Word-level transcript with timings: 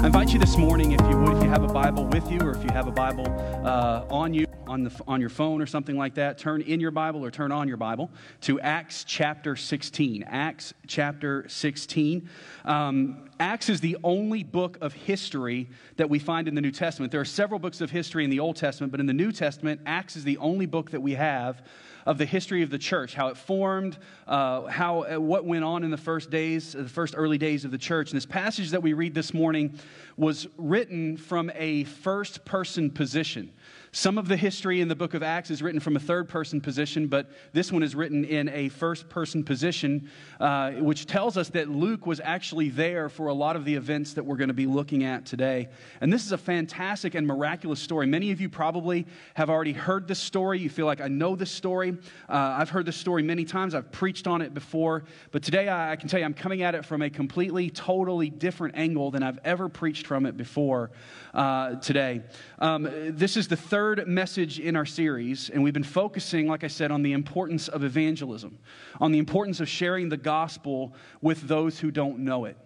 I 0.00 0.06
invite 0.06 0.32
you 0.32 0.38
this 0.38 0.56
morning, 0.56 0.92
if 0.92 1.00
you 1.10 1.18
would, 1.18 1.38
if 1.38 1.42
you 1.42 1.48
have 1.48 1.64
a 1.64 1.72
Bible 1.72 2.04
with 2.04 2.30
you 2.30 2.40
or 2.40 2.52
if 2.52 2.62
you 2.62 2.70
have 2.70 2.86
a 2.86 2.92
Bible 2.92 3.26
uh, 3.66 4.04
on 4.08 4.32
you, 4.32 4.46
on, 4.68 4.84
the, 4.84 4.92
on 5.08 5.20
your 5.20 5.30
phone 5.30 5.60
or 5.60 5.66
something 5.66 5.96
like 5.96 6.14
that, 6.14 6.38
turn 6.38 6.60
in 6.60 6.78
your 6.78 6.90
Bible 6.90 7.24
or 7.24 7.30
turn 7.30 7.50
on 7.50 7.66
your 7.66 7.76
Bible 7.76 8.10
to 8.42 8.60
Acts 8.60 9.02
chapter 9.04 9.56
16. 9.56 10.22
Acts 10.24 10.74
chapter 10.86 11.48
16. 11.48 12.28
Um, 12.64 13.28
Acts 13.40 13.68
is 13.68 13.80
the 13.80 13.96
only 14.04 14.44
book 14.44 14.78
of 14.80 14.92
history 14.92 15.68
that 15.96 16.10
we 16.10 16.18
find 16.18 16.48
in 16.48 16.54
the 16.54 16.60
New 16.60 16.70
Testament. 16.70 17.10
There 17.10 17.20
are 17.20 17.24
several 17.24 17.58
books 17.58 17.80
of 17.80 17.90
history 17.90 18.24
in 18.24 18.30
the 18.30 18.40
Old 18.40 18.56
Testament, 18.56 18.90
but 18.90 19.00
in 19.00 19.06
the 19.06 19.12
New 19.12 19.32
Testament, 19.32 19.80
Acts 19.86 20.16
is 20.16 20.24
the 20.24 20.38
only 20.38 20.66
book 20.66 20.90
that 20.90 21.00
we 21.00 21.14
have 21.14 21.62
of 22.08 22.16
the 22.16 22.24
history 22.24 22.62
of 22.62 22.70
the 22.70 22.78
church, 22.78 23.14
how 23.14 23.28
it 23.28 23.36
formed, 23.36 23.98
uh, 24.26 24.62
how, 24.62 25.04
uh, 25.04 25.20
what 25.20 25.44
went 25.44 25.62
on 25.62 25.84
in 25.84 25.90
the 25.90 25.96
first 25.96 26.30
days, 26.30 26.72
the 26.72 26.88
first 26.88 27.14
early 27.16 27.36
days 27.36 27.66
of 27.66 27.70
the 27.70 27.78
church. 27.78 28.10
And 28.10 28.16
this 28.16 28.24
passage 28.24 28.70
that 28.70 28.82
we 28.82 28.94
read 28.94 29.14
this 29.14 29.34
morning 29.34 29.78
was 30.16 30.46
written 30.56 31.18
from 31.18 31.50
a 31.54 31.84
first 31.84 32.46
person 32.46 32.90
position. 32.90 33.52
Some 33.92 34.18
of 34.18 34.28
the 34.28 34.36
history 34.36 34.80
in 34.80 34.88
the 34.88 34.94
book 34.94 35.14
of 35.14 35.22
Acts 35.22 35.50
is 35.50 35.62
written 35.62 35.80
from 35.80 35.96
a 35.96 36.00
third 36.00 36.28
person 36.28 36.60
position, 36.60 37.06
but 37.06 37.30
this 37.52 37.72
one 37.72 37.82
is 37.82 37.94
written 37.94 38.24
in 38.24 38.48
a 38.50 38.68
first 38.68 39.08
person 39.08 39.42
position, 39.42 40.10
uh, 40.40 40.72
which 40.72 41.06
tells 41.06 41.38
us 41.38 41.48
that 41.50 41.70
Luke 41.70 42.06
was 42.06 42.20
actually 42.22 42.68
there 42.68 43.08
for 43.08 43.28
a 43.28 43.34
lot 43.34 43.56
of 43.56 43.64
the 43.64 43.74
events 43.74 44.12
that 44.14 44.24
we're 44.24 44.36
going 44.36 44.48
to 44.48 44.54
be 44.54 44.66
looking 44.66 45.04
at 45.04 45.24
today. 45.24 45.68
And 46.02 46.12
this 46.12 46.26
is 46.26 46.32
a 46.32 46.38
fantastic 46.38 47.14
and 47.14 47.26
miraculous 47.26 47.80
story. 47.80 48.06
Many 48.06 48.30
of 48.30 48.40
you 48.42 48.50
probably 48.50 49.06
have 49.34 49.48
already 49.48 49.72
heard 49.72 50.06
this 50.06 50.18
story. 50.18 50.58
You 50.58 50.68
feel 50.68 50.86
like, 50.86 51.00
I 51.00 51.08
know 51.08 51.34
this 51.34 51.50
story. 51.50 51.96
Uh, 52.28 52.56
I've 52.58 52.70
heard 52.70 52.84
this 52.84 52.96
story 52.96 53.22
many 53.22 53.46
times, 53.46 53.74
I've 53.74 53.90
preached 53.90 54.26
on 54.26 54.42
it 54.42 54.52
before. 54.52 55.04
But 55.30 55.42
today 55.42 55.68
I, 55.68 55.92
I 55.92 55.96
can 55.96 56.08
tell 56.08 56.20
you, 56.20 56.26
I'm 56.26 56.34
coming 56.34 56.62
at 56.62 56.74
it 56.74 56.84
from 56.84 57.00
a 57.00 57.08
completely, 57.08 57.70
totally 57.70 58.28
different 58.28 58.76
angle 58.76 59.10
than 59.10 59.22
I've 59.22 59.38
ever 59.44 59.70
preached 59.70 60.06
from 60.06 60.26
it 60.26 60.36
before 60.36 60.90
uh, 61.32 61.76
today. 61.76 62.22
Um, 62.58 62.88
this 63.12 63.36
is 63.36 63.48
the 63.48 63.56
third 63.56 63.77
message 64.06 64.60
in 64.60 64.76
our 64.76 64.86
series, 64.86 65.50
and 65.50 65.62
we've 65.62 65.74
been 65.74 65.82
focusing, 65.82 66.46
like 66.46 66.64
I 66.64 66.68
said, 66.68 66.90
on 66.90 67.02
the 67.02 67.12
importance 67.12 67.68
of 67.68 67.84
evangelism, 67.84 68.58
on 69.00 69.12
the 69.12 69.18
importance 69.18 69.60
of 69.60 69.68
sharing 69.68 70.08
the 70.08 70.16
gospel 70.16 70.94
with 71.20 71.48
those 71.48 71.78
who 71.78 71.90
don't 71.90 72.20
know 72.20 72.44
it. 72.44 72.56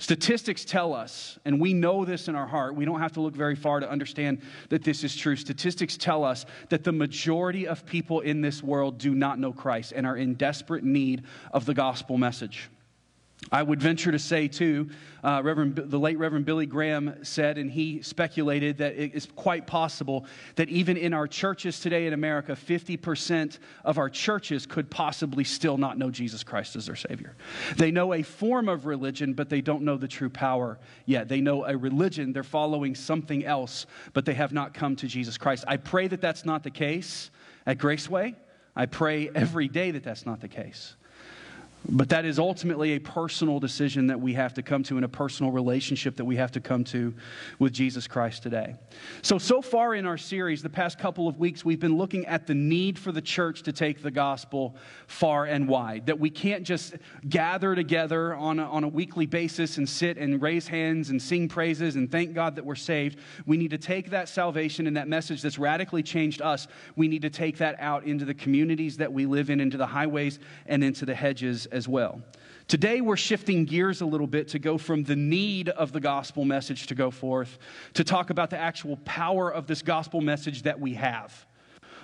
Statistics 0.00 0.64
tell 0.64 0.94
us, 0.94 1.40
and 1.44 1.60
we 1.60 1.74
know 1.74 2.04
this 2.04 2.28
in 2.28 2.36
our 2.36 2.46
heart, 2.46 2.76
we 2.76 2.84
don't 2.84 3.00
have 3.00 3.12
to 3.14 3.20
look 3.20 3.34
very 3.34 3.56
far 3.56 3.80
to 3.80 3.90
understand 3.90 4.40
that 4.68 4.84
this 4.84 5.02
is 5.02 5.16
true. 5.16 5.34
Statistics 5.34 5.96
tell 5.96 6.22
us 6.22 6.46
that 6.68 6.84
the 6.84 6.92
majority 6.92 7.66
of 7.66 7.84
people 7.84 8.20
in 8.20 8.40
this 8.40 8.62
world 8.62 8.98
do 8.98 9.12
not 9.12 9.40
know 9.40 9.52
Christ 9.52 9.92
and 9.96 10.06
are 10.06 10.16
in 10.16 10.34
desperate 10.34 10.84
need 10.84 11.24
of 11.52 11.66
the 11.66 11.74
gospel 11.74 12.16
message. 12.16 12.70
I 13.52 13.62
would 13.62 13.80
venture 13.80 14.10
to 14.10 14.18
say, 14.18 14.48
too, 14.48 14.90
uh, 15.22 15.40
Reverend, 15.44 15.76
the 15.76 15.98
late 15.98 16.18
Reverend 16.18 16.44
Billy 16.44 16.66
Graham 16.66 17.24
said, 17.24 17.56
and 17.56 17.70
he 17.70 18.02
speculated 18.02 18.78
that 18.78 18.96
it 18.96 19.14
is 19.14 19.26
quite 19.36 19.66
possible 19.66 20.26
that 20.56 20.68
even 20.68 20.96
in 20.96 21.14
our 21.14 21.26
churches 21.26 21.80
today 21.80 22.06
in 22.06 22.12
America, 22.12 22.52
50% 22.52 23.58
of 23.84 23.96
our 23.96 24.10
churches 24.10 24.66
could 24.66 24.90
possibly 24.90 25.44
still 25.44 25.78
not 25.78 25.98
know 25.98 26.10
Jesus 26.10 26.42
Christ 26.42 26.76
as 26.76 26.86
their 26.86 26.96
Savior. 26.96 27.36
They 27.76 27.90
know 27.90 28.12
a 28.12 28.22
form 28.22 28.68
of 28.68 28.86
religion, 28.86 29.34
but 29.34 29.48
they 29.48 29.60
don't 29.60 29.82
know 29.82 29.96
the 29.96 30.08
true 30.08 30.30
power 30.30 30.78
yet. 31.06 31.28
They 31.28 31.40
know 31.40 31.64
a 31.64 31.76
religion, 31.76 32.32
they're 32.32 32.42
following 32.42 32.94
something 32.94 33.44
else, 33.44 33.86
but 34.12 34.24
they 34.24 34.34
have 34.34 34.52
not 34.52 34.74
come 34.74 34.96
to 34.96 35.06
Jesus 35.06 35.38
Christ. 35.38 35.64
I 35.66 35.76
pray 35.76 36.08
that 36.08 36.20
that's 36.20 36.44
not 36.44 36.64
the 36.64 36.70
case 36.70 37.30
at 37.66 37.78
Graceway. 37.78 38.34
I 38.76 38.86
pray 38.86 39.30
every 39.34 39.68
day 39.68 39.92
that 39.92 40.02
that's 40.02 40.26
not 40.26 40.40
the 40.40 40.48
case. 40.48 40.96
But 41.90 42.10
that 42.10 42.26
is 42.26 42.38
ultimately 42.38 42.92
a 42.92 42.98
personal 42.98 43.60
decision 43.60 44.08
that 44.08 44.20
we 44.20 44.34
have 44.34 44.52
to 44.54 44.62
come 44.62 44.82
to 44.84 44.96
and 44.96 45.06
a 45.06 45.08
personal 45.08 45.52
relationship 45.52 46.16
that 46.16 46.24
we 46.26 46.36
have 46.36 46.52
to 46.52 46.60
come 46.60 46.84
to 46.84 47.14
with 47.58 47.72
Jesus 47.72 48.06
Christ 48.06 48.42
today. 48.42 48.74
So, 49.22 49.38
so 49.38 49.62
far 49.62 49.94
in 49.94 50.04
our 50.04 50.18
series, 50.18 50.62
the 50.62 50.68
past 50.68 50.98
couple 50.98 51.28
of 51.28 51.38
weeks, 51.38 51.64
we've 51.64 51.80
been 51.80 51.96
looking 51.96 52.26
at 52.26 52.46
the 52.46 52.54
need 52.54 52.98
for 52.98 53.10
the 53.10 53.22
church 53.22 53.62
to 53.62 53.72
take 53.72 54.02
the 54.02 54.10
gospel 54.10 54.76
far 55.06 55.46
and 55.46 55.66
wide. 55.66 56.06
That 56.06 56.20
we 56.20 56.28
can't 56.28 56.62
just 56.62 56.94
gather 57.26 57.74
together 57.74 58.34
on 58.34 58.58
a, 58.58 58.64
on 58.64 58.84
a 58.84 58.88
weekly 58.88 59.24
basis 59.24 59.78
and 59.78 59.88
sit 59.88 60.18
and 60.18 60.42
raise 60.42 60.68
hands 60.68 61.08
and 61.08 61.22
sing 61.22 61.48
praises 61.48 61.96
and 61.96 62.12
thank 62.12 62.34
God 62.34 62.56
that 62.56 62.66
we're 62.66 62.74
saved. 62.74 63.18
We 63.46 63.56
need 63.56 63.70
to 63.70 63.78
take 63.78 64.10
that 64.10 64.28
salvation 64.28 64.86
and 64.86 64.96
that 64.98 65.08
message 65.08 65.40
that's 65.40 65.58
radically 65.58 66.02
changed 66.02 66.42
us, 66.42 66.68
we 66.96 67.08
need 67.08 67.22
to 67.22 67.30
take 67.30 67.56
that 67.58 67.76
out 67.78 68.04
into 68.04 68.26
the 68.26 68.34
communities 68.34 68.98
that 68.98 69.10
we 69.10 69.24
live 69.24 69.48
in, 69.48 69.58
into 69.58 69.78
the 69.78 69.86
highways 69.86 70.38
and 70.66 70.84
into 70.84 71.06
the 71.06 71.14
hedges 71.14 71.66
as 71.78 71.88
well. 71.88 72.20
Today, 72.66 73.00
we're 73.00 73.16
shifting 73.16 73.64
gears 73.64 74.02
a 74.02 74.06
little 74.06 74.26
bit 74.26 74.48
to 74.48 74.58
go 74.58 74.76
from 74.76 75.02
the 75.02 75.16
need 75.16 75.70
of 75.70 75.92
the 75.92 76.00
gospel 76.00 76.44
message 76.44 76.86
to 76.88 76.94
go 76.94 77.10
forth 77.10 77.58
to 77.94 78.04
talk 78.04 78.28
about 78.28 78.50
the 78.50 78.58
actual 78.58 78.98
power 79.06 79.50
of 79.50 79.66
this 79.66 79.80
gospel 79.80 80.20
message 80.20 80.64
that 80.64 80.78
we 80.78 80.92
have. 80.92 81.46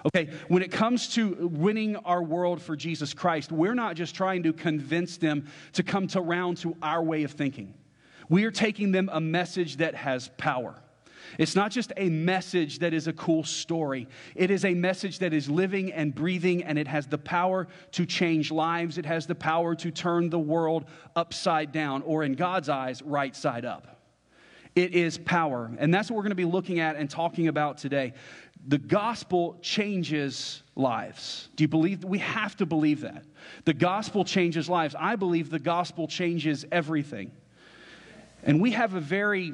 Okay, 0.06 0.30
when 0.48 0.62
it 0.62 0.70
comes 0.70 1.08
to 1.14 1.48
winning 1.52 1.96
our 1.96 2.22
world 2.22 2.62
for 2.62 2.76
Jesus 2.76 3.12
Christ, 3.12 3.52
we're 3.52 3.74
not 3.74 3.94
just 3.96 4.14
trying 4.14 4.42
to 4.44 4.54
convince 4.54 5.18
them 5.18 5.46
to 5.72 5.82
come 5.82 6.06
to 6.08 6.22
round 6.22 6.56
to 6.58 6.74
our 6.80 7.02
way 7.02 7.24
of 7.24 7.32
thinking. 7.32 7.74
We 8.30 8.44
are 8.44 8.50
taking 8.50 8.90
them 8.90 9.10
a 9.12 9.20
message 9.20 9.78
that 9.78 9.94
has 9.94 10.30
power. 10.38 10.80
It's 11.38 11.54
not 11.54 11.70
just 11.70 11.92
a 11.96 12.08
message 12.08 12.78
that 12.80 12.94
is 12.94 13.06
a 13.06 13.12
cool 13.12 13.44
story. 13.44 14.08
It 14.34 14.50
is 14.50 14.64
a 14.64 14.74
message 14.74 15.18
that 15.20 15.32
is 15.32 15.48
living 15.48 15.92
and 15.92 16.14
breathing, 16.14 16.64
and 16.64 16.78
it 16.78 16.88
has 16.88 17.06
the 17.06 17.18
power 17.18 17.68
to 17.92 18.06
change 18.06 18.50
lives. 18.50 18.98
It 18.98 19.06
has 19.06 19.26
the 19.26 19.34
power 19.34 19.74
to 19.76 19.90
turn 19.90 20.30
the 20.30 20.38
world 20.38 20.84
upside 21.16 21.72
down, 21.72 22.02
or 22.02 22.24
in 22.24 22.34
God's 22.34 22.68
eyes, 22.68 23.02
right 23.02 23.34
side 23.34 23.64
up. 23.64 24.00
It 24.74 24.94
is 24.94 25.18
power. 25.18 25.70
And 25.78 25.94
that's 25.94 26.10
what 26.10 26.16
we're 26.16 26.22
going 26.22 26.30
to 26.30 26.36
be 26.36 26.44
looking 26.44 26.80
at 26.80 26.96
and 26.96 27.08
talking 27.08 27.48
about 27.48 27.78
today. 27.78 28.12
The 28.66 28.78
gospel 28.78 29.58
changes 29.60 30.62
lives. 30.74 31.48
Do 31.54 31.64
you 31.64 31.68
believe? 31.68 32.02
We 32.02 32.18
have 32.18 32.56
to 32.56 32.66
believe 32.66 33.02
that. 33.02 33.24
The 33.66 33.74
gospel 33.74 34.24
changes 34.24 34.68
lives. 34.68 34.94
I 34.98 35.16
believe 35.16 35.50
the 35.50 35.58
gospel 35.58 36.08
changes 36.08 36.64
everything. 36.72 37.30
And 38.42 38.60
we 38.60 38.72
have 38.72 38.94
a 38.94 39.00
very 39.00 39.52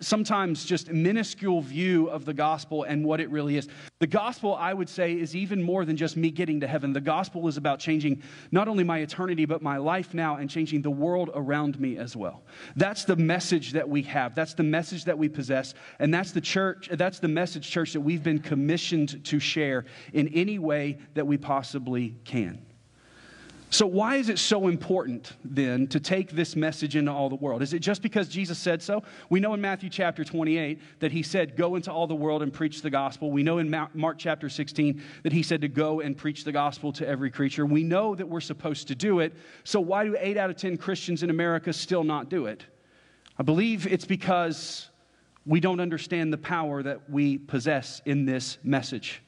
sometimes 0.00 0.64
just 0.64 0.90
minuscule 0.90 1.60
view 1.60 2.08
of 2.08 2.24
the 2.24 2.34
gospel 2.34 2.82
and 2.82 3.04
what 3.04 3.20
it 3.20 3.30
really 3.30 3.56
is. 3.56 3.68
The 4.00 4.06
gospel, 4.06 4.54
I 4.54 4.74
would 4.74 4.88
say, 4.88 5.12
is 5.12 5.36
even 5.36 5.62
more 5.62 5.84
than 5.84 5.96
just 5.96 6.16
me 6.16 6.30
getting 6.30 6.60
to 6.60 6.66
heaven. 6.66 6.92
The 6.92 7.00
gospel 7.00 7.46
is 7.48 7.56
about 7.56 7.78
changing 7.78 8.22
not 8.50 8.68
only 8.68 8.84
my 8.84 8.98
eternity, 8.98 9.44
but 9.44 9.62
my 9.62 9.76
life 9.76 10.12
now 10.12 10.36
and 10.36 10.50
changing 10.50 10.82
the 10.82 10.90
world 10.90 11.30
around 11.34 11.78
me 11.80 11.96
as 11.96 12.16
well. 12.16 12.42
That's 12.76 13.04
the 13.04 13.16
message 13.16 13.72
that 13.72 13.88
we 13.88 14.02
have. 14.02 14.34
That's 14.34 14.54
the 14.54 14.62
message 14.62 15.04
that 15.04 15.16
we 15.16 15.28
possess. 15.28 15.74
And 15.98 16.12
that's 16.12 16.32
the 16.32 16.40
church, 16.40 16.88
that's 16.92 17.20
the 17.20 17.28
message, 17.28 17.70
church, 17.70 17.92
that 17.92 18.00
we've 18.00 18.22
been 18.22 18.40
commissioned 18.40 19.24
to 19.24 19.38
share 19.38 19.84
in 20.12 20.28
any 20.28 20.58
way 20.58 20.98
that 21.14 21.26
we 21.26 21.38
possibly 21.38 22.16
can. 22.24 22.60
So, 23.74 23.88
why 23.88 24.18
is 24.18 24.28
it 24.28 24.38
so 24.38 24.68
important 24.68 25.32
then 25.44 25.88
to 25.88 25.98
take 25.98 26.30
this 26.30 26.54
message 26.54 26.94
into 26.94 27.10
all 27.10 27.28
the 27.28 27.34
world? 27.34 27.60
Is 27.60 27.72
it 27.72 27.80
just 27.80 28.02
because 28.02 28.28
Jesus 28.28 28.56
said 28.56 28.80
so? 28.80 29.02
We 29.30 29.40
know 29.40 29.52
in 29.52 29.60
Matthew 29.60 29.90
chapter 29.90 30.22
28 30.22 30.80
that 31.00 31.10
he 31.10 31.24
said, 31.24 31.56
Go 31.56 31.74
into 31.74 31.90
all 31.90 32.06
the 32.06 32.14
world 32.14 32.44
and 32.44 32.52
preach 32.52 32.82
the 32.82 32.90
gospel. 32.90 33.32
We 33.32 33.42
know 33.42 33.58
in 33.58 33.68
Mark 33.94 34.16
chapter 34.16 34.48
16 34.48 35.02
that 35.24 35.32
he 35.32 35.42
said 35.42 35.60
to 35.62 35.66
go 35.66 35.98
and 36.02 36.16
preach 36.16 36.44
the 36.44 36.52
gospel 36.52 36.92
to 36.92 37.08
every 37.08 37.32
creature. 37.32 37.66
We 37.66 37.82
know 37.82 38.14
that 38.14 38.28
we're 38.28 38.40
supposed 38.40 38.86
to 38.86 38.94
do 38.94 39.18
it. 39.18 39.34
So, 39.64 39.80
why 39.80 40.04
do 40.04 40.16
eight 40.20 40.36
out 40.36 40.50
of 40.50 40.56
10 40.56 40.76
Christians 40.76 41.24
in 41.24 41.30
America 41.30 41.72
still 41.72 42.04
not 42.04 42.30
do 42.30 42.46
it? 42.46 42.62
I 43.40 43.42
believe 43.42 43.88
it's 43.88 44.06
because 44.06 44.88
we 45.46 45.58
don't 45.58 45.80
understand 45.80 46.32
the 46.32 46.38
power 46.38 46.80
that 46.84 47.10
we 47.10 47.38
possess 47.38 48.02
in 48.06 48.24
this 48.24 48.56
message. 48.62 49.20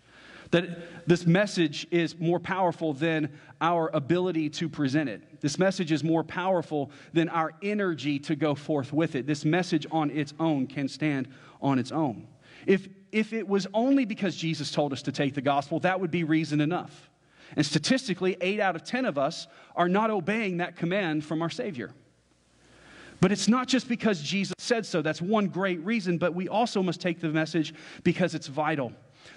That 0.50 1.08
this 1.08 1.26
message 1.26 1.86
is 1.90 2.18
more 2.18 2.38
powerful 2.38 2.92
than 2.92 3.32
our 3.60 3.90
ability 3.94 4.50
to 4.50 4.68
present 4.68 5.08
it. 5.08 5.40
This 5.40 5.58
message 5.58 5.92
is 5.92 6.04
more 6.04 6.22
powerful 6.22 6.90
than 7.12 7.28
our 7.28 7.52
energy 7.62 8.18
to 8.20 8.36
go 8.36 8.54
forth 8.54 8.92
with 8.92 9.14
it. 9.14 9.26
This 9.26 9.44
message 9.44 9.86
on 9.90 10.10
its 10.10 10.34
own 10.38 10.66
can 10.66 10.88
stand 10.88 11.28
on 11.60 11.78
its 11.78 11.92
own. 11.92 12.28
If, 12.66 12.88
if 13.12 13.32
it 13.32 13.46
was 13.46 13.66
only 13.74 14.04
because 14.04 14.36
Jesus 14.36 14.70
told 14.70 14.92
us 14.92 15.02
to 15.02 15.12
take 15.12 15.34
the 15.34 15.40
gospel, 15.40 15.80
that 15.80 16.00
would 16.00 16.10
be 16.10 16.24
reason 16.24 16.60
enough. 16.60 17.10
And 17.54 17.64
statistically, 17.64 18.36
eight 18.40 18.60
out 18.60 18.76
of 18.76 18.84
10 18.84 19.04
of 19.04 19.18
us 19.18 19.46
are 19.76 19.88
not 19.88 20.10
obeying 20.10 20.58
that 20.58 20.76
command 20.76 21.24
from 21.24 21.42
our 21.42 21.50
Savior. 21.50 21.92
But 23.20 23.32
it's 23.32 23.48
not 23.48 23.68
just 23.68 23.88
because 23.88 24.20
Jesus 24.20 24.54
said 24.58 24.84
so. 24.84 25.00
That's 25.00 25.22
one 25.22 25.46
great 25.48 25.80
reason, 25.84 26.18
but 26.18 26.34
we 26.34 26.48
also 26.48 26.82
must 26.82 27.00
take 27.00 27.20
the 27.20 27.28
message 27.28 27.74
because 28.02 28.34
it's 28.34 28.46
vital. 28.46 28.92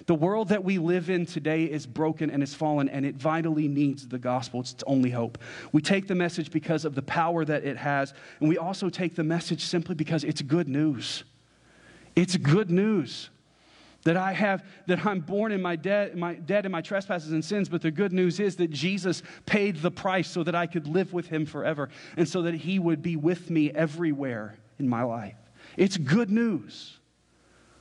The 0.06 0.14
world 0.14 0.48
that 0.48 0.64
we 0.64 0.78
live 0.78 1.10
in 1.10 1.26
today 1.26 1.64
is 1.64 1.86
broken 1.86 2.30
and 2.30 2.42
is 2.42 2.54
fallen, 2.54 2.88
and 2.88 3.04
it 3.04 3.16
vitally 3.16 3.68
needs 3.68 4.08
the 4.08 4.18
gospel. 4.18 4.60
It's 4.60 4.72
its 4.72 4.84
only 4.86 5.10
hope. 5.10 5.38
We 5.72 5.82
take 5.82 6.06
the 6.06 6.14
message 6.14 6.50
because 6.50 6.84
of 6.84 6.94
the 6.94 7.02
power 7.02 7.44
that 7.44 7.64
it 7.64 7.76
has, 7.76 8.14
and 8.40 8.48
we 8.48 8.58
also 8.58 8.88
take 8.88 9.14
the 9.14 9.24
message 9.24 9.64
simply 9.64 9.94
because 9.94 10.24
it's 10.24 10.42
good 10.42 10.68
news. 10.68 11.24
It's 12.16 12.36
good 12.36 12.70
news 12.70 13.30
that 14.04 14.16
I 14.16 14.32
have, 14.32 14.64
that 14.86 15.04
I'm 15.04 15.20
born 15.20 15.52
in 15.52 15.60
my 15.60 15.76
dead, 15.76 16.16
my 16.16 16.34
dead 16.34 16.64
in 16.64 16.72
my 16.72 16.80
trespasses 16.80 17.32
and 17.32 17.44
sins, 17.44 17.68
but 17.68 17.82
the 17.82 17.90
good 17.90 18.12
news 18.12 18.40
is 18.40 18.56
that 18.56 18.70
Jesus 18.70 19.22
paid 19.46 19.76
the 19.76 19.90
price 19.90 20.28
so 20.28 20.42
that 20.42 20.54
I 20.54 20.66
could 20.66 20.86
live 20.86 21.12
with 21.12 21.26
him 21.26 21.44
forever 21.44 21.90
and 22.16 22.28
so 22.28 22.42
that 22.42 22.54
he 22.54 22.78
would 22.78 23.02
be 23.02 23.16
with 23.16 23.50
me 23.50 23.70
everywhere 23.70 24.56
in 24.78 24.88
my 24.88 25.02
life. 25.02 25.36
It's 25.76 25.96
good 25.96 26.30
news. 26.30 26.99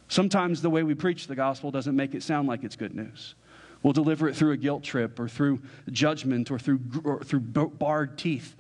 Sometimes 0.10 0.62
the 0.62 0.70
way 0.70 0.84
we 0.84 0.96
preach 0.96 1.28
the 1.28 1.36
gospel 1.36 1.72
doesn't 1.72 1.96
make 1.96 2.16
it 2.16 2.24
sound 2.24 2.48
like 2.48 2.64
it's 2.64 2.76
good 2.76 2.96
news. 2.96 3.36
We'll 3.82 3.94
deliver 3.94 4.28
it 4.28 4.36
through 4.36 4.52
a 4.52 4.58
guilt 4.58 4.84
trip 4.84 5.20
or 5.20 5.30
through 5.30 5.62
judgment 5.92 6.52
or 6.52 6.60
through, 6.60 6.82
or 7.04 7.24
through 7.24 7.40
barred 7.40 8.18
teeth. 8.18 8.56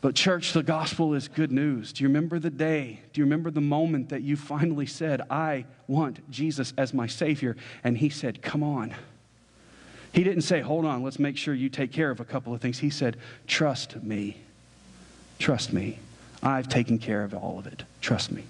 But, 0.00 0.16
church, 0.16 0.52
the 0.52 0.64
gospel 0.64 1.14
is 1.14 1.28
good 1.28 1.52
news. 1.52 1.92
Do 1.92 2.02
you 2.02 2.08
remember 2.08 2.40
the 2.40 2.50
day? 2.50 3.00
Do 3.12 3.20
you 3.20 3.24
remember 3.24 3.52
the 3.52 3.60
moment 3.60 4.08
that 4.08 4.22
you 4.22 4.36
finally 4.36 4.86
said, 4.86 5.20
I 5.30 5.66
want 5.86 6.28
Jesus 6.28 6.72
as 6.76 6.92
my 6.92 7.06
Savior? 7.06 7.56
And 7.84 7.96
He 7.96 8.08
said, 8.08 8.42
Come 8.42 8.64
on. 8.64 8.94
He 10.12 10.24
didn't 10.24 10.42
say, 10.42 10.60
Hold 10.60 10.86
on, 10.86 11.04
let's 11.04 11.20
make 11.20 11.36
sure 11.36 11.54
you 11.54 11.68
take 11.68 11.92
care 11.92 12.10
of 12.10 12.18
a 12.18 12.24
couple 12.24 12.52
of 12.52 12.60
things. 12.60 12.80
He 12.80 12.90
said, 12.90 13.16
Trust 13.46 14.02
me. 14.02 14.38
Trust 15.38 15.72
me. 15.72 16.00
I've 16.42 16.68
taken 16.68 16.98
care 16.98 17.22
of 17.22 17.32
all 17.32 17.60
of 17.60 17.68
it. 17.68 17.84
Trust 18.00 18.32
me. 18.32 18.42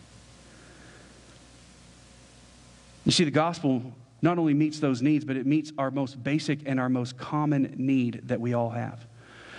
You 3.04 3.12
see, 3.12 3.25
the 3.25 3.31
gospel 3.31 3.82
not 4.20 4.38
only 4.38 4.54
meets 4.54 4.78
those 4.78 5.02
needs, 5.02 5.25
but 5.25 5.37
it 5.37 5.46
meets 5.46 5.72
our 5.76 5.90
most 5.90 6.22
basic 6.22 6.60
and 6.66 6.78
our 6.78 6.88
most 6.88 7.16
common 7.16 7.75
need 7.76 8.20
that 8.28 8.40
we 8.40 8.54
all 8.54 8.70
have. 8.70 9.04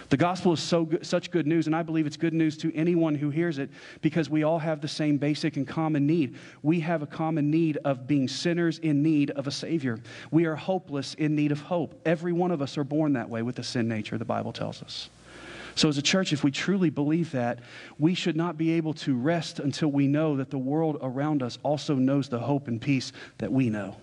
The 0.09 0.17
gospel 0.17 0.53
is 0.53 0.59
so 0.59 0.85
good, 0.85 1.05
such 1.05 1.31
good 1.31 1.47
news, 1.47 1.65
and 1.65 1.75
I 1.75 1.81
believe 1.81 2.05
it's 2.05 2.17
good 2.17 2.33
news 2.33 2.55
to 2.57 2.73
anyone 2.75 3.15
who 3.15 3.29
hears 3.29 3.57
it 3.57 3.69
because 4.01 4.29
we 4.29 4.43
all 4.43 4.59
have 4.59 4.79
the 4.79 4.87
same 4.87 5.17
basic 5.17 5.57
and 5.57 5.67
common 5.67 6.05
need. 6.05 6.35
We 6.61 6.79
have 6.81 7.01
a 7.01 7.07
common 7.07 7.49
need 7.49 7.77
of 7.77 8.05
being 8.05 8.27
sinners 8.27 8.79
in 8.79 9.01
need 9.01 9.31
of 9.31 9.47
a 9.47 9.51
Savior. 9.51 9.99
We 10.29 10.45
are 10.45 10.55
hopeless 10.55 11.15
in 11.15 11.35
need 11.35 11.51
of 11.51 11.61
hope. 11.61 11.99
Every 12.05 12.31
one 12.31 12.51
of 12.51 12.61
us 12.61 12.77
are 12.77 12.83
born 12.83 13.13
that 13.13 13.29
way 13.29 13.41
with 13.41 13.55
the 13.55 13.63
sin 13.63 13.87
nature, 13.87 14.17
the 14.17 14.25
Bible 14.25 14.53
tells 14.53 14.83
us. 14.83 15.09
So, 15.75 15.89
as 15.89 15.97
a 15.97 16.01
church, 16.01 16.33
if 16.33 16.43
we 16.43 16.51
truly 16.51 16.89
believe 16.89 17.31
that, 17.31 17.59
we 17.97 18.13
should 18.13 18.35
not 18.35 18.57
be 18.57 18.73
able 18.73 18.93
to 18.93 19.15
rest 19.15 19.59
until 19.59 19.89
we 19.89 20.07
know 20.07 20.37
that 20.37 20.51
the 20.51 20.57
world 20.57 20.97
around 21.01 21.41
us 21.41 21.57
also 21.63 21.95
knows 21.95 22.29
the 22.29 22.39
hope 22.39 22.67
and 22.67 22.79
peace 22.79 23.11
that 23.39 23.51
we 23.51 23.69
know. 23.69 23.97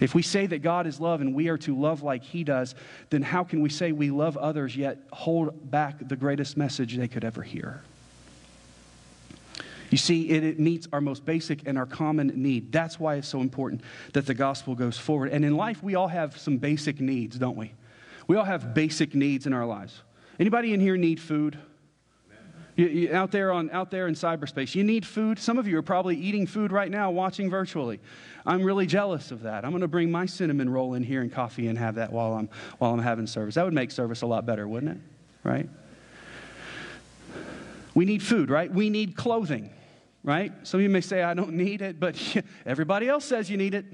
If 0.00 0.14
we 0.14 0.22
say 0.22 0.46
that 0.46 0.62
God 0.62 0.86
is 0.86 1.00
love 1.00 1.20
and 1.20 1.34
we 1.34 1.48
are 1.48 1.58
to 1.58 1.78
love 1.78 2.02
like 2.02 2.22
He 2.22 2.44
does, 2.44 2.74
then 3.10 3.22
how 3.22 3.44
can 3.44 3.60
we 3.60 3.68
say 3.68 3.92
we 3.92 4.10
love 4.10 4.36
others 4.36 4.76
yet 4.76 4.98
hold 5.12 5.70
back 5.70 6.08
the 6.08 6.16
greatest 6.16 6.56
message 6.56 6.96
they 6.96 7.08
could 7.08 7.24
ever 7.24 7.42
hear? 7.42 7.82
You 9.90 9.98
see, 9.98 10.30
it, 10.30 10.44
it, 10.44 10.60
meets 10.60 10.86
our 10.92 11.00
most 11.00 11.24
basic 11.24 11.66
and 11.66 11.76
our 11.76 11.86
common 11.86 12.28
need. 12.40 12.70
That's 12.70 13.00
why 13.00 13.16
it's 13.16 13.26
so 13.26 13.40
important 13.40 13.82
that 14.12 14.24
the 14.24 14.34
gospel 14.34 14.76
goes 14.76 14.96
forward. 14.96 15.32
And 15.32 15.44
in 15.44 15.56
life, 15.56 15.82
we 15.82 15.96
all 15.96 16.06
have 16.06 16.38
some 16.38 16.58
basic 16.58 17.00
needs, 17.00 17.36
don't 17.36 17.56
we? 17.56 17.72
We 18.28 18.36
all 18.36 18.44
have 18.44 18.72
basic 18.72 19.16
needs 19.16 19.46
in 19.46 19.52
our 19.52 19.66
lives. 19.66 20.00
Anybody 20.40 20.72
in 20.72 20.80
here 20.80 20.96
need 20.96 21.20
food? 21.20 21.58
You, 22.74 22.86
you, 22.86 23.14
out 23.14 23.30
there 23.30 23.52
on 23.52 23.70
out 23.72 23.90
there 23.90 24.08
in 24.08 24.14
cyberspace, 24.14 24.74
you 24.74 24.82
need 24.82 25.04
food. 25.04 25.38
Some 25.38 25.58
of 25.58 25.68
you 25.68 25.76
are 25.76 25.82
probably 25.82 26.16
eating 26.16 26.46
food 26.46 26.72
right 26.72 26.90
now, 26.90 27.10
watching 27.10 27.50
virtually. 27.50 28.00
I'm 28.46 28.62
really 28.62 28.86
jealous 28.86 29.32
of 29.32 29.42
that. 29.42 29.66
I'm 29.66 29.70
going 29.70 29.82
to 29.82 29.88
bring 29.88 30.10
my 30.10 30.24
cinnamon 30.24 30.70
roll 30.70 30.94
in 30.94 31.02
here 31.02 31.20
and 31.20 31.30
coffee 31.30 31.68
and 31.68 31.76
have 31.76 31.96
that 31.96 32.10
while 32.10 32.32
I'm 32.32 32.48
while 32.78 32.94
I'm 32.94 33.00
having 33.00 33.26
service. 33.26 33.56
That 33.56 33.66
would 33.66 33.74
make 33.74 33.90
service 33.90 34.22
a 34.22 34.26
lot 34.26 34.46
better, 34.46 34.66
wouldn't 34.66 34.92
it? 34.92 34.98
Right? 35.44 35.68
We 37.94 38.06
need 38.06 38.22
food, 38.22 38.48
right? 38.48 38.72
We 38.72 38.88
need 38.88 39.16
clothing, 39.16 39.70
right? 40.24 40.52
Some 40.62 40.80
of 40.80 40.82
you 40.82 40.88
may 40.88 41.02
say 41.02 41.22
I 41.22 41.34
don't 41.34 41.52
need 41.52 41.82
it, 41.82 42.00
but 42.00 42.16
everybody 42.64 43.08
else 43.08 43.26
says 43.26 43.50
you 43.50 43.58
need 43.58 43.74
it. 43.74 43.84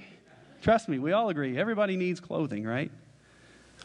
Trust 0.63 0.89
me, 0.89 1.01
we 1.01 1.11
all 1.11 1.29
agree. 1.29 1.59
Everybody 1.59 1.97
needs 1.97 2.21
clothing, 2.21 2.65
right? 2.65 2.93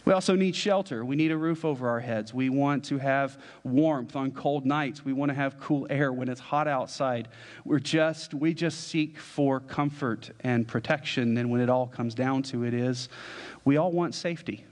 We 0.04 0.14
also 0.14 0.36
need 0.36 0.56
shelter. 0.56 1.06
We 1.06 1.16
need 1.16 1.32
a 1.32 1.38
roof 1.38 1.64
over 1.64 1.88
our 1.88 2.00
heads. 2.00 2.34
We 2.34 2.50
want 2.50 2.86
to 2.86 2.98
have 2.98 3.40
warmth 3.64 4.16
on 4.16 4.32
cold 4.32 4.66
nights. 4.66 5.06
We 5.06 5.14
want 5.14 5.30
to 5.30 5.36
have 5.36 5.60
cool 5.60 5.86
air 5.90 6.12
when 6.12 6.28
it's 6.28 6.42
hot 6.42 6.68
outside. 6.68 7.28
We're 7.66 7.80
just 7.80 8.34
we 8.34 8.54
just 8.54 8.88
seek 8.88 9.20
for 9.20 9.60
comfort 9.60 10.32
and 10.42 10.68
protection 10.68 11.38
and 11.38 11.52
when 11.52 11.62
it 11.62 11.70
all 11.70 11.86
comes 11.86 12.16
down 12.16 12.42
to 12.44 12.64
it 12.64 12.74
is 12.74 13.10
we 13.64 13.78
all 13.78 13.92
want 13.92 14.16
safety. 14.16 14.66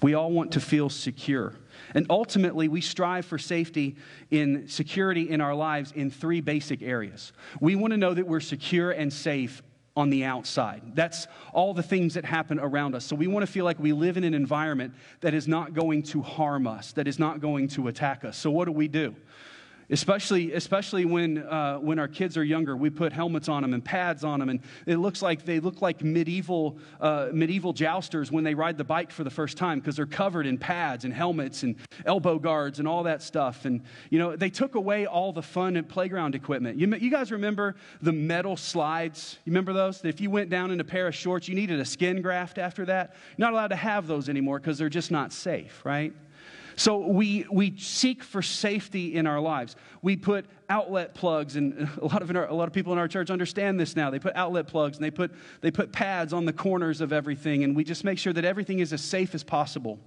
We 0.00 0.14
all 0.14 0.30
want 0.30 0.52
to 0.52 0.60
feel 0.60 0.88
secure. 0.88 1.54
And 1.94 2.06
ultimately, 2.08 2.68
we 2.68 2.80
strive 2.80 3.26
for 3.26 3.38
safety 3.38 3.96
in 4.30 4.68
security 4.68 5.28
in 5.28 5.40
our 5.40 5.54
lives 5.54 5.92
in 5.92 6.10
three 6.10 6.40
basic 6.40 6.82
areas. 6.82 7.32
We 7.60 7.74
want 7.74 7.92
to 7.92 7.96
know 7.96 8.14
that 8.14 8.26
we're 8.26 8.40
secure 8.40 8.92
and 8.92 9.12
safe 9.12 9.62
on 9.98 10.10
the 10.10 10.24
outside. 10.24 10.80
That's 10.94 11.26
all 11.52 11.74
the 11.74 11.82
things 11.82 12.14
that 12.14 12.24
happen 12.24 12.60
around 12.60 12.94
us. 12.94 13.04
So 13.04 13.16
we 13.16 13.26
want 13.26 13.44
to 13.44 13.50
feel 13.50 13.64
like 13.64 13.80
we 13.80 13.92
live 13.92 14.16
in 14.16 14.22
an 14.22 14.32
environment 14.32 14.94
that 15.22 15.34
is 15.34 15.48
not 15.48 15.74
going 15.74 16.04
to 16.04 16.22
harm 16.22 16.68
us, 16.68 16.92
that 16.92 17.08
is 17.08 17.18
not 17.18 17.40
going 17.40 17.66
to 17.70 17.88
attack 17.88 18.24
us. 18.24 18.38
So 18.38 18.48
what 18.48 18.66
do 18.66 18.72
we 18.72 18.86
do? 18.86 19.16
Especially, 19.90 20.52
especially 20.52 21.04
when, 21.04 21.38
uh, 21.38 21.78
when 21.78 21.98
our 21.98 22.08
kids 22.08 22.36
are 22.36 22.44
younger. 22.44 22.76
We 22.76 22.90
put 22.90 23.12
helmets 23.12 23.48
on 23.48 23.62
them 23.62 23.74
and 23.74 23.84
pads 23.84 24.24
on 24.24 24.40
them, 24.40 24.48
and 24.48 24.60
it 24.86 24.96
looks 24.96 25.22
like 25.22 25.44
they 25.44 25.60
look 25.60 25.80
like 25.80 26.02
medieval, 26.02 26.78
uh, 27.00 27.28
medieval 27.32 27.72
jousters 27.72 28.30
when 28.30 28.44
they 28.44 28.54
ride 28.54 28.76
the 28.76 28.84
bike 28.84 29.10
for 29.10 29.24
the 29.24 29.30
first 29.30 29.56
time 29.56 29.78
because 29.80 29.96
they're 29.96 30.06
covered 30.06 30.46
in 30.46 30.58
pads 30.58 31.04
and 31.04 31.14
helmets 31.14 31.62
and 31.62 31.76
elbow 32.04 32.38
guards 32.38 32.78
and 32.78 32.88
all 32.88 33.04
that 33.04 33.22
stuff. 33.22 33.64
And, 33.64 33.82
you 34.10 34.18
know, 34.18 34.36
they 34.36 34.50
took 34.50 34.74
away 34.74 35.06
all 35.06 35.32
the 35.32 35.42
fun 35.42 35.76
and 35.76 35.88
playground 35.88 36.34
equipment. 36.34 36.78
You, 36.78 36.94
you 36.96 37.10
guys 37.10 37.32
remember 37.32 37.76
the 38.02 38.12
metal 38.12 38.56
slides? 38.56 39.38
You 39.44 39.50
remember 39.50 39.72
those? 39.72 40.04
If 40.04 40.20
you 40.20 40.30
went 40.30 40.50
down 40.50 40.70
in 40.70 40.80
a 40.80 40.84
pair 40.84 41.06
of 41.08 41.14
shorts, 41.14 41.48
you 41.48 41.54
needed 41.54 41.80
a 41.80 41.84
skin 41.84 42.22
graft 42.22 42.58
after 42.58 42.84
that. 42.86 43.14
You're 43.36 43.46
not 43.46 43.54
allowed 43.54 43.68
to 43.68 43.76
have 43.76 44.06
those 44.06 44.28
anymore 44.28 44.58
because 44.58 44.78
they're 44.78 44.88
just 44.88 45.10
not 45.10 45.32
safe, 45.32 45.80
right? 45.84 46.12
So 46.78 46.98
we, 46.98 47.44
we 47.50 47.76
seek 47.76 48.22
for 48.22 48.40
safety 48.40 49.16
in 49.16 49.26
our 49.26 49.40
lives. 49.40 49.74
We 50.00 50.14
put 50.14 50.46
outlet 50.68 51.12
plugs, 51.12 51.56
and 51.56 51.90
a 52.00 52.06
lot, 52.06 52.22
of 52.22 52.34
our, 52.34 52.46
a 52.46 52.54
lot 52.54 52.68
of 52.68 52.72
people 52.72 52.92
in 52.92 53.00
our 53.00 53.08
church 53.08 53.30
understand 53.30 53.80
this 53.80 53.96
now. 53.96 54.10
They 54.10 54.20
put 54.20 54.36
outlet 54.36 54.68
plugs 54.68 54.96
and 54.96 55.04
they 55.04 55.10
put, 55.10 55.32
they 55.60 55.72
put 55.72 55.90
pads 55.90 56.32
on 56.32 56.44
the 56.44 56.52
corners 56.52 57.00
of 57.00 57.12
everything, 57.12 57.64
and 57.64 57.74
we 57.74 57.82
just 57.82 58.04
make 58.04 58.16
sure 58.16 58.32
that 58.32 58.44
everything 58.44 58.78
is 58.78 58.92
as 58.92 59.02
safe 59.02 59.34
as 59.34 59.42
possible. 59.42 59.98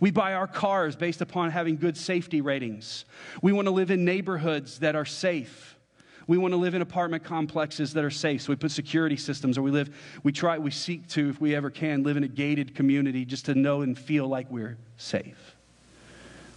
We 0.00 0.10
buy 0.10 0.34
our 0.34 0.48
cars 0.48 0.96
based 0.96 1.20
upon 1.20 1.52
having 1.52 1.76
good 1.76 1.96
safety 1.96 2.40
ratings. 2.40 3.04
We 3.40 3.52
want 3.52 3.66
to 3.66 3.72
live 3.72 3.92
in 3.92 4.04
neighborhoods 4.04 4.80
that 4.80 4.96
are 4.96 5.04
safe. 5.04 5.78
We 6.26 6.38
want 6.38 6.50
to 6.54 6.58
live 6.58 6.74
in 6.74 6.82
apartment 6.82 7.22
complexes 7.22 7.92
that 7.92 8.02
are 8.02 8.10
safe. 8.10 8.42
So 8.42 8.48
we 8.50 8.56
put 8.56 8.72
security 8.72 9.16
systems, 9.16 9.56
or 9.56 9.62
we 9.62 9.70
live, 9.70 9.96
we 10.24 10.32
try, 10.32 10.58
we 10.58 10.72
seek 10.72 11.06
to, 11.10 11.28
if 11.28 11.40
we 11.40 11.54
ever 11.54 11.70
can, 11.70 12.02
live 12.02 12.16
in 12.16 12.24
a 12.24 12.28
gated 12.28 12.74
community 12.74 13.24
just 13.24 13.44
to 13.44 13.54
know 13.54 13.82
and 13.82 13.96
feel 13.96 14.26
like 14.26 14.50
we're 14.50 14.76
safe. 14.96 15.55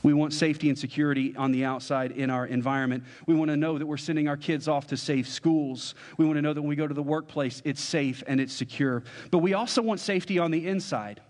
We 0.09 0.15
want 0.15 0.33
safety 0.33 0.69
and 0.69 0.79
security 0.79 1.35
on 1.35 1.51
the 1.51 1.63
outside 1.65 2.13
in 2.13 2.31
our 2.31 2.47
environment. 2.47 3.03
We 3.27 3.35
want 3.35 3.51
to 3.51 3.57
know 3.57 3.77
that 3.77 3.85
we're 3.85 3.97
sending 3.97 4.27
our 4.27 4.37
kids 4.37 4.67
off 4.67 4.87
to 4.87 4.97
safe 4.97 5.29
schools. 5.29 5.93
We 6.17 6.25
want 6.25 6.37
to 6.37 6.41
know 6.41 6.51
that 6.51 6.59
when 6.59 6.67
we 6.67 6.75
go 6.75 6.87
to 6.87 6.95
the 6.95 7.03
workplace, 7.03 7.61
it's 7.63 7.79
safe 7.79 8.23
and 8.25 8.41
it's 8.41 8.51
secure. 8.51 9.03
But 9.29 9.37
we 9.37 9.53
also 9.53 9.83
want 9.83 9.99
safety 9.99 10.39
on 10.39 10.49
the 10.49 10.67
inside. 10.67 11.21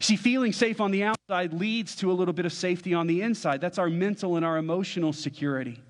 See, 0.00 0.16
feeling 0.16 0.52
safe 0.52 0.80
on 0.80 0.90
the 0.90 1.04
outside 1.04 1.52
leads 1.52 1.94
to 1.96 2.10
a 2.10 2.14
little 2.14 2.34
bit 2.34 2.44
of 2.44 2.52
safety 2.52 2.92
on 2.92 3.06
the 3.06 3.22
inside. 3.22 3.60
That's 3.60 3.78
our 3.78 3.88
mental 3.88 4.34
and 4.34 4.44
our 4.44 4.56
emotional 4.56 5.12
security. 5.12 5.80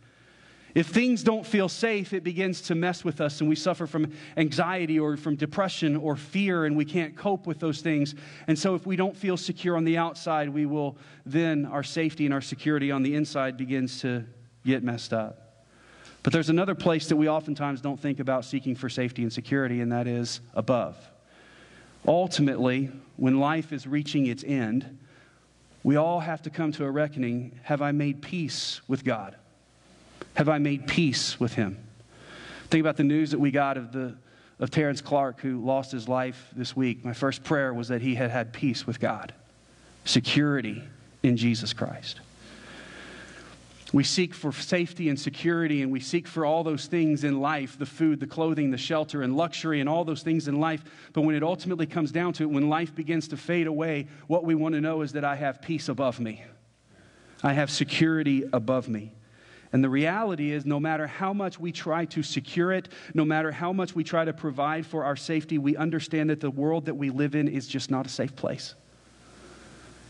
If 0.74 0.88
things 0.88 1.22
don't 1.22 1.46
feel 1.46 1.68
safe, 1.68 2.12
it 2.12 2.24
begins 2.24 2.60
to 2.62 2.74
mess 2.74 3.04
with 3.04 3.20
us 3.20 3.40
and 3.40 3.48
we 3.48 3.54
suffer 3.54 3.86
from 3.86 4.12
anxiety 4.36 4.98
or 4.98 5.16
from 5.16 5.36
depression 5.36 5.96
or 5.96 6.16
fear 6.16 6.64
and 6.64 6.76
we 6.76 6.84
can't 6.84 7.16
cope 7.16 7.46
with 7.46 7.60
those 7.60 7.80
things. 7.80 8.16
And 8.48 8.58
so, 8.58 8.74
if 8.74 8.84
we 8.84 8.96
don't 8.96 9.16
feel 9.16 9.36
secure 9.36 9.76
on 9.76 9.84
the 9.84 9.96
outside, 9.96 10.48
we 10.48 10.66
will 10.66 10.96
then, 11.24 11.64
our 11.66 11.84
safety 11.84 12.24
and 12.24 12.34
our 12.34 12.40
security 12.40 12.90
on 12.90 13.04
the 13.04 13.14
inside 13.14 13.56
begins 13.56 14.00
to 14.00 14.24
get 14.64 14.82
messed 14.82 15.12
up. 15.12 15.66
But 16.24 16.32
there's 16.32 16.48
another 16.48 16.74
place 16.74 17.08
that 17.08 17.16
we 17.16 17.28
oftentimes 17.28 17.80
don't 17.80 18.00
think 18.00 18.18
about 18.18 18.44
seeking 18.44 18.74
for 18.74 18.88
safety 18.88 19.22
and 19.22 19.32
security, 19.32 19.80
and 19.80 19.92
that 19.92 20.08
is 20.08 20.40
above. 20.54 20.96
Ultimately, 22.08 22.90
when 23.16 23.38
life 23.38 23.72
is 23.72 23.86
reaching 23.86 24.26
its 24.26 24.42
end, 24.42 24.98
we 25.82 25.96
all 25.96 26.20
have 26.20 26.42
to 26.42 26.50
come 26.50 26.72
to 26.72 26.84
a 26.84 26.90
reckoning 26.90 27.60
have 27.62 27.80
I 27.82 27.92
made 27.92 28.22
peace 28.22 28.80
with 28.88 29.04
God? 29.04 29.36
Have 30.34 30.48
I 30.48 30.58
made 30.58 30.86
peace 30.86 31.38
with 31.38 31.54
him? 31.54 31.78
Think 32.68 32.80
about 32.80 32.96
the 32.96 33.04
news 33.04 33.30
that 33.30 33.38
we 33.38 33.50
got 33.50 33.76
of, 33.76 33.92
the, 33.92 34.16
of 34.58 34.70
Terrence 34.70 35.00
Clark, 35.00 35.40
who 35.40 35.64
lost 35.64 35.92
his 35.92 36.08
life 36.08 36.48
this 36.56 36.74
week. 36.74 37.04
My 37.04 37.12
first 37.12 37.44
prayer 37.44 37.72
was 37.72 37.88
that 37.88 38.02
he 38.02 38.14
had 38.14 38.30
had 38.30 38.52
peace 38.52 38.86
with 38.86 38.98
God, 38.98 39.32
security 40.04 40.82
in 41.22 41.36
Jesus 41.36 41.72
Christ. 41.72 42.20
We 43.94 44.02
seek 44.02 44.34
for 44.34 44.50
safety 44.50 45.08
and 45.08 45.20
security, 45.20 45.82
and 45.82 45.92
we 45.92 46.00
seek 46.00 46.26
for 46.26 46.44
all 46.44 46.64
those 46.64 46.86
things 46.86 47.22
in 47.22 47.40
life 47.40 47.78
the 47.78 47.86
food, 47.86 48.18
the 48.18 48.26
clothing, 48.26 48.72
the 48.72 48.76
shelter, 48.76 49.22
and 49.22 49.36
luxury, 49.36 49.78
and 49.78 49.88
all 49.88 50.04
those 50.04 50.24
things 50.24 50.48
in 50.48 50.58
life. 50.58 50.82
But 51.12 51.20
when 51.20 51.36
it 51.36 51.44
ultimately 51.44 51.86
comes 51.86 52.10
down 52.10 52.32
to 52.34 52.42
it, 52.42 52.50
when 52.50 52.68
life 52.68 52.92
begins 52.92 53.28
to 53.28 53.36
fade 53.36 53.68
away, 53.68 54.08
what 54.26 54.42
we 54.42 54.56
want 54.56 54.74
to 54.74 54.80
know 54.80 55.02
is 55.02 55.12
that 55.12 55.24
I 55.24 55.36
have 55.36 55.62
peace 55.62 55.88
above 55.88 56.18
me, 56.18 56.42
I 57.44 57.52
have 57.52 57.70
security 57.70 58.42
above 58.52 58.88
me. 58.88 59.12
And 59.74 59.82
the 59.82 59.90
reality 59.90 60.52
is, 60.52 60.64
no 60.64 60.78
matter 60.78 61.08
how 61.08 61.32
much 61.32 61.58
we 61.58 61.72
try 61.72 62.04
to 62.04 62.22
secure 62.22 62.70
it, 62.70 62.90
no 63.12 63.24
matter 63.24 63.50
how 63.50 63.72
much 63.72 63.92
we 63.92 64.04
try 64.04 64.24
to 64.24 64.32
provide 64.32 64.86
for 64.86 65.02
our 65.02 65.16
safety, 65.16 65.58
we 65.58 65.76
understand 65.76 66.30
that 66.30 66.38
the 66.38 66.48
world 66.48 66.84
that 66.84 66.94
we 66.94 67.10
live 67.10 67.34
in 67.34 67.48
is 67.48 67.66
just 67.66 67.90
not 67.90 68.06
a 68.06 68.08
safe 68.08 68.36
place. 68.36 68.76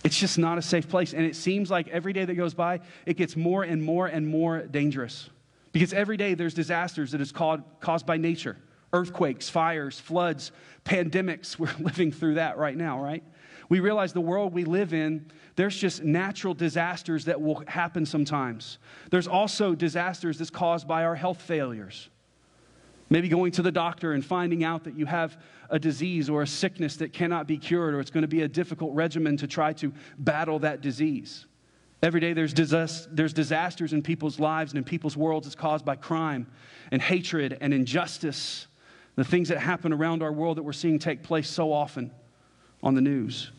It's 0.04 0.18
just 0.18 0.37
not 0.37 0.59
a 0.59 0.62
safe 0.62 0.87
place. 0.87 1.14
And 1.14 1.25
it 1.25 1.35
seems 1.35 1.71
like 1.71 1.88
every 1.88 2.12
day 2.12 2.26
that 2.26 2.35
goes 2.35 2.52
by, 2.52 2.80
it 3.06 3.14
gets 3.14 3.37
more 3.37 3.62
and 3.62 3.83
more 3.83 4.06
and 4.06 4.28
more 4.28 4.61
dangerous. 4.64 5.30
Because 5.73 5.94
every 5.94 6.18
day 6.18 6.35
there's 6.35 6.52
disasters 6.52 7.12
that 7.12 7.23
is 7.23 7.33
caused 7.33 8.04
by 8.04 8.18
nature 8.18 8.59
earthquakes, 8.92 9.49
fires, 9.49 9.99
floods, 9.99 10.52
pandemics. 10.85 11.59
We're 11.59 11.73
living 11.80 12.12
through 12.12 12.35
that 12.35 12.59
right 12.59 12.76
now, 12.76 13.02
right? 13.02 13.25
We 13.68 13.80
realize 13.80 14.12
the 14.12 14.21
world 14.21 14.52
we 14.52 14.64
live 14.64 14.92
in, 14.92 15.30
there's 15.56 15.76
just 15.76 16.02
natural 16.02 16.54
disasters 16.54 17.25
that 17.26 17.40
will 17.40 17.62
happen 17.66 18.04
sometimes. 18.04 18.78
There's 19.11 19.28
also 19.28 19.75
disasters 19.75 20.38
that's 20.38 20.50
caused 20.50 20.87
by 20.87 21.04
our 21.04 21.14
health 21.14 21.40
failures. 21.40 22.09
Maybe 23.11 23.28
going 23.28 23.52
to 23.52 23.62
the 23.62 23.73
doctor 23.73 24.12
and 24.12 24.25
finding 24.25 24.64
out 24.64 24.85
that 24.85 24.97
you 24.97 25.06
have 25.06 25.40
a 25.71 25.78
disease 25.78 26.28
or 26.28 26.42
a 26.42 26.47
sickness 26.47 26.97
that 26.97 27.12
cannot 27.12 27.47
be 27.47 27.59
cured, 27.59 27.94
or 27.94 28.00
it's 28.00 28.11
going 28.11 28.23
to 28.23 28.28
be 28.28 28.42
a 28.42 28.49
difficult 28.49 28.94
regimen 28.94 29.37
to 29.38 29.47
try 29.47 29.73
to 29.75 29.92
battle 30.18 30.59
that 30.61 30.80
disease. 30.80 31.47
Every 32.02 32.21
day 32.21 32.33
there's, 32.33 32.52
there's 32.52 33.33
disasters 33.33 33.92
in 33.92 34.02
people's 34.02 34.38
lives 34.38 34.73
and 34.73 34.78
in 34.78 34.85
people's 34.85 35.16
worlds. 35.16 35.47
It's 35.47 35.56
caused 35.56 35.85
by 35.85 35.97
crime 35.97 36.47
and 36.90 37.00
hatred 37.00 37.56
and 37.61 37.73
injustice. 37.73 38.66
The 39.16 39.25
things 39.25 39.49
that 39.49 39.59
happen 39.59 39.92
around 39.92 40.23
our 40.23 40.33
world 40.33 40.59
that 40.59 40.64
we're 40.64 40.73
seeing 40.73 40.99
take 40.99 41.23
place 41.23 41.49
so 41.49 41.73
often 41.73 42.11
on 42.84 42.94
the 42.94 43.00
news. 43.00 43.50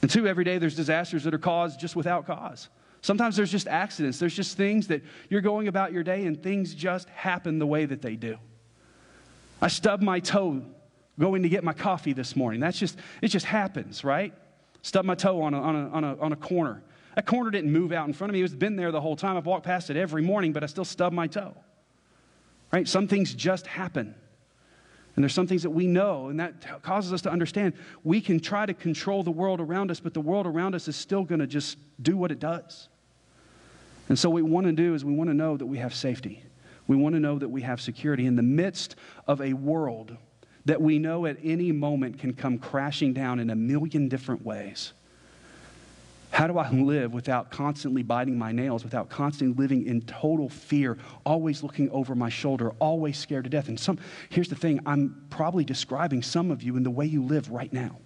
And 0.00 0.10
two, 0.10 0.26
every 0.26 0.44
day 0.44 0.56
there's 0.58 0.76
disasters 0.76 1.24
that 1.24 1.34
are 1.34 1.38
caused 1.38 1.78
just 1.78 1.96
without 1.96 2.26
cause. 2.26 2.68
Sometimes 3.02 3.36
there's 3.36 3.52
just 3.52 3.68
accidents. 3.68 4.18
There's 4.18 4.34
just 4.34 4.56
things 4.56 4.86
that 4.88 5.02
you're 5.28 5.42
going 5.42 5.68
about 5.68 5.92
your 5.92 6.02
day 6.02 6.24
and 6.24 6.42
things 6.42 6.74
just 6.74 7.08
happen 7.10 7.58
the 7.58 7.66
way 7.66 7.84
that 7.84 8.00
they 8.00 8.16
do. 8.16 8.38
I 9.60 9.68
stubbed 9.68 10.02
my 10.02 10.20
toe 10.20 10.62
going 11.18 11.42
to 11.42 11.48
get 11.48 11.64
my 11.64 11.72
coffee 11.72 12.12
this 12.12 12.36
morning. 12.36 12.60
That's 12.60 12.78
just, 12.78 12.98
it 13.22 13.28
just 13.28 13.46
happens, 13.46 14.04
right? 14.04 14.32
Stubbed 14.82 15.06
my 15.06 15.14
toe 15.14 15.42
on 15.42 15.54
a, 15.54 15.60
on 15.60 15.76
a, 15.76 15.88
on 15.90 16.04
a, 16.04 16.16
on 16.18 16.32
a 16.32 16.36
corner. 16.36 16.82
That 17.14 17.26
corner 17.26 17.50
didn't 17.50 17.72
move 17.72 17.92
out 17.92 18.06
in 18.06 18.12
front 18.12 18.30
of 18.30 18.34
me. 18.34 18.42
It's 18.42 18.54
been 18.54 18.76
there 18.76 18.92
the 18.92 19.00
whole 19.00 19.16
time. 19.16 19.36
I've 19.36 19.46
walked 19.46 19.64
past 19.64 19.88
it 19.88 19.96
every 19.96 20.22
morning, 20.22 20.52
but 20.52 20.62
I 20.62 20.66
still 20.66 20.84
stub 20.84 21.12
my 21.12 21.26
toe. 21.26 21.56
Right? 22.72 22.86
Some 22.86 23.08
things 23.08 23.34
just 23.34 23.66
happen. 23.66 24.14
And 25.16 25.24
there's 25.24 25.32
some 25.32 25.46
things 25.46 25.62
that 25.62 25.70
we 25.70 25.86
know, 25.86 26.28
and 26.28 26.38
that 26.38 26.82
causes 26.82 27.12
us 27.12 27.22
to 27.22 27.30
understand 27.30 27.72
we 28.04 28.20
can 28.20 28.38
try 28.38 28.66
to 28.66 28.74
control 28.74 29.22
the 29.22 29.30
world 29.30 29.60
around 29.60 29.90
us, 29.90 29.98
but 29.98 30.12
the 30.12 30.20
world 30.20 30.46
around 30.46 30.74
us 30.74 30.88
is 30.88 30.96
still 30.96 31.24
going 31.24 31.40
to 31.40 31.46
just 31.46 31.78
do 32.02 32.18
what 32.18 32.30
it 32.30 32.38
does. 32.38 32.88
And 34.08 34.18
so, 34.18 34.28
what 34.28 34.44
we 34.44 34.50
want 34.50 34.66
to 34.66 34.72
do 34.72 34.94
is 34.94 35.04
we 35.04 35.14
want 35.14 35.30
to 35.30 35.34
know 35.34 35.56
that 35.56 35.66
we 35.66 35.78
have 35.78 35.94
safety. 35.94 36.42
We 36.86 36.96
want 36.96 37.14
to 37.14 37.20
know 37.20 37.38
that 37.38 37.48
we 37.48 37.62
have 37.62 37.80
security 37.80 38.26
in 38.26 38.36
the 38.36 38.42
midst 38.42 38.94
of 39.26 39.40
a 39.40 39.54
world 39.54 40.16
that 40.66 40.82
we 40.82 40.98
know 40.98 41.26
at 41.26 41.38
any 41.42 41.72
moment 41.72 42.18
can 42.18 42.34
come 42.34 42.58
crashing 42.58 43.12
down 43.12 43.38
in 43.38 43.50
a 43.50 43.56
million 43.56 44.08
different 44.08 44.44
ways. 44.44 44.92
How 46.36 46.46
do 46.46 46.58
I 46.58 46.68
live 46.70 47.14
without 47.14 47.50
constantly 47.50 48.02
biting 48.02 48.36
my 48.36 48.52
nails, 48.52 48.84
without 48.84 49.08
constantly 49.08 49.56
living 49.56 49.86
in 49.86 50.02
total 50.02 50.50
fear, 50.50 50.98
always 51.24 51.62
looking 51.62 51.88
over 51.92 52.14
my 52.14 52.28
shoulder, 52.28 52.72
always 52.78 53.16
scared 53.16 53.44
to 53.44 53.50
death? 53.50 53.68
And 53.68 53.80
some, 53.80 53.98
here's 54.28 54.50
the 54.50 54.54
thing 54.54 54.80
I'm 54.84 55.24
probably 55.30 55.64
describing 55.64 56.22
some 56.22 56.50
of 56.50 56.62
you 56.62 56.76
in 56.76 56.82
the 56.82 56.90
way 56.90 57.06
you 57.06 57.22
live 57.22 57.50
right 57.50 57.72
now. 57.72 57.96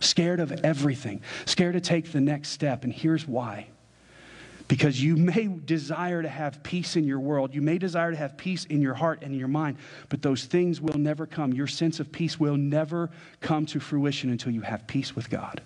Scared 0.00 0.40
of 0.40 0.52
everything, 0.64 1.20
scared 1.44 1.74
to 1.74 1.82
take 1.82 2.12
the 2.12 2.20
next 2.22 2.48
step. 2.48 2.84
And 2.84 2.94
here's 2.94 3.28
why 3.28 3.66
because 4.66 5.02
you 5.02 5.18
may 5.18 5.46
desire 5.46 6.22
to 6.22 6.30
have 6.30 6.62
peace 6.62 6.96
in 6.96 7.04
your 7.04 7.20
world. 7.20 7.54
You 7.54 7.60
may 7.60 7.76
desire 7.76 8.10
to 8.10 8.16
have 8.16 8.38
peace 8.38 8.64
in 8.64 8.80
your 8.80 8.94
heart 8.94 9.18
and 9.20 9.34
in 9.34 9.38
your 9.38 9.48
mind, 9.48 9.76
but 10.08 10.22
those 10.22 10.46
things 10.46 10.80
will 10.80 10.96
never 10.96 11.26
come. 11.26 11.52
Your 11.52 11.66
sense 11.66 12.00
of 12.00 12.10
peace 12.10 12.40
will 12.40 12.56
never 12.56 13.10
come 13.42 13.66
to 13.66 13.80
fruition 13.80 14.30
until 14.30 14.50
you 14.50 14.62
have 14.62 14.86
peace 14.86 15.14
with 15.14 15.28
God. 15.28 15.60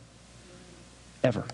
Ever. 1.22 1.44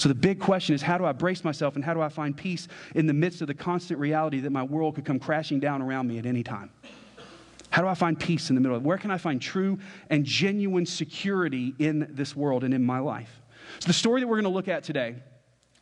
So 0.00 0.08
the 0.08 0.14
big 0.14 0.40
question 0.40 0.74
is 0.74 0.80
how 0.80 0.96
do 0.96 1.04
I 1.04 1.12
brace 1.12 1.44
myself 1.44 1.74
and 1.76 1.84
how 1.84 1.92
do 1.92 2.00
I 2.00 2.08
find 2.08 2.34
peace 2.34 2.68
in 2.94 3.06
the 3.06 3.12
midst 3.12 3.42
of 3.42 3.48
the 3.48 3.54
constant 3.54 4.00
reality 4.00 4.40
that 4.40 4.48
my 4.48 4.62
world 4.62 4.94
could 4.94 5.04
come 5.04 5.18
crashing 5.18 5.60
down 5.60 5.82
around 5.82 6.08
me 6.08 6.16
at 6.16 6.24
any 6.24 6.42
time? 6.42 6.70
How 7.68 7.82
do 7.82 7.88
I 7.88 7.92
find 7.92 8.18
peace 8.18 8.48
in 8.48 8.54
the 8.54 8.62
middle 8.62 8.74
of 8.78 8.82
it? 8.82 8.86
Where 8.86 8.96
can 8.96 9.10
I 9.10 9.18
find 9.18 9.42
true 9.42 9.78
and 10.08 10.24
genuine 10.24 10.86
security 10.86 11.74
in 11.78 12.08
this 12.12 12.34
world 12.34 12.64
and 12.64 12.72
in 12.72 12.82
my 12.82 12.98
life? 12.98 13.42
So 13.78 13.88
the 13.88 13.92
story 13.92 14.22
that 14.22 14.26
we're 14.26 14.40
going 14.40 14.50
to 14.50 14.56
look 14.56 14.68
at 14.68 14.84
today 14.84 15.16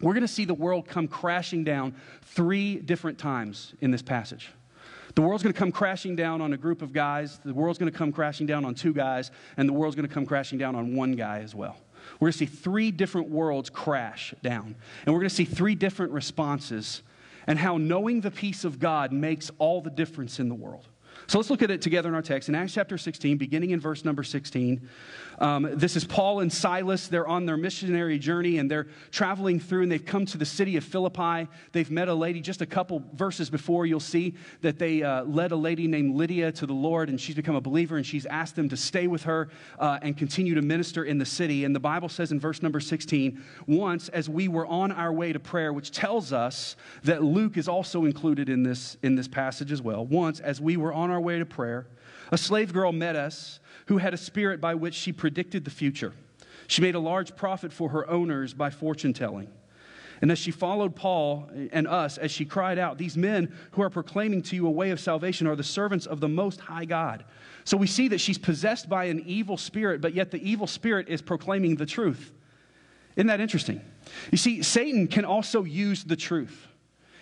we're 0.01 0.15
going 0.15 0.23
to 0.23 0.29
see 0.29 0.45
the 0.45 0.55
world 0.55 0.89
come 0.89 1.07
crashing 1.07 1.63
down 1.63 1.95
three 2.23 2.77
different 2.77 3.19
times 3.19 3.75
in 3.81 3.93
this 3.93 4.03
passage. 4.03 4.51
The 5.15 5.23
world's 5.23 5.45
going 5.45 5.53
to 5.53 5.59
come 5.59 5.71
crashing 5.71 6.17
down 6.17 6.41
on 6.41 6.53
a 6.53 6.57
group 6.57 6.83
of 6.83 6.93
guys, 6.93 7.39
the 7.45 7.55
world's 7.55 7.79
going 7.79 7.91
to 7.91 7.97
come 7.97 8.13
crashing 8.13 8.47
down 8.47 8.65
on 8.65 8.75
two 8.75 8.93
guys, 8.93 9.31
and 9.57 9.69
the 9.69 9.73
world's 9.73 9.95
going 9.95 10.09
to 10.09 10.13
come 10.13 10.27
crashing 10.27 10.59
down 10.59 10.75
on 10.75 10.97
one 10.97 11.13
guy 11.13 11.41
as 11.41 11.55
well. 11.55 11.77
We're 12.15 12.27
going 12.27 12.33
to 12.33 12.39
see 12.39 12.47
three 12.47 12.91
different 12.91 13.29
worlds 13.29 13.71
crash 13.71 14.35
down, 14.43 14.75
and 15.05 15.15
we're 15.15 15.21
going 15.21 15.31
to 15.31 15.35
see 15.35 15.45
three 15.45 15.75
different 15.75 16.13
responses 16.13 17.03
and 17.47 17.59
how 17.59 17.79
knowing 17.79 18.21
the 18.21 18.31
peace 18.31 18.65
of 18.65 18.79
God 18.79 19.11
makes 19.11 19.51
all 19.59 19.81
the 19.81 19.91
difference 19.91 20.39
in 20.39 20.49
the 20.49 20.55
world. 20.55 20.87
So 21.29 21.37
let's 21.37 21.51
look 21.51 21.61
at 21.61 21.71
it 21.71 21.83
together 21.83 22.09
in 22.09 22.15
our 22.15 22.23
text. 22.23 22.49
In 22.49 22.55
Acts 22.55 22.73
chapter 22.73 22.97
16, 22.97 23.37
beginning 23.37 23.73
in 23.73 23.81
verse 23.81 24.03
number 24.03 24.23
16, 24.23 24.89
um, 25.41 25.69
this 25.75 25.95
is 25.95 26.05
Paul 26.05 26.41
and 26.41 26.51
Silas. 26.51 27.07
They're 27.07 27.29
on 27.29 27.45
their 27.45 27.59
missionary 27.59 28.19
journey 28.19 28.57
and 28.57 28.71
they're 28.71 28.87
traveling 29.11 29.61
through 29.61 29.83
and 29.83 29.93
they've 29.93 30.05
come 30.05 30.25
to 30.25 30.39
the 30.39 30.47
city 30.47 30.79
of 30.79 30.85
Philippi. 30.85 31.47
They've 31.73 31.91
met 31.91 32.09
a 32.09 32.15
lady 32.15 32.41
just 32.41 32.63
a 32.63 32.67
couple 32.67 33.05
verses 33.13 33.51
before. 33.51 33.85
You'll 33.85 34.01
see 34.01 34.37
that 34.63 34.79
they 34.79 35.03
uh, 35.03 35.25
led 35.25 35.53
a 35.53 35.57
lady 35.57 35.87
named 35.87 36.17
Lydia 36.17 36.51
to 36.53 36.67
the 36.67 36.73
Lord 36.73 37.11
and 37.11 37.21
she's 37.21 37.37
become 37.37 37.57
a 37.57 37.61
believer 37.61 37.99
and 37.99 38.07
she's 38.07 38.25
asked 38.25 38.57
them 38.57 38.71
to 38.71 38.77
stay 38.77 39.07
with 39.07 39.25
her 39.25 39.51
uh, 39.79 39.99
and 40.01 40.17
continue 40.17 40.55
to 40.55 40.63
minister 40.63 41.05
in 41.05 41.19
the 41.19 41.27
city. 41.27 41.65
And 41.65 41.77
the 41.77 41.81
Bible 41.81 42.09
says 42.09 42.33
in 42.33 42.41
verse 42.41 42.63
number 42.63 42.81
16, 42.81 43.45
once 43.67 44.09
as 44.09 44.31
we 44.31 44.49
were 44.49 44.67
on 44.67 44.93
our 44.93 45.13
way 45.13 45.35
to 45.35 45.39
prayer, 45.39 45.75
which 45.75 45.91
tells 45.91 46.33
us 46.33 46.75
that 47.05 47.23
Luke 47.23 47.59
is 47.59 47.69
also 47.69 48.07
included 48.07 48.49
in 48.49 48.63
this, 48.63 48.97
in 49.03 49.15
this 49.15 49.29
passage 49.29 49.73
as 49.73 49.83
well. 49.83 50.07
Once 50.07 50.41
as 50.41 50.59
we 50.59 50.79
were 50.79 50.95
on 50.95 51.11
our 51.11 51.18
our 51.19 51.23
way 51.23 51.39
to 51.39 51.45
prayer, 51.45 51.89
a 52.31 52.39
slave 52.39 52.73
girl 52.73 52.93
met 52.93 53.17
us 53.17 53.59
who 53.87 53.99
had 53.99 54.15
a 54.15 54.17
spirit 54.17 54.61
by 54.61 54.75
which 54.75 54.95
she 54.95 55.13
predicted 55.13 55.65
the 55.65 55.71
future. 55.71 56.13
She 56.69 56.81
made 56.81 56.95
a 56.95 57.01
large 57.01 57.35
profit 57.35 57.73
for 57.73 57.89
her 57.89 58.09
owners 58.09 58.55
by 58.55 58.71
fortune 58.71 59.13
telling. 59.13 59.49
And 60.21 60.31
as 60.31 60.39
she 60.39 60.51
followed 60.53 60.95
Paul 60.95 61.51
and 61.73 61.89
us, 61.89 62.19
as 62.19 62.31
she 62.31 62.45
cried 62.45 62.79
out, 62.79 62.99
These 62.99 63.17
men 63.17 63.53
who 63.73 63.83
are 63.83 63.91
proclaiming 63.91 64.43
to 64.43 64.57
you 64.57 64.67
a 64.67 64.71
way 64.71 64.91
of 64.91 65.01
salvation 65.01 65.47
are 65.49 65.57
the 65.57 65.65
servants 65.65 66.07
of 66.07 66.21
the 66.21 66.29
Most 66.29 66.61
High 66.61 66.85
God. 66.85 67.25
So 67.65 67.77
we 67.77 67.87
see 67.89 68.09
that 68.09 68.21
she's 68.21 68.39
possessed 68.39 68.89
by 68.89 69.05
an 69.05 69.23
evil 69.27 69.57
spirit, 69.57 70.01
but 70.01 70.15
yet 70.15 70.31
the 70.31 70.49
evil 70.49 70.67
spirit 70.67 71.09
is 71.09 71.21
proclaiming 71.21 71.77
the 71.77 71.87
truth. 71.87 72.33
Isn't 73.17 73.27
that 73.27 73.41
interesting? 73.41 73.81
You 74.31 74.39
see, 74.39 74.63
Satan 74.63 75.09
can 75.09 75.25
also 75.25 75.65
use 75.65 76.05
the 76.05 76.17
truth. 76.17 76.68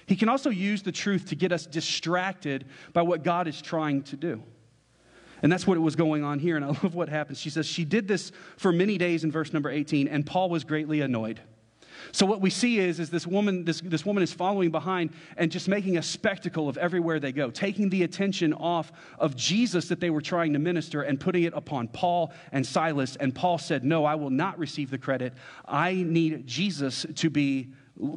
He 0.06 0.16
can 0.16 0.28
also 0.28 0.50
use 0.50 0.82
the 0.82 0.92
truth 0.92 1.26
to 1.26 1.34
get 1.34 1.52
us 1.52 1.66
distracted 1.66 2.66
by 2.92 3.02
what 3.02 3.24
God 3.24 3.48
is 3.48 3.60
trying 3.60 4.02
to 4.04 4.16
do. 4.16 4.42
And 5.42 5.52
that's 5.52 5.66
what 5.66 5.76
it 5.76 5.80
was 5.80 5.96
going 5.96 6.24
on 6.24 6.38
here. 6.38 6.56
And 6.56 6.64
I 6.64 6.68
love 6.82 6.94
what 6.94 7.08
happens. 7.08 7.38
She 7.38 7.50
says, 7.50 7.66
She 7.66 7.84
did 7.84 8.08
this 8.08 8.32
for 8.56 8.72
many 8.72 8.98
days 8.98 9.24
in 9.24 9.32
verse 9.32 9.52
number 9.52 9.70
18, 9.70 10.08
and 10.08 10.24
Paul 10.24 10.48
was 10.48 10.64
greatly 10.64 11.00
annoyed. 11.00 11.40
So 12.12 12.26
what 12.26 12.40
we 12.40 12.50
see 12.50 12.78
is, 12.78 13.00
is 13.00 13.10
this 13.10 13.26
woman, 13.26 13.64
this, 13.64 13.80
this 13.80 14.04
woman 14.04 14.22
is 14.22 14.32
following 14.32 14.70
behind 14.70 15.10
and 15.36 15.50
just 15.50 15.68
making 15.68 15.96
a 15.96 16.02
spectacle 16.02 16.68
of 16.68 16.76
everywhere 16.76 17.18
they 17.18 17.32
go, 17.32 17.50
taking 17.50 17.88
the 17.88 18.02
attention 18.02 18.52
off 18.52 18.92
of 19.18 19.34
Jesus 19.34 19.88
that 19.88 19.98
they 19.98 20.10
were 20.10 20.20
trying 20.20 20.52
to 20.52 20.58
minister 20.58 21.02
and 21.02 21.18
putting 21.18 21.44
it 21.44 21.52
upon 21.54 21.88
Paul 21.88 22.32
and 22.52 22.66
Silas. 22.66 23.16
And 23.16 23.34
Paul 23.34 23.58
said, 23.58 23.84
No, 23.84 24.04
I 24.04 24.14
will 24.14 24.30
not 24.30 24.58
receive 24.58 24.90
the 24.90 24.98
credit. 24.98 25.32
I 25.66 25.94
need 25.94 26.46
Jesus 26.46 27.06
to 27.16 27.30
be 27.30 27.68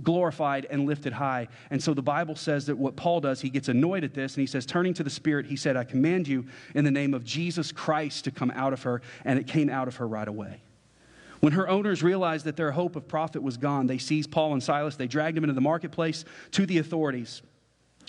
glorified 0.03 0.67
and 0.69 0.85
lifted 0.85 1.13
high. 1.13 1.47
And 1.69 1.81
so 1.81 1.93
the 1.93 2.01
Bible 2.01 2.35
says 2.35 2.65
that 2.65 2.77
what 2.77 2.95
Paul 2.95 3.21
does, 3.21 3.41
he 3.41 3.49
gets 3.49 3.69
annoyed 3.69 4.03
at 4.03 4.13
this 4.13 4.35
and 4.35 4.41
he 4.41 4.47
says, 4.47 4.65
turning 4.65 4.93
to 4.95 5.03
the 5.03 5.09
Spirit, 5.09 5.45
he 5.45 5.55
said, 5.55 5.77
I 5.77 5.83
command 5.83 6.27
you 6.27 6.45
in 6.75 6.83
the 6.83 6.91
name 6.91 7.13
of 7.13 7.23
Jesus 7.23 7.71
Christ 7.71 8.25
to 8.25 8.31
come 8.31 8.51
out 8.51 8.73
of 8.73 8.83
her. 8.83 9.01
And 9.23 9.39
it 9.39 9.47
came 9.47 9.69
out 9.69 9.87
of 9.87 9.97
her 9.97 10.07
right 10.07 10.27
away. 10.27 10.61
When 11.39 11.53
her 11.53 11.69
owners 11.69 12.03
realized 12.03 12.45
that 12.45 12.57
their 12.57 12.71
hope 12.71 12.95
of 12.95 13.07
profit 13.07 13.41
was 13.41 13.55
gone, 13.55 13.87
they 13.87 13.97
seized 13.97 14.31
Paul 14.31 14.53
and 14.53 14.61
Silas, 14.61 14.97
they 14.97 15.07
dragged 15.07 15.37
them 15.37 15.45
into 15.45 15.53
the 15.53 15.61
marketplace 15.61 16.25
to 16.51 16.65
the 16.65 16.79
authorities. 16.79 17.41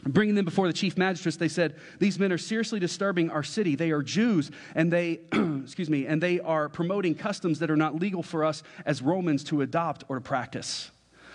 Bringing 0.05 0.35
them 0.35 0.47
before 0.47 0.67
the 0.67 0.73
chief 0.73 0.97
magistrates, 0.97 1.37
they 1.37 1.49
said, 1.49 1.77
These 1.99 2.19
men 2.19 2.33
are 2.33 2.39
seriously 2.39 2.81
disturbing 2.81 3.31
our 3.31 3.43
city. 3.43 3.77
They 3.77 3.91
are 3.91 4.03
Jews, 4.03 4.51
and 4.75 4.91
they, 4.91 5.21
excuse 5.33 5.91
me, 5.91 6.07
and 6.07 6.23
they 6.23 6.41
are 6.41 6.69
promoting 6.71 7.15
customs 7.15 7.59
that 7.59 7.71
are 7.71 7.77
not 7.77 7.97
legal 7.97 8.23
for 8.23 8.45
us 8.45 8.63
as 8.87 9.03
Romans 9.03 9.45
to 9.45 9.61
adopt 9.61 10.05
or 10.09 10.17
to 10.17 10.23
practice. 10.23 10.91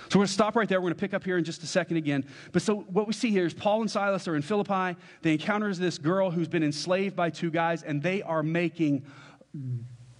So 0.09 0.19
we're 0.19 0.21
going 0.21 0.27
to 0.27 0.33
stop 0.33 0.55
right 0.55 0.69
there. 0.69 0.79
We're 0.79 0.89
going 0.89 0.95
to 0.95 0.99
pick 0.99 1.13
up 1.13 1.23
here 1.23 1.37
in 1.37 1.43
just 1.43 1.63
a 1.63 1.67
second 1.67 1.97
again. 1.97 2.25
But 2.51 2.61
so 2.61 2.81
what 2.81 3.07
we 3.07 3.13
see 3.13 3.31
here 3.31 3.45
is 3.45 3.53
Paul 3.53 3.81
and 3.81 3.89
Silas 3.89 4.27
are 4.27 4.35
in 4.35 4.41
Philippi. 4.41 4.97
They 5.21 5.33
encounter 5.33 5.73
this 5.73 5.97
girl 5.97 6.31
who's 6.31 6.47
been 6.47 6.63
enslaved 6.63 7.15
by 7.15 7.29
two 7.29 7.49
guys, 7.49 7.83
and 7.83 8.01
they 8.01 8.21
are 8.21 8.43
making 8.43 9.05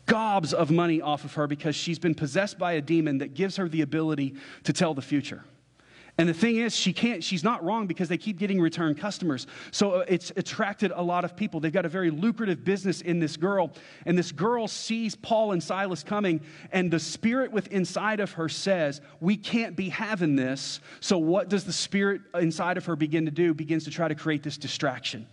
gobs 0.05 0.53
of 0.53 0.71
money 0.71 1.01
off 1.01 1.23
of 1.23 1.33
her 1.33 1.47
because 1.47 1.75
she's 1.75 1.99
been 1.99 2.15
possessed 2.15 2.57
by 2.57 2.73
a 2.73 2.81
demon 2.81 3.19
that 3.19 3.33
gives 3.33 3.57
her 3.57 3.67
the 3.67 3.81
ability 3.81 4.35
to 4.63 4.73
tell 4.73 4.93
the 4.93 5.01
future. 5.01 5.43
And 6.17 6.29
the 6.29 6.33
thing 6.33 6.55
is, 6.55 6.73
she 6.73 6.93
can't, 6.93 7.23
she's 7.23 7.43
not 7.43 7.63
wrong 7.63 7.87
because 7.87 8.07
they 8.07 8.17
keep 8.17 8.39
getting 8.39 8.61
return 8.61 8.95
customers. 8.95 9.47
So 9.71 9.91
uh, 9.91 10.05
it's 10.07 10.31
attracted 10.37 10.91
a 10.95 11.01
lot 11.01 11.25
of 11.25 11.35
people. 11.35 11.59
They've 11.59 11.73
got 11.73 11.85
a 11.85 11.89
very 11.89 12.09
lucrative 12.09 12.63
business 12.63 13.01
in 13.01 13.19
this 13.19 13.35
girl. 13.35 13.73
And 14.05 14.17
this 14.17 14.31
girl 14.31 14.67
sees 14.67 15.13
Paul 15.13 15.51
and 15.51 15.61
Silas 15.61 16.03
coming, 16.03 16.39
and 16.71 16.89
the 16.89 16.99
spirit 16.99 17.51
within 17.51 17.85
inside 17.85 18.19
of 18.19 18.31
her 18.31 18.49
says, 18.49 18.99
We 19.19 19.37
can't 19.37 19.75
be 19.75 19.89
having 19.89 20.35
this. 20.35 20.79
So 21.01 21.19
what 21.19 21.49
does 21.49 21.65
the 21.65 21.73
spirit 21.73 22.21
inside 22.33 22.77
of 22.77 22.85
her 22.85 22.95
begin 22.95 23.25
to 23.25 23.31
do? 23.31 23.53
Begins 23.53 23.83
to 23.83 23.91
try 23.91 24.07
to 24.07 24.15
create 24.15 24.41
this 24.41 24.57
distraction, 24.57 25.27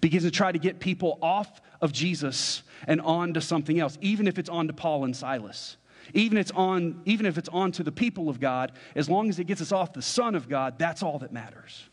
begins 0.00 0.24
to 0.24 0.30
try 0.30 0.50
to 0.50 0.58
get 0.58 0.80
people 0.80 1.18
off 1.22 1.60
of 1.80 1.92
Jesus 1.92 2.62
and 2.88 3.00
on 3.00 3.34
to 3.34 3.40
something 3.40 3.78
else, 3.78 3.98
even 4.00 4.26
if 4.26 4.38
it's 4.38 4.48
on 4.48 4.66
to 4.66 4.72
Paul 4.72 5.04
and 5.04 5.14
Silas. 5.14 5.76
Even, 6.14 6.38
it's 6.38 6.50
on, 6.52 7.00
even 7.04 7.26
if 7.26 7.38
it's 7.38 7.48
on 7.48 7.72
to 7.72 7.82
the 7.82 7.92
people 7.92 8.28
of 8.28 8.40
God, 8.40 8.72
as 8.94 9.08
long 9.08 9.28
as 9.28 9.38
it 9.38 9.44
gets 9.44 9.60
us 9.60 9.72
off 9.72 9.92
the 9.92 10.02
Son 10.02 10.34
of 10.34 10.48
God, 10.48 10.78
that's 10.78 11.02
all 11.02 11.18
that 11.20 11.32
matters. 11.32 11.84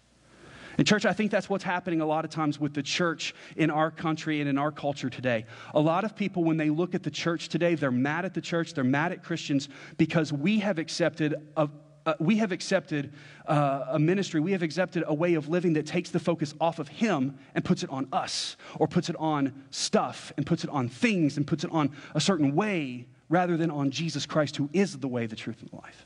And, 0.77 0.87
church, 0.87 1.05
I 1.05 1.11
think 1.11 1.29
that's 1.29 1.49
what's 1.49 1.65
happening 1.65 1.99
a 1.99 2.05
lot 2.05 2.23
of 2.23 2.31
times 2.31 2.57
with 2.57 2.73
the 2.73 2.81
church 2.81 3.35
in 3.57 3.69
our 3.69 3.91
country 3.91 4.39
and 4.39 4.49
in 4.49 4.57
our 4.57 4.71
culture 4.71 5.09
today. 5.09 5.45
A 5.73 5.79
lot 5.79 6.05
of 6.05 6.15
people, 6.15 6.45
when 6.45 6.55
they 6.55 6.69
look 6.69 6.95
at 6.95 7.03
the 7.03 7.11
church 7.11 7.49
today, 7.49 7.75
they're 7.75 7.91
mad 7.91 8.23
at 8.23 8.33
the 8.33 8.39
church, 8.39 8.73
they're 8.73 8.85
mad 8.85 9.11
at 9.11 9.21
Christians 9.21 9.67
because 9.97 10.31
we 10.31 10.59
have 10.59 10.79
accepted 10.79 11.35
a 11.57 11.69
uh, 12.05 12.13
we 12.19 12.37
have 12.37 12.51
accepted 12.51 13.13
uh, 13.45 13.87
a 13.89 13.99
ministry, 13.99 14.39
we 14.39 14.53
have 14.53 14.63
accepted 14.63 15.03
a 15.05 15.13
way 15.13 15.33
of 15.33 15.49
living 15.49 15.73
that 15.73 15.85
takes 15.85 16.09
the 16.09 16.19
focus 16.19 16.53
off 16.59 16.79
of 16.79 16.87
Him 16.87 17.37
and 17.53 17.63
puts 17.63 17.83
it 17.83 17.89
on 17.89 18.07
us, 18.13 18.57
or 18.79 18.87
puts 18.87 19.09
it 19.09 19.15
on 19.17 19.65
stuff, 19.69 20.31
and 20.37 20.45
puts 20.45 20.63
it 20.63 20.69
on 20.69 20.87
things, 20.87 21.37
and 21.37 21.45
puts 21.45 21.63
it 21.63 21.71
on 21.71 21.91
a 22.15 22.21
certain 22.21 22.55
way 22.55 23.05
rather 23.29 23.55
than 23.55 23.71
on 23.71 23.91
Jesus 23.91 24.25
Christ, 24.25 24.57
who 24.57 24.69
is 24.73 24.97
the 24.97 25.07
way, 25.07 25.25
the 25.27 25.35
truth, 25.35 25.61
and 25.61 25.69
the 25.69 25.77
life. 25.77 26.05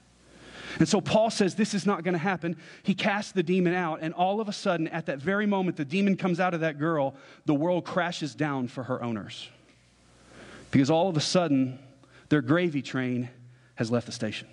And 0.79 0.87
so 0.87 1.01
Paul 1.01 1.29
says 1.29 1.55
this 1.55 1.73
is 1.73 1.85
not 1.85 2.03
going 2.03 2.13
to 2.13 2.19
happen. 2.19 2.57
He 2.81 2.93
casts 2.93 3.31
the 3.31 3.43
demon 3.43 3.73
out, 3.73 3.99
and 4.01 4.13
all 4.13 4.41
of 4.41 4.49
a 4.49 4.53
sudden, 4.53 4.87
at 4.89 5.05
that 5.05 5.19
very 5.19 5.45
moment 5.45 5.77
the 5.77 5.85
demon 5.85 6.17
comes 6.17 6.39
out 6.39 6.53
of 6.53 6.61
that 6.61 6.79
girl, 6.79 7.15
the 7.45 7.53
world 7.53 7.85
crashes 7.85 8.35
down 8.35 8.67
for 8.67 8.83
her 8.83 9.01
owners. 9.03 9.49
Because 10.71 10.89
all 10.89 11.09
of 11.09 11.17
a 11.17 11.21
sudden, 11.21 11.79
their 12.29 12.41
gravy 12.41 12.81
train 12.81 13.29
has 13.75 13.91
left 13.91 14.07
the 14.07 14.11
station. 14.11 14.47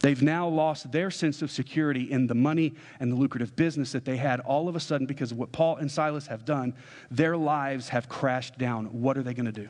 They've 0.00 0.22
now 0.22 0.48
lost 0.48 0.92
their 0.92 1.10
sense 1.10 1.42
of 1.42 1.50
security 1.50 2.10
in 2.10 2.26
the 2.26 2.34
money 2.34 2.74
and 3.00 3.10
the 3.10 3.16
lucrative 3.16 3.56
business 3.56 3.92
that 3.92 4.04
they 4.04 4.16
had. 4.16 4.40
All 4.40 4.68
of 4.68 4.76
a 4.76 4.80
sudden, 4.80 5.06
because 5.06 5.32
of 5.32 5.38
what 5.38 5.52
Paul 5.52 5.76
and 5.76 5.90
Silas 5.90 6.26
have 6.28 6.44
done, 6.44 6.74
their 7.10 7.36
lives 7.36 7.88
have 7.88 8.08
crashed 8.08 8.56
down. 8.56 8.86
What 8.86 9.18
are 9.18 9.22
they 9.22 9.34
going 9.34 9.46
to 9.46 9.52
do? 9.52 9.68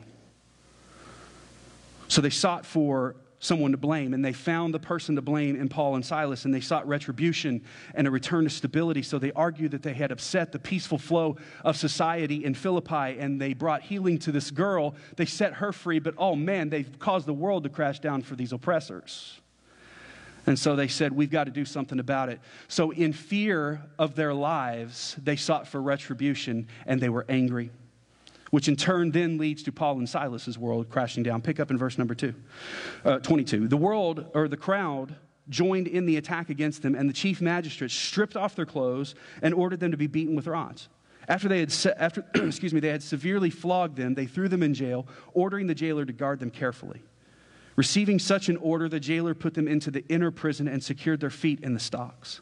So 2.07 2.21
they 2.21 2.29
sought 2.29 2.65
for 2.65 3.15
someone 3.39 3.71
to 3.71 3.77
blame, 3.77 4.13
and 4.13 4.25
they 4.25 4.33
found 4.33 4.73
the 4.73 4.79
person 4.79 5.15
to 5.15 5.21
blame 5.21 5.55
in 5.55 5.69
Paul 5.69 5.95
and 5.95 6.05
Silas, 6.05 6.45
and 6.45 6.53
they 6.53 6.61
sought 6.61 6.87
retribution 6.87 7.63
and 7.93 8.07
a 8.07 8.11
return 8.11 8.45
to 8.45 8.49
stability. 8.49 9.03
So 9.03 9.19
they 9.19 9.31
argued 9.33 9.71
that 9.71 9.83
they 9.83 9.93
had 9.93 10.11
upset 10.11 10.51
the 10.51 10.59
peaceful 10.59 10.97
flow 10.97 11.37
of 11.63 11.77
society 11.77 12.43
in 12.43 12.55
Philippi, 12.55 13.19
and 13.19 13.39
they 13.39 13.53
brought 13.53 13.83
healing 13.83 14.17
to 14.19 14.31
this 14.31 14.49
girl. 14.49 14.95
They 15.17 15.25
set 15.25 15.53
her 15.55 15.71
free, 15.71 15.99
but 15.99 16.15
oh 16.17 16.35
man, 16.35 16.69
they've 16.69 16.97
caused 16.99 17.27
the 17.27 17.33
world 17.33 17.63
to 17.63 17.69
crash 17.69 17.99
down 17.99 18.23
for 18.23 18.35
these 18.35 18.53
oppressors. 18.53 19.39
And 20.47 20.57
so 20.57 20.75
they 20.75 20.87
said, 20.87 21.11
We've 21.11 21.29
got 21.29 21.43
to 21.43 21.51
do 21.51 21.65
something 21.65 21.99
about 21.99 22.29
it. 22.29 22.39
So, 22.69 22.91
in 22.91 23.11
fear 23.11 23.81
of 23.99 24.15
their 24.15 24.33
lives, 24.33 25.15
they 25.21 25.35
sought 25.35 25.67
for 25.67 25.81
retribution 25.81 26.67
and 26.85 27.01
they 27.01 27.09
were 27.09 27.25
angry 27.27 27.69
which 28.51 28.67
in 28.67 28.75
turn 28.75 29.11
then 29.11 29.37
leads 29.37 29.63
to 29.63 29.71
Paul 29.71 29.97
and 29.97 30.07
Silas's 30.07 30.57
world 30.57 30.89
crashing 30.89 31.23
down. 31.23 31.41
Pick 31.41 31.59
up 31.59 31.71
in 31.71 31.77
verse 31.77 31.97
number 31.97 32.15
two, 32.15 32.33
uh, 33.05 33.19
22. 33.19 33.67
The 33.67 33.77
world, 33.77 34.25
or 34.33 34.47
the 34.47 34.57
crowd, 34.57 35.15
joined 35.49 35.87
in 35.87 36.05
the 36.05 36.17
attack 36.17 36.49
against 36.49 36.81
them, 36.81 36.95
and 36.95 37.09
the 37.09 37.13
chief 37.13 37.41
magistrates 37.41 37.93
stripped 37.93 38.35
off 38.35 38.55
their 38.55 38.65
clothes 38.65 39.15
and 39.41 39.53
ordered 39.53 39.79
them 39.79 39.91
to 39.91 39.97
be 39.97 40.07
beaten 40.07 40.35
with 40.35 40.47
rods. 40.47 40.89
After 41.27 41.47
they 41.47 41.59
had, 41.59 41.71
se- 41.71 41.93
after, 41.97 42.25
excuse 42.35 42.73
me, 42.73 42.79
they 42.79 42.89
had 42.89 43.03
severely 43.03 43.49
flogged 43.49 43.97
them, 43.97 44.13
they 44.13 44.25
threw 44.25 44.47
them 44.47 44.63
in 44.63 44.73
jail, 44.73 45.07
ordering 45.33 45.67
the 45.67 45.75
jailer 45.75 46.05
to 46.05 46.13
guard 46.13 46.39
them 46.39 46.49
carefully. 46.49 47.01
Receiving 47.75 48.17
such 48.17 48.49
an 48.49 48.57
order, 48.57 48.89
the 48.89 48.99
jailer 48.99 49.35
put 49.35 49.53
them 49.53 49.67
into 49.67 49.91
the 49.91 50.05
inner 50.07 50.31
prison 50.31 50.67
and 50.67 50.83
secured 50.83 51.19
their 51.19 51.29
feet 51.29 51.59
in 51.61 51.73
the 51.73 51.79
stocks. 51.79 52.41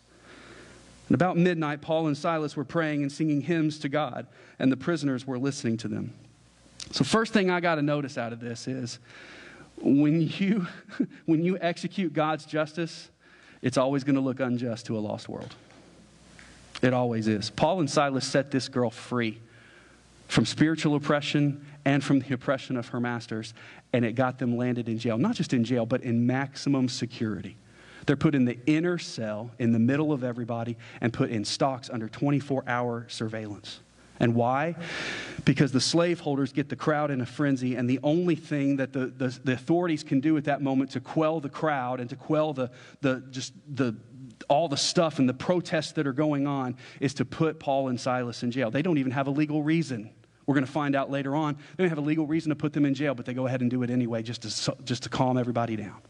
And 1.07 1.15
about 1.15 1.37
midnight, 1.37 1.81
Paul 1.81 2.07
and 2.07 2.17
Silas 2.17 2.55
were 2.55 2.63
praying 2.63 3.03
and 3.03 3.11
singing 3.11 3.41
hymns 3.41 3.77
to 3.79 3.89
God, 3.89 4.25
and 4.57 4.71
the 4.71 4.77
prisoners 4.77 5.27
were 5.27 5.37
listening 5.37 5.77
to 5.77 5.87
them. 5.87 6.13
So, 6.91 7.03
first 7.03 7.33
thing 7.33 7.49
I 7.49 7.59
got 7.59 7.75
to 7.75 7.81
notice 7.81 8.17
out 8.17 8.33
of 8.33 8.39
this 8.39 8.67
is 8.67 8.99
when 9.77 10.21
you, 10.21 10.67
when 11.25 11.43
you 11.43 11.57
execute 11.59 12.13
God's 12.13 12.45
justice, 12.45 13.09
it's 13.61 13.77
always 13.77 14.03
going 14.03 14.15
to 14.15 14.21
look 14.21 14.39
unjust 14.39 14.87
to 14.87 14.97
a 14.97 14.99
lost 14.99 15.29
world. 15.29 15.55
It 16.81 16.93
always 16.93 17.27
is. 17.27 17.49
Paul 17.49 17.79
and 17.79 17.89
Silas 17.89 18.25
set 18.25 18.51
this 18.51 18.67
girl 18.67 18.89
free 18.89 19.39
from 20.27 20.45
spiritual 20.45 20.95
oppression 20.95 21.65
and 21.85 22.03
from 22.03 22.19
the 22.19 22.33
oppression 22.33 22.77
of 22.77 22.89
her 22.89 22.99
masters, 22.99 23.53
and 23.93 24.03
it 24.03 24.13
got 24.13 24.39
them 24.39 24.57
landed 24.57 24.89
in 24.89 24.97
jail. 24.97 25.17
Not 25.17 25.35
just 25.35 25.53
in 25.53 25.63
jail, 25.63 25.85
but 25.85 26.01
in 26.01 26.25
maximum 26.25 26.89
security. 26.89 27.57
They're 28.05 28.15
put 28.15 28.35
in 28.35 28.45
the 28.45 28.57
inner 28.65 28.97
cell 28.97 29.51
in 29.59 29.71
the 29.71 29.79
middle 29.79 30.11
of 30.11 30.23
everybody 30.23 30.77
and 31.01 31.11
put 31.11 31.29
in 31.29 31.43
stocks 31.43 31.89
under 31.89 32.07
24 32.07 32.63
hour 32.67 33.05
surveillance. 33.09 33.79
And 34.19 34.33
why? 34.33 34.75
Because 35.43 35.71
the 35.71 35.81
slaveholders 35.81 36.53
get 36.53 36.69
the 36.69 36.75
crowd 36.75 37.11
in 37.11 37.19
a 37.21 37.25
frenzy, 37.25 37.75
and 37.75 37.89
the 37.89 37.99
only 38.01 38.35
thing 38.35 38.77
that 38.77 38.93
the, 38.93 39.07
the, 39.07 39.37
the, 39.43 39.53
authorities 39.53 40.03
can 40.03 40.21
do 40.21 40.37
at 40.37 40.45
that 40.45 40.61
moment 40.61 40.91
to 40.91 41.01
quell 41.01 41.41
the 41.41 41.49
crowd 41.49 41.99
and 41.99 42.09
to 42.09 42.15
quell 42.15 42.53
the, 42.53 42.71
the, 43.01 43.21
just 43.29 43.53
the, 43.75 43.93
all 44.47 44.69
the 44.69 44.77
stuff 44.77 45.19
and 45.19 45.27
the 45.27 45.33
protests 45.33 45.91
that 45.93 46.07
are 46.07 46.13
going 46.13 46.47
on 46.47 46.77
is 47.01 47.13
to 47.15 47.25
put 47.25 47.59
Paul 47.59 47.89
and 47.89 47.99
Silas 47.99 48.41
in 48.43 48.51
jail. 48.51 48.71
They 48.71 48.81
don't 48.81 48.97
even 48.97 49.11
have 49.11 49.27
a 49.27 49.31
legal 49.31 49.61
reason. 49.61 50.09
We're 50.45 50.55
going 50.55 50.65
to 50.65 50.71
find 50.71 50.95
out 50.95 51.09
later 51.09 51.35
on. 51.35 51.55
They 51.75 51.83
don't 51.83 51.89
have 51.89 51.97
a 51.97 52.01
legal 52.01 52.27
reason 52.27 52.49
to 52.49 52.55
put 52.55 52.71
them 52.71 52.85
in 52.85 52.93
jail, 52.93 53.15
but 53.15 53.25
they 53.25 53.33
go 53.33 53.47
ahead 53.47 53.61
and 53.61 53.69
do 53.69 53.83
it 53.83 53.89
anyway 53.89 54.21
just 54.21 54.43
to, 54.43 54.77
just 54.83 55.03
to 55.03 55.09
calm 55.09 55.37
everybody 55.37 55.75
down. 55.75 56.01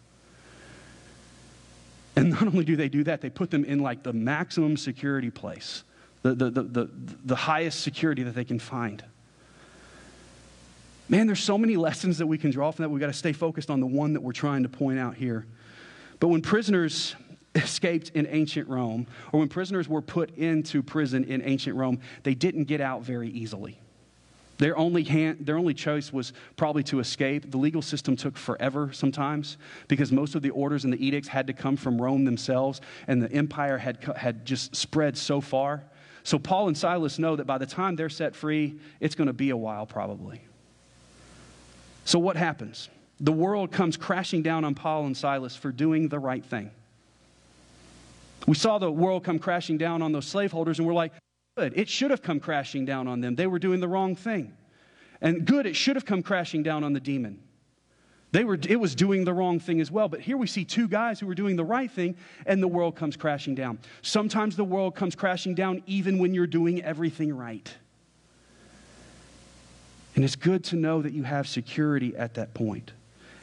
And 2.15 2.29
not 2.29 2.43
only 2.43 2.63
do 2.63 2.75
they 2.75 2.89
do 2.89 3.03
that, 3.03 3.21
they 3.21 3.29
put 3.29 3.51
them 3.51 3.65
in 3.65 3.79
like 3.79 4.03
the 4.03 4.13
maximum 4.13 4.77
security 4.77 5.29
place, 5.29 5.83
the, 6.21 6.33
the, 6.33 6.49
the, 6.49 6.63
the, 6.63 6.89
the 7.25 7.35
highest 7.35 7.81
security 7.81 8.23
that 8.23 8.35
they 8.35 8.45
can 8.45 8.59
find. 8.59 9.03
Man, 11.07 11.27
there's 11.27 11.43
so 11.43 11.57
many 11.57 11.75
lessons 11.75 12.17
that 12.17 12.25
we 12.25 12.37
can 12.37 12.51
draw 12.51 12.71
from 12.71 12.83
that. 12.83 12.89
We've 12.89 12.99
got 12.99 13.07
to 13.07 13.13
stay 13.13 13.33
focused 13.33 13.69
on 13.69 13.79
the 13.79 13.85
one 13.85 14.13
that 14.13 14.21
we're 14.21 14.31
trying 14.31 14.63
to 14.63 14.69
point 14.69 14.97
out 14.97 15.15
here. 15.15 15.45
But 16.19 16.29
when 16.29 16.41
prisoners 16.41 17.15
escaped 17.53 18.09
in 18.09 18.25
ancient 18.27 18.67
Rome, 18.67 19.07
or 19.31 19.39
when 19.39 19.49
prisoners 19.49 19.87
were 19.87 20.01
put 20.01 20.35
into 20.37 20.81
prison 20.81 21.23
in 21.25 21.41
ancient 21.43 21.75
Rome, 21.75 21.99
they 22.23 22.33
didn't 22.33 22.65
get 22.65 22.81
out 22.81 23.03
very 23.03 23.29
easily. 23.29 23.79
Their 24.57 24.77
only, 24.77 25.03
hand, 25.03 25.45
their 25.45 25.57
only 25.57 25.73
choice 25.73 26.13
was 26.13 26.31
probably 26.55 26.83
to 26.83 26.99
escape. 26.99 27.51
The 27.51 27.57
legal 27.57 27.81
system 27.81 28.15
took 28.15 28.37
forever 28.37 28.91
sometimes 28.93 29.57
because 29.87 30.11
most 30.11 30.35
of 30.35 30.41
the 30.41 30.51
orders 30.51 30.85
and 30.85 30.93
the 30.93 31.05
edicts 31.05 31.27
had 31.27 31.47
to 31.47 31.53
come 31.53 31.75
from 31.75 32.01
Rome 32.01 32.23
themselves, 32.23 32.79
and 33.07 33.21
the 33.21 33.31
empire 33.31 33.77
had, 33.77 33.97
had 34.15 34.45
just 34.45 34.75
spread 34.75 35.17
so 35.17 35.41
far. 35.41 35.83
So 36.23 36.39
Paul 36.39 36.69
and 36.69 36.77
Silas 36.77 37.19
know 37.19 37.35
that 37.35 37.45
by 37.45 37.57
the 37.57 37.65
time 37.65 37.95
they're 37.95 38.09
set 38.09 38.35
free, 38.35 38.79
it's 38.99 39.13
going 39.13 39.27
to 39.27 39.33
be 39.33 39.49
a 39.49 39.57
while 39.57 39.85
probably. 39.85 40.41
So 42.05 42.17
what 42.17 42.37
happens? 42.37 42.89
The 43.19 43.33
world 43.33 43.71
comes 43.71 43.97
crashing 43.97 44.41
down 44.41 44.63
on 44.63 44.73
Paul 44.73 45.05
and 45.05 45.15
Silas 45.17 45.55
for 45.55 45.71
doing 45.71 46.07
the 46.07 46.19
right 46.19 46.43
thing. 46.43 46.71
We 48.47 48.55
saw 48.55 48.77
the 48.77 48.91
world 48.91 49.23
come 49.23 49.39
crashing 49.39 49.77
down 49.77 50.01
on 50.01 50.11
those 50.11 50.27
slaveholders, 50.27 50.79
and 50.79 50.87
we're 50.87 50.93
like, 50.93 51.13
good. 51.55 51.73
It 51.75 51.87
should 51.87 52.11
have 52.11 52.21
come 52.21 52.39
crashing 52.39 52.85
down 52.85 53.07
on 53.07 53.21
them. 53.21 53.35
They 53.35 53.47
were 53.47 53.59
doing 53.59 53.79
the 53.79 53.87
wrong 53.87 54.15
thing. 54.15 54.53
And 55.21 55.45
good, 55.45 55.65
it 55.65 55.75
should 55.75 55.95
have 55.95 56.05
come 56.05 56.21
crashing 56.21 56.63
down 56.63 56.83
on 56.83 56.93
the 56.93 56.99
demon. 56.99 57.39
They 58.31 58.43
were, 58.43 58.59
it 58.67 58.79
was 58.79 58.95
doing 58.95 59.23
the 59.23 59.33
wrong 59.33 59.59
thing 59.59 59.79
as 59.79 59.89
well. 59.89 60.09
But 60.09 60.19
here 60.19 60.35
we 60.35 60.47
see 60.47 60.65
two 60.65 60.89
guys 60.89 61.19
who 61.19 61.25
were 61.27 61.35
doing 61.35 61.55
the 61.55 61.63
right 61.63 61.89
thing, 61.89 62.17
and 62.45 62.61
the 62.61 62.67
world 62.67 62.97
comes 62.97 63.15
crashing 63.15 63.55
down. 63.55 63.79
Sometimes 64.01 64.57
the 64.57 64.65
world 64.65 64.95
comes 64.95 65.15
crashing 65.15 65.55
down 65.55 65.81
even 65.87 66.19
when 66.19 66.33
you're 66.33 66.45
doing 66.45 66.83
everything 66.83 67.35
right. 67.35 67.73
And 70.15 70.25
it's 70.25 70.35
good 70.35 70.65
to 70.65 70.75
know 70.75 71.01
that 71.01 71.13
you 71.13 71.23
have 71.23 71.47
security 71.47 72.15
at 72.17 72.33
that 72.33 72.53
point. 72.53 72.91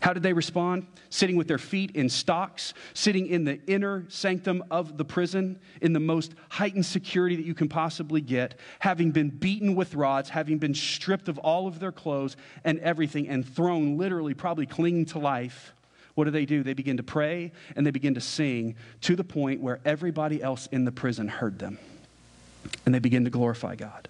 How 0.02 0.12
did 0.12 0.24
they 0.24 0.32
respond? 0.32 0.88
Sitting 1.10 1.36
with 1.36 1.46
their 1.46 1.58
feet 1.58 1.92
in 1.92 2.08
stocks, 2.08 2.74
sitting 2.92 3.28
in 3.28 3.44
the 3.44 3.60
inner 3.68 4.04
sanctum 4.08 4.64
of 4.68 4.98
the 4.98 5.04
prison, 5.04 5.60
in 5.80 5.92
the 5.92 6.00
most 6.00 6.34
heightened 6.48 6.84
security 6.84 7.36
that 7.36 7.46
you 7.46 7.54
can 7.54 7.68
possibly 7.68 8.20
get, 8.20 8.58
having 8.80 9.12
been 9.12 9.30
beaten 9.30 9.76
with 9.76 9.94
rods, 9.94 10.28
having 10.28 10.58
been 10.58 10.74
stripped 10.74 11.28
of 11.28 11.38
all 11.38 11.68
of 11.68 11.78
their 11.78 11.92
clothes 11.92 12.36
and 12.64 12.80
everything, 12.80 13.28
and 13.28 13.48
thrown 13.48 13.96
literally, 13.96 14.34
probably 14.34 14.66
clinging 14.66 15.04
to 15.06 15.20
life, 15.20 15.72
what 16.14 16.24
do 16.24 16.32
they 16.32 16.46
do? 16.46 16.64
They 16.64 16.74
begin 16.74 16.96
to 16.96 17.04
pray 17.04 17.52
and 17.76 17.86
they 17.86 17.92
begin 17.92 18.14
to 18.14 18.20
sing 18.20 18.74
to 19.02 19.14
the 19.14 19.24
point 19.24 19.60
where 19.60 19.78
everybody 19.84 20.42
else 20.42 20.66
in 20.72 20.84
the 20.84 20.92
prison 20.92 21.28
heard 21.28 21.60
them. 21.60 21.78
And 22.84 22.92
they 22.92 22.98
begin 22.98 23.22
to 23.24 23.30
glorify 23.30 23.76
God. 23.76 24.08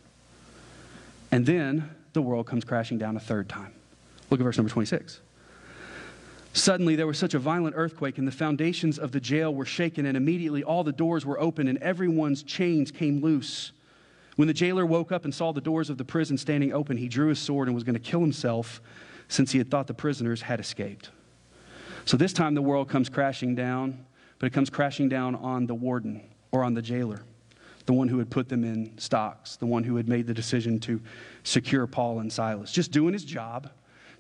And 1.31 1.45
then 1.45 1.91
the 2.15 2.23
world 2.23 2.47
comes 2.47 2.65
crashing 2.65 2.97
down 2.97 3.15
a 3.17 3.21
third 3.21 3.49
time. 3.49 3.75
Look 4.31 4.41
at 4.41 4.45
verse 4.45 4.57
number 4.57 4.73
26. 4.73 5.21
Suddenly, 6.55 6.97
there 6.97 7.07
was 7.07 7.19
such 7.19 7.35
a 7.35 7.39
violent 7.39 7.75
earthquake, 7.77 8.19
and 8.19 8.29
the 8.29 8.33
foundations 8.33 8.99
of 8.99 9.13
the 9.13 9.21
jail 9.21 9.55
were 9.55 9.65
shaken, 9.65 10.05
and 10.05 10.17
immediately 10.17 10.63
all 10.63 10.85
the 10.85 10.93
doors 10.93 11.25
were 11.25 11.41
open, 11.41 11.67
and 11.67 11.79
everyone's 11.79 12.43
chains 12.43 12.91
came 12.91 13.23
loose. 13.23 13.73
When 14.37 14.49
the 14.49 14.55
jailer 14.55 14.85
woke 14.85 15.13
up 15.13 15.25
and 15.25 15.35
saw 15.35 15.53
the 15.53 15.61
doors 15.61 15.89
of 15.91 15.99
the 15.99 16.05
prison 16.05 16.37
standing 16.37 16.73
open, 16.73 16.97
he 16.97 17.09
drew 17.09 17.29
his 17.29 17.39
sword 17.39 17.69
and 17.69 17.75
was 17.75 17.85
going 17.85 17.95
to 17.95 18.01
kill 18.01 18.21
himself 18.21 18.81
since 19.29 19.53
he 19.53 19.59
had 19.59 19.71
thought 19.71 19.87
the 19.87 19.95
prisoners 19.95 20.43
had 20.43 20.61
escaped. 20.61 21.11
So 22.05 22.17
this 22.17 22.33
time 22.33 22.55
the 22.55 22.63
world 22.63 22.89
comes 22.89 23.09
crashing 23.09 23.55
down, 23.55 24.05
but 24.39 24.47
it 24.47 24.53
comes 24.53 24.69
crashing 24.69 25.09
down 25.09 25.35
on 25.37 25.67
the 25.67 25.75
warden 25.75 26.23
or 26.51 26.65
on 26.65 26.75
the 26.75 26.83
jailer, 26.83 27.23
the 27.87 27.93
one 27.93 28.09
who 28.09 28.19
had 28.19 28.31
put 28.31 28.49
them 28.49 28.65
in 28.65 28.97
stocks, 28.99 29.57
the 29.57 29.67
one 29.67 29.85
who 29.85 29.97
had 29.97 30.09
made 30.09 30.27
the 30.27 30.35
decision 30.35 30.81
to 30.81 31.01
secure 31.45 31.87
Paul 31.87 32.21
and 32.21 32.33
Silas. 32.33 32.73
Just 32.73 32.91
doing 32.91 33.13
his 33.13 33.25
job, 33.25 33.71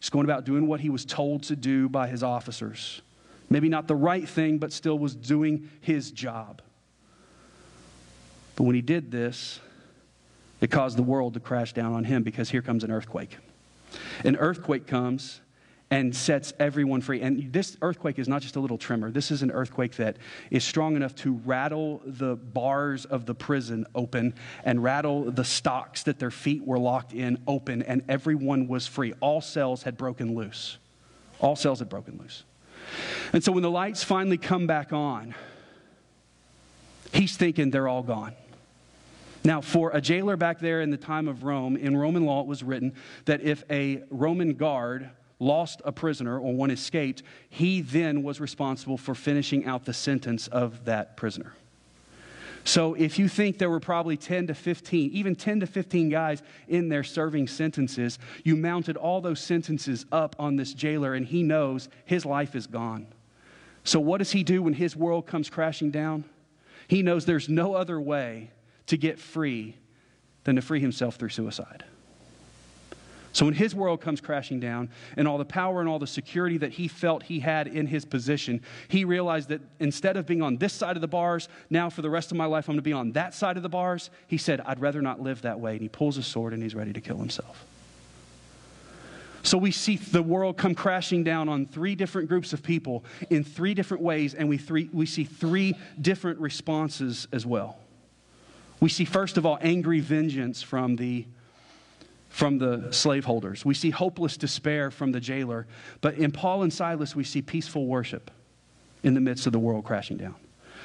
just 0.02 0.10
going 0.10 0.24
about 0.24 0.44
doing 0.44 0.66
what 0.66 0.80
he 0.80 0.90
was 0.90 1.04
told 1.04 1.44
to 1.44 1.54
do 1.54 1.88
by 1.88 2.08
his 2.08 2.24
officers. 2.24 3.02
Maybe 3.48 3.68
not 3.68 3.86
the 3.86 3.94
right 3.94 4.28
thing, 4.28 4.58
but 4.58 4.72
still 4.72 4.98
was 4.98 5.14
doing 5.14 5.70
his 5.80 6.10
job. 6.10 6.60
But 8.56 8.64
when 8.64 8.74
he 8.74 8.82
did 8.82 9.12
this, 9.12 9.60
it 10.60 10.72
caused 10.72 10.98
the 10.98 11.04
world 11.04 11.34
to 11.34 11.40
crash 11.40 11.72
down 11.72 11.92
on 11.92 12.02
him 12.02 12.24
because 12.24 12.50
here 12.50 12.62
comes 12.62 12.82
an 12.82 12.90
earthquake. 12.90 13.36
An 14.24 14.34
earthquake 14.34 14.88
comes 14.88 15.40
and 15.92 16.16
sets 16.16 16.54
everyone 16.58 17.02
free. 17.02 17.20
And 17.20 17.52
this 17.52 17.76
earthquake 17.82 18.18
is 18.18 18.26
not 18.26 18.40
just 18.40 18.56
a 18.56 18.60
little 18.60 18.78
tremor. 18.78 19.10
This 19.10 19.30
is 19.30 19.42
an 19.42 19.50
earthquake 19.50 19.96
that 19.96 20.16
is 20.50 20.64
strong 20.64 20.96
enough 20.96 21.14
to 21.16 21.34
rattle 21.44 22.00
the 22.06 22.34
bars 22.34 23.04
of 23.04 23.26
the 23.26 23.34
prison 23.34 23.84
open 23.94 24.32
and 24.64 24.82
rattle 24.82 25.30
the 25.30 25.44
stocks 25.44 26.04
that 26.04 26.18
their 26.18 26.30
feet 26.30 26.66
were 26.66 26.78
locked 26.78 27.12
in 27.12 27.36
open, 27.46 27.82
and 27.82 28.02
everyone 28.08 28.68
was 28.68 28.86
free. 28.86 29.12
All 29.20 29.42
cells 29.42 29.82
had 29.82 29.98
broken 29.98 30.34
loose. 30.34 30.78
All 31.40 31.56
cells 31.56 31.80
had 31.80 31.90
broken 31.90 32.18
loose. 32.18 32.44
And 33.34 33.44
so 33.44 33.52
when 33.52 33.62
the 33.62 33.70
lights 33.70 34.02
finally 34.02 34.38
come 34.38 34.66
back 34.66 34.94
on, 34.94 35.34
he's 37.12 37.36
thinking 37.36 37.70
they're 37.70 37.88
all 37.88 38.02
gone. 38.02 38.32
Now, 39.44 39.60
for 39.60 39.90
a 39.90 40.00
jailer 40.00 40.38
back 40.38 40.58
there 40.58 40.80
in 40.80 40.88
the 40.88 40.96
time 40.96 41.28
of 41.28 41.44
Rome, 41.44 41.76
in 41.76 41.98
Roman 41.98 42.24
law, 42.24 42.40
it 42.40 42.46
was 42.46 42.62
written 42.62 42.94
that 43.26 43.42
if 43.42 43.62
a 43.68 44.04
Roman 44.08 44.54
guard 44.54 45.10
lost 45.42 45.82
a 45.84 45.92
prisoner 45.92 46.38
or 46.38 46.54
one 46.54 46.70
escaped, 46.70 47.22
he 47.50 47.80
then 47.80 48.22
was 48.22 48.40
responsible 48.40 48.96
for 48.96 49.14
finishing 49.14 49.66
out 49.66 49.84
the 49.84 49.92
sentence 49.92 50.46
of 50.48 50.84
that 50.84 51.16
prisoner. 51.16 51.54
So 52.64 52.94
if 52.94 53.18
you 53.18 53.28
think 53.28 53.58
there 53.58 53.68
were 53.68 53.80
probably 53.80 54.16
10 54.16 54.46
to 54.46 54.54
15, 54.54 55.10
even 55.10 55.34
10 55.34 55.60
to 55.60 55.66
15 55.66 56.08
guys 56.08 56.42
in 56.68 56.88
there 56.88 57.02
serving 57.02 57.48
sentences, 57.48 58.20
you 58.44 58.54
mounted 58.54 58.96
all 58.96 59.20
those 59.20 59.40
sentences 59.40 60.06
up 60.12 60.36
on 60.38 60.54
this 60.54 60.72
jailer 60.72 61.14
and 61.14 61.26
he 61.26 61.42
knows 61.42 61.88
his 62.04 62.24
life 62.24 62.54
is 62.54 62.68
gone. 62.68 63.08
So 63.82 63.98
what 63.98 64.18
does 64.18 64.30
he 64.30 64.44
do 64.44 64.62
when 64.62 64.74
his 64.74 64.94
world 64.94 65.26
comes 65.26 65.50
crashing 65.50 65.90
down? 65.90 66.24
He 66.86 67.02
knows 67.02 67.24
there's 67.24 67.48
no 67.48 67.74
other 67.74 68.00
way 68.00 68.50
to 68.86 68.96
get 68.96 69.18
free 69.18 69.76
than 70.44 70.54
to 70.54 70.62
free 70.62 70.80
himself 70.80 71.16
through 71.16 71.30
suicide. 71.30 71.84
So 73.32 73.46
when 73.46 73.54
his 73.54 73.74
world 73.74 74.02
comes 74.02 74.20
crashing 74.20 74.60
down 74.60 74.90
and 75.16 75.26
all 75.26 75.38
the 75.38 75.44
power 75.44 75.80
and 75.80 75.88
all 75.88 75.98
the 75.98 76.06
security 76.06 76.58
that 76.58 76.72
he 76.72 76.86
felt 76.86 77.22
he 77.22 77.40
had 77.40 77.66
in 77.66 77.86
his 77.86 78.04
position, 78.04 78.60
he 78.88 79.04
realized 79.04 79.48
that 79.48 79.62
instead 79.80 80.18
of 80.18 80.26
being 80.26 80.42
on 80.42 80.58
this 80.58 80.74
side 80.74 80.96
of 80.96 81.00
the 81.00 81.08
bars, 81.08 81.48
now 81.70 81.88
for 81.88 82.02
the 82.02 82.10
rest 82.10 82.30
of 82.30 82.36
my 82.36 82.44
life 82.44 82.68
I'm 82.68 82.74
going 82.74 82.78
to 82.78 82.82
be 82.82 82.92
on 82.92 83.12
that 83.12 83.34
side 83.34 83.56
of 83.56 83.62
the 83.62 83.70
bars, 83.70 84.10
he 84.26 84.36
said, 84.36 84.60
I'd 84.60 84.80
rather 84.80 85.00
not 85.00 85.20
live 85.20 85.42
that 85.42 85.58
way. 85.58 85.72
And 85.72 85.80
he 85.80 85.88
pulls 85.88 86.16
his 86.16 86.26
sword 86.26 86.52
and 86.52 86.62
he's 86.62 86.74
ready 86.74 86.92
to 86.92 87.00
kill 87.00 87.16
himself. 87.16 87.64
So 89.44 89.58
we 89.58 89.72
see 89.72 89.96
the 89.96 90.22
world 90.22 90.56
come 90.56 90.74
crashing 90.74 91.24
down 91.24 91.48
on 91.48 91.66
three 91.66 91.94
different 91.94 92.28
groups 92.28 92.52
of 92.52 92.62
people 92.62 93.04
in 93.28 93.42
three 93.42 93.74
different 93.74 94.02
ways, 94.02 94.34
and 94.34 94.48
we, 94.48 94.56
three, 94.56 94.88
we 94.92 95.04
see 95.04 95.24
three 95.24 95.74
different 96.00 96.38
responses 96.38 97.26
as 97.32 97.44
well. 97.44 97.78
We 98.78 98.88
see, 98.88 99.04
first 99.04 99.38
of 99.38 99.46
all, 99.46 99.58
angry 99.60 100.00
vengeance 100.00 100.62
from 100.62 100.96
the 100.96 101.26
from 102.32 102.56
the 102.56 102.90
slaveholders. 102.90 103.62
We 103.62 103.74
see 103.74 103.90
hopeless 103.90 104.38
despair 104.38 104.90
from 104.90 105.12
the 105.12 105.20
jailer. 105.20 105.66
But 106.00 106.14
in 106.14 106.32
Paul 106.32 106.62
and 106.62 106.72
Silas, 106.72 107.14
we 107.14 107.24
see 107.24 107.42
peaceful 107.42 107.86
worship 107.86 108.30
in 109.02 109.12
the 109.12 109.20
midst 109.20 109.46
of 109.46 109.52
the 109.52 109.58
world 109.58 109.84
crashing 109.84 110.16
down. 110.16 110.36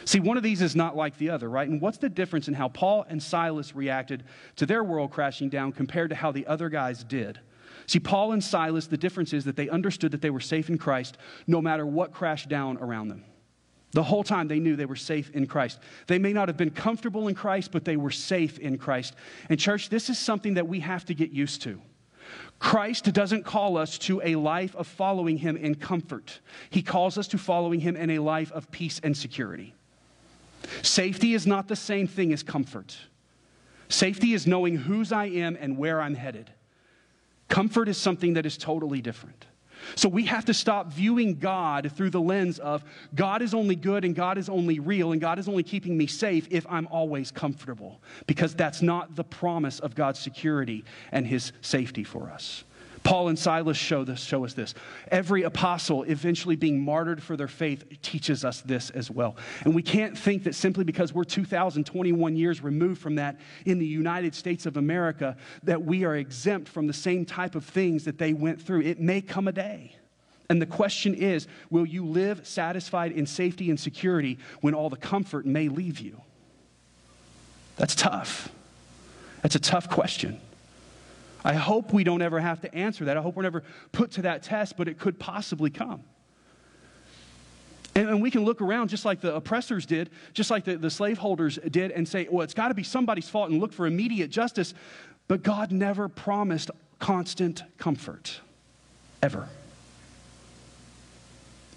See, 0.03 0.19
one 0.19 0.35
of 0.35 0.43
these 0.43 0.61
is 0.61 0.75
not 0.75 0.97
like 0.97 1.17
the 1.17 1.29
other, 1.29 1.49
right? 1.49 1.67
And 1.67 1.79
what's 1.79 1.99
the 1.99 2.09
difference 2.09 2.49
in 2.49 2.53
how 2.53 2.67
Paul 2.67 3.05
and 3.07 3.23
Silas 3.23 3.73
reacted 3.73 4.25
to 4.57 4.65
their 4.65 4.83
world 4.83 5.11
crashing 5.11 5.47
down 5.47 5.71
compared 5.71 6.09
to 6.09 6.17
how 6.17 6.33
the 6.33 6.45
other 6.47 6.67
guys 6.67 7.05
did? 7.05 7.39
See, 7.85 7.99
Paul 7.99 8.33
and 8.33 8.43
Silas, 8.43 8.87
the 8.87 8.97
difference 8.97 9.31
is 9.31 9.45
that 9.45 9.55
they 9.55 9.69
understood 9.69 10.11
that 10.11 10.21
they 10.21 10.29
were 10.29 10.41
safe 10.41 10.69
in 10.69 10.77
Christ 10.77 11.17
no 11.47 11.61
matter 11.61 11.85
what 11.85 12.11
crashed 12.11 12.49
down 12.49 12.77
around 12.79 13.07
them. 13.07 13.23
The 13.97 14.03
whole 14.03 14.23
time 14.23 14.47
they 14.47 14.59
knew 14.59 14.75
they 14.75 14.85
were 14.85 14.95
safe 14.95 15.31
in 15.31 15.47
Christ. 15.47 15.79
They 16.05 16.19
may 16.19 16.31
not 16.31 16.49
have 16.49 16.55
been 16.55 16.69
comfortable 16.69 17.29
in 17.29 17.33
Christ, 17.33 17.71
but 17.71 17.83
they 17.83 17.97
were 17.97 18.11
safe 18.11 18.59
in 18.59 18.77
Christ. 18.77 19.15
And, 19.49 19.59
church, 19.59 19.89
this 19.89 20.07
is 20.11 20.19
something 20.19 20.53
that 20.53 20.67
we 20.67 20.81
have 20.81 21.03
to 21.05 21.15
get 21.15 21.31
used 21.31 21.63
to. 21.63 21.81
Christ 22.59 23.11
doesn't 23.11 23.43
call 23.43 23.75
us 23.75 23.97
to 23.97 24.21
a 24.23 24.35
life 24.35 24.75
of 24.75 24.85
following 24.85 25.39
him 25.39 25.57
in 25.57 25.73
comfort, 25.73 26.41
he 26.69 26.83
calls 26.83 27.17
us 27.17 27.27
to 27.29 27.39
following 27.39 27.79
him 27.79 27.95
in 27.95 28.11
a 28.11 28.19
life 28.19 28.51
of 28.51 28.69
peace 28.69 29.01
and 29.03 29.17
security. 29.17 29.73
Safety 30.83 31.33
is 31.33 31.47
not 31.47 31.67
the 31.67 31.75
same 31.75 32.05
thing 32.05 32.31
as 32.31 32.43
comfort. 32.43 32.95
Safety 33.89 34.35
is 34.35 34.45
knowing 34.45 34.75
whose 34.75 35.11
I 35.11 35.25
am 35.25 35.57
and 35.59 35.75
where 35.75 36.01
I'm 36.01 36.13
headed. 36.13 36.51
Comfort 37.47 37.89
is 37.89 37.97
something 37.97 38.35
that 38.35 38.45
is 38.45 38.59
totally 38.59 39.01
different. 39.01 39.47
So 39.95 40.09
we 40.09 40.25
have 40.25 40.45
to 40.45 40.53
stop 40.53 40.91
viewing 40.91 41.39
God 41.39 41.91
through 41.95 42.09
the 42.09 42.21
lens 42.21 42.59
of 42.59 42.83
God 43.15 43.41
is 43.41 43.53
only 43.53 43.75
good 43.75 44.05
and 44.05 44.15
God 44.15 44.37
is 44.37 44.49
only 44.49 44.79
real 44.79 45.11
and 45.11 45.21
God 45.21 45.39
is 45.39 45.47
only 45.47 45.63
keeping 45.63 45.97
me 45.97 46.07
safe 46.07 46.47
if 46.51 46.65
I'm 46.69 46.87
always 46.87 47.31
comfortable, 47.31 48.01
because 48.25 48.53
that's 48.53 48.81
not 48.81 49.15
the 49.15 49.23
promise 49.23 49.79
of 49.79 49.95
God's 49.95 50.19
security 50.19 50.83
and 51.11 51.25
his 51.25 51.51
safety 51.61 52.03
for 52.03 52.29
us. 52.29 52.63
Paul 53.07 53.29
and 53.29 53.39
Silas 53.39 53.77
show, 53.77 54.03
this, 54.03 54.19
show 54.19 54.43
us 54.43 54.53
this. 54.53 54.73
Every 55.09 55.43
apostle 55.43 56.03
eventually 56.03 56.57
being 56.57 56.83
martyred 56.83 57.23
for 57.23 57.37
their 57.37 57.47
faith 57.47 57.85
teaches 58.01 58.43
us 58.43 58.59
this 58.59 58.89
as 58.89 59.09
well. 59.09 59.37
And 59.63 59.73
we 59.73 59.81
can't 59.81 60.17
think 60.17 60.43
that 60.43 60.55
simply 60.55 60.83
because 60.83 61.13
we're 61.13 61.23
2021 61.23 62.35
years 62.35 62.61
removed 62.61 62.99
from 62.99 63.15
that 63.15 63.39
in 63.65 63.79
the 63.79 63.85
United 63.85 64.35
States 64.35 64.65
of 64.65 64.75
America, 64.75 65.37
that 65.63 65.81
we 65.85 66.03
are 66.03 66.17
exempt 66.17 66.67
from 66.67 66.85
the 66.85 66.91
same 66.91 67.23
type 67.23 67.55
of 67.55 67.63
things 67.63 68.03
that 68.03 68.17
they 68.17 68.33
went 68.33 68.61
through. 68.61 68.81
It 68.81 68.99
may 68.99 69.21
come 69.21 69.47
a 69.47 69.53
day. 69.53 69.95
And 70.49 70.61
the 70.61 70.65
question 70.65 71.13
is 71.13 71.47
will 71.69 71.85
you 71.85 72.05
live 72.05 72.45
satisfied 72.45 73.13
in 73.13 73.25
safety 73.25 73.69
and 73.69 73.79
security 73.79 74.37
when 74.59 74.73
all 74.73 74.89
the 74.89 74.97
comfort 74.97 75.45
may 75.45 75.69
leave 75.69 76.01
you? 76.01 76.21
That's 77.77 77.95
tough. 77.95 78.49
That's 79.43 79.55
a 79.55 79.61
tough 79.61 79.89
question. 79.89 80.41
I 81.43 81.53
hope 81.53 81.93
we 81.93 82.03
don't 82.03 82.21
ever 82.21 82.39
have 82.39 82.61
to 82.61 82.73
answer 82.75 83.05
that. 83.05 83.17
I 83.17 83.21
hope 83.21 83.35
we're 83.35 83.43
never 83.43 83.63
put 83.91 84.11
to 84.11 84.23
that 84.23 84.43
test, 84.43 84.77
but 84.77 84.87
it 84.87 84.97
could 84.97 85.19
possibly 85.19 85.69
come. 85.69 86.03
And, 87.95 88.09
and 88.09 88.21
we 88.21 88.29
can 88.29 88.43
look 88.45 88.61
around 88.61 88.89
just 88.89 89.05
like 89.05 89.21
the 89.21 89.33
oppressors 89.33 89.85
did, 89.85 90.09
just 90.33 90.51
like 90.51 90.65
the, 90.65 90.77
the 90.77 90.89
slaveholders 90.91 91.57
did, 91.69 91.91
and 91.91 92.07
say, 92.07 92.27
well, 92.29 92.43
it's 92.43 92.53
got 92.53 92.67
to 92.67 92.73
be 92.73 92.83
somebody's 92.83 93.27
fault 93.29 93.49
and 93.49 93.59
look 93.59 93.73
for 93.73 93.87
immediate 93.87 94.29
justice. 94.29 94.73
But 95.27 95.41
God 95.41 95.71
never 95.71 96.07
promised 96.07 96.69
constant 96.99 97.63
comfort, 97.77 98.39
ever. 99.21 99.47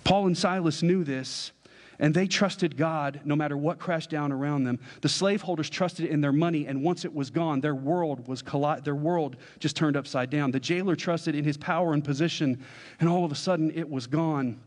Paul 0.04 0.26
and 0.26 0.36
Silas 0.36 0.82
knew 0.82 1.04
this, 1.04 1.52
and 2.00 2.14
they 2.14 2.26
trusted 2.26 2.78
God 2.78 3.20
no 3.24 3.36
matter 3.36 3.56
what 3.56 3.78
crashed 3.78 4.08
down 4.08 4.32
around 4.32 4.64
them. 4.64 4.80
The 5.02 5.08
slaveholders 5.08 5.68
trusted 5.68 6.06
in 6.06 6.22
their 6.22 6.32
money, 6.32 6.66
and 6.66 6.82
once 6.82 7.04
it 7.04 7.14
was 7.14 7.30
gone, 7.30 7.60
their 7.60 7.74
world 7.74 8.26
was 8.26 8.40
colli- 8.40 8.80
their 8.80 8.94
world 8.94 9.36
just 9.58 9.76
turned 9.76 9.96
upside 9.96 10.30
down. 10.30 10.50
The 10.50 10.58
jailer 10.58 10.96
trusted 10.96 11.34
in 11.34 11.44
his 11.44 11.58
power 11.58 11.92
and 11.92 12.02
position, 12.02 12.64
and 12.98 13.08
all 13.08 13.24
of 13.26 13.30
a 13.30 13.36
sudden 13.36 13.70
it 13.72 13.88
was 13.88 14.06
gone. 14.06 14.58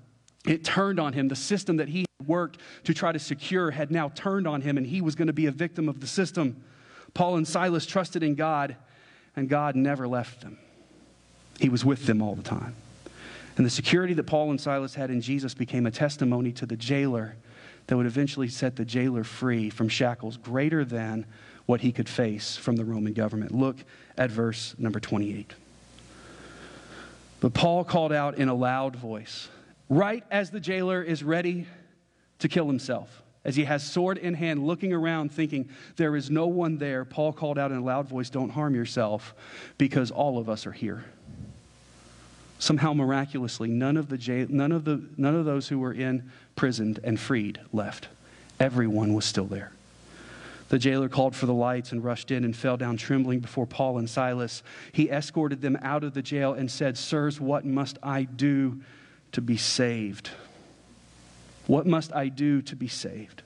It 0.48 0.64
turned 0.64 1.00
on 1.00 1.14
him. 1.14 1.28
The 1.28 1.36
system 1.36 1.78
that 1.78 1.90
he 1.90 2.06
worked 2.28 2.60
to 2.84 2.94
try 2.94 3.12
to 3.12 3.20
secure 3.20 3.72
had 3.72 3.90
now 3.92 4.10
turned 4.10 4.48
on 4.48 4.62
him, 4.62 4.78
and 4.78 4.86
he 4.86 5.02
was 5.02 5.16
going 5.16 5.28
to 5.28 5.34
be 5.34 5.48
a 5.48 5.52
victim 5.52 5.90
of 5.90 6.02
the 6.02 6.08
system. 6.08 6.64
Paul 7.16 7.38
and 7.38 7.48
Silas 7.48 7.88
trusted 7.88 8.22
in 8.22 8.36
God, 8.36 8.76
and 9.36 9.50
God 9.50 9.76
never 9.76 10.08
left 10.08 10.42
them. 10.42 10.60
He 11.60 11.70
was 11.70 11.84
with 11.84 12.06
them 12.06 12.22
all 12.22 12.36
the 12.36 12.44
time. 12.44 12.76
And 13.58 13.66
the 13.66 13.70
security 13.70 14.14
that 14.16 14.24
Paul 14.24 14.50
and 14.50 14.60
Silas 14.60 14.96
had 14.96 15.10
in 15.12 15.22
Jesus 15.22 15.54
became 15.54 15.86
a 15.86 15.92
testimony 15.92 16.52
to 16.54 16.66
the 16.66 16.76
jailer 16.76 17.36
that 17.88 17.98
would 17.98 18.06
eventually 18.06 18.48
set 18.48 18.76
the 18.76 18.86
jailer 18.86 19.24
free 19.24 19.70
from 19.70 19.90
shackles 19.90 20.38
greater 20.38 20.84
than 20.86 21.26
what 21.66 21.82
he 21.82 21.92
could 21.92 22.10
face 22.10 22.58
from 22.58 22.76
the 22.76 22.86
Roman 22.86 23.14
government. 23.14 23.52
Look 23.52 23.78
at 24.18 24.32
verse 24.32 24.76
number 24.78 25.00
28. 25.00 25.54
But 27.40 27.54
Paul 27.54 27.84
called 27.84 28.14
out 28.14 28.38
in 28.38 28.48
a 28.48 28.54
loud 28.54 28.96
voice, 28.96 29.50
right 29.90 30.24
as 30.32 30.50
the 30.50 30.60
jailer 30.60 31.02
is 31.02 31.24
ready 31.24 31.68
to 32.40 32.48
kill 32.48 32.68
himself, 32.68 33.22
as 33.46 33.56
he 33.56 33.66
has 33.66 33.84
sword 33.84 34.18
in 34.18 34.34
hand, 34.34 34.66
looking 34.66 34.94
around, 34.94 35.32
thinking, 35.32 35.70
There 35.98 36.16
is 36.16 36.32
no 36.32 36.48
one 36.48 36.78
there, 36.78 37.04
Paul 37.04 37.34
called 37.34 37.60
out 37.60 37.72
in 37.72 37.78
a 37.78 37.84
loud 37.84 38.08
voice, 38.08 38.30
Don't 38.30 38.50
harm 38.50 38.76
yourself, 38.76 39.36
because 39.78 40.10
all 40.10 40.38
of 40.38 40.50
us 40.50 40.66
are 40.66 40.72
here. 40.72 41.04
Somehow, 42.64 42.94
miraculously, 42.94 43.68
none 43.68 43.98
of, 43.98 44.08
the 44.08 44.18
jail, 44.18 44.48
none, 44.50 44.72
of 44.72 44.86
the, 44.86 45.04
none 45.18 45.36
of 45.36 45.44
those 45.44 45.68
who 45.68 45.80
were 45.80 45.92
in 45.92 46.32
prison 46.56 46.98
and 47.04 47.20
freed 47.20 47.60
left. 47.74 48.08
Everyone 48.58 49.14
was 49.14 49.26
still 49.26 49.48
there. 49.48 49.74
The 50.70 50.80
jailer 50.80 51.10
called 51.10 51.36
for 51.36 51.46
the 51.46 51.54
lights 51.54 51.92
and 51.92 52.02
rushed 52.02 52.32
in 52.32 52.46
and 52.46 52.56
fell 52.56 52.78
down 52.78 52.96
trembling 52.96 53.42
before 53.42 53.66
Paul 53.68 53.98
and 53.98 54.10
Silas. 54.10 54.64
He 54.94 55.10
escorted 55.10 55.60
them 55.60 55.78
out 55.82 56.06
of 56.06 56.14
the 56.14 56.22
jail 56.22 56.54
and 56.54 56.72
said, 56.72 56.98
Sirs, 56.98 57.38
what 57.38 57.66
must 57.66 57.98
I 58.02 58.24
do 58.24 58.80
to 59.34 59.42
be 59.42 59.58
saved? 59.58 60.30
What 61.68 61.86
must 61.86 62.16
I 62.16 62.30
do 62.30 62.62
to 62.62 62.78
be 62.78 62.88
saved? 62.88 63.42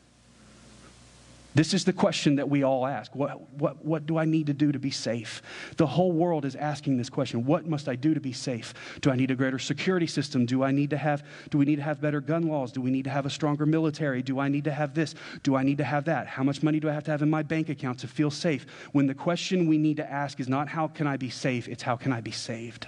This 1.58 1.74
is 1.74 1.86
the 1.86 1.91
question 1.91 2.36
that 2.36 2.48
we 2.48 2.62
all 2.62 2.86
ask. 2.86 3.15
What, 3.15 3.50
what, 3.54 3.84
what 3.84 4.06
do 4.06 4.20
I 4.20 4.26
need 4.26 4.46
to 4.46 4.54
do 4.54 4.72
to 4.72 4.78
be 4.78 4.91
safe? 4.91 5.41
The 5.78 5.88
whole 5.88 6.12
world 6.12 6.46
is 6.46 6.56
asking 6.56 6.98
this 6.98 7.10
question. 7.10 7.48
What 7.48 7.65
must 7.65 7.89
I 7.89 7.96
do 7.96 8.13
to 8.13 8.20
be 8.20 8.32
safe? 8.32 8.76
Do 9.02 9.10
I 9.10 9.15
need 9.15 9.32
a 9.32 9.36
greater 9.36 9.58
security 9.58 10.06
system? 10.06 10.46
Do 10.46 10.62
I 10.62 10.70
need 10.70 10.91
to 10.91 10.98
have, 10.98 11.26
do 11.50 11.58
we 11.58 11.65
need 11.65 11.78
to 11.78 11.82
have 11.82 12.00
better 12.00 12.22
gun 12.22 12.43
laws? 12.43 12.72
Do 12.72 12.80
we 12.80 12.91
need 12.91 13.06
to 13.06 13.10
have 13.10 13.26
a 13.26 13.32
stronger 13.32 13.65
military? 13.65 14.22
Do 14.22 14.39
I 14.39 14.50
need 14.50 14.65
to 14.65 14.72
have 14.72 14.93
this? 14.93 15.15
Do 15.41 15.56
I 15.56 15.63
need 15.63 15.80
to 15.80 15.84
have 15.84 16.06
that? 16.06 16.28
How 16.28 16.43
much 16.43 16.62
money 16.62 16.80
do 16.80 16.89
I 16.89 16.93
have 16.93 17.06
to 17.06 17.12
have 17.12 17.24
in 17.24 17.30
my 17.32 17.41
bank 17.41 17.70
account 17.70 17.98
to 18.02 18.08
feel 18.08 18.30
safe? 18.30 18.67
When 18.91 19.08
the 19.08 19.15
question 19.15 19.65
we 19.65 19.80
need 19.80 19.98
to 19.98 20.08
ask 20.08 20.39
is 20.39 20.48
not 20.48 20.67
how 20.67 20.88
can 20.88 21.08
I 21.08 21.17
be 21.17 21.32
safe, 21.32 21.67
it's 21.67 21.82
how 21.82 21.96
can 21.96 22.13
I 22.13 22.22
be 22.22 22.30
saved? 22.30 22.88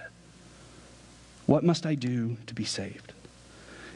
What 1.48 1.64
must 1.64 1.88
I 1.88 1.96
do 1.96 2.38
to 2.46 2.54
be 2.54 2.66
saved? 2.66 3.14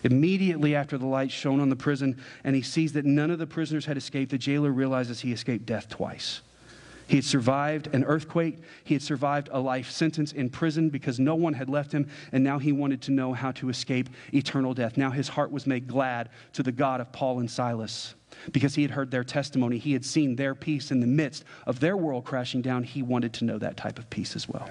Immediately 0.03 0.75
after 0.75 0.97
the 0.97 1.05
light 1.05 1.31
shone 1.31 1.59
on 1.59 1.69
the 1.69 1.75
prison 1.75 2.21
and 2.43 2.55
he 2.55 2.61
sees 2.61 2.93
that 2.93 3.05
none 3.05 3.31
of 3.31 3.39
the 3.39 3.47
prisoners 3.47 3.85
had 3.85 3.97
escaped, 3.97 4.31
the 4.31 4.37
jailer 4.37 4.71
realizes 4.71 5.21
he 5.21 5.31
escaped 5.31 5.65
death 5.65 5.89
twice. 5.89 6.41
He 7.07 7.17
had 7.17 7.25
survived 7.25 7.87
an 7.93 8.03
earthquake. 8.05 8.59
He 8.83 8.93
had 8.93 9.01
survived 9.01 9.49
a 9.51 9.59
life 9.59 9.91
sentence 9.91 10.31
in 10.31 10.49
prison 10.49 10.89
because 10.89 11.19
no 11.19 11.35
one 11.35 11.53
had 11.53 11.69
left 11.69 11.91
him, 11.91 12.09
and 12.31 12.43
now 12.43 12.59
he 12.59 12.71
wanted 12.71 13.01
to 13.03 13.11
know 13.11 13.33
how 13.33 13.51
to 13.53 13.69
escape 13.69 14.09
eternal 14.33 14.73
death. 14.73 14.97
Now 14.97 15.11
his 15.11 15.27
heart 15.27 15.51
was 15.51 15.67
made 15.67 15.87
glad 15.87 16.29
to 16.53 16.63
the 16.63 16.71
God 16.71 17.01
of 17.01 17.11
Paul 17.11 17.39
and 17.39 17.51
Silas 17.51 18.15
because 18.51 18.75
he 18.75 18.81
had 18.81 18.91
heard 18.91 19.11
their 19.11 19.23
testimony. 19.23 19.77
He 19.77 19.93
had 19.93 20.05
seen 20.05 20.35
their 20.35 20.55
peace 20.55 20.91
in 20.91 21.01
the 21.01 21.07
midst 21.07 21.43
of 21.67 21.79
their 21.79 21.97
world 21.97 22.23
crashing 22.23 22.61
down. 22.61 22.83
He 22.83 23.01
wanted 23.01 23.33
to 23.33 23.45
know 23.45 23.57
that 23.57 23.77
type 23.77 23.99
of 23.99 24.09
peace 24.09 24.35
as 24.35 24.47
well. 24.47 24.69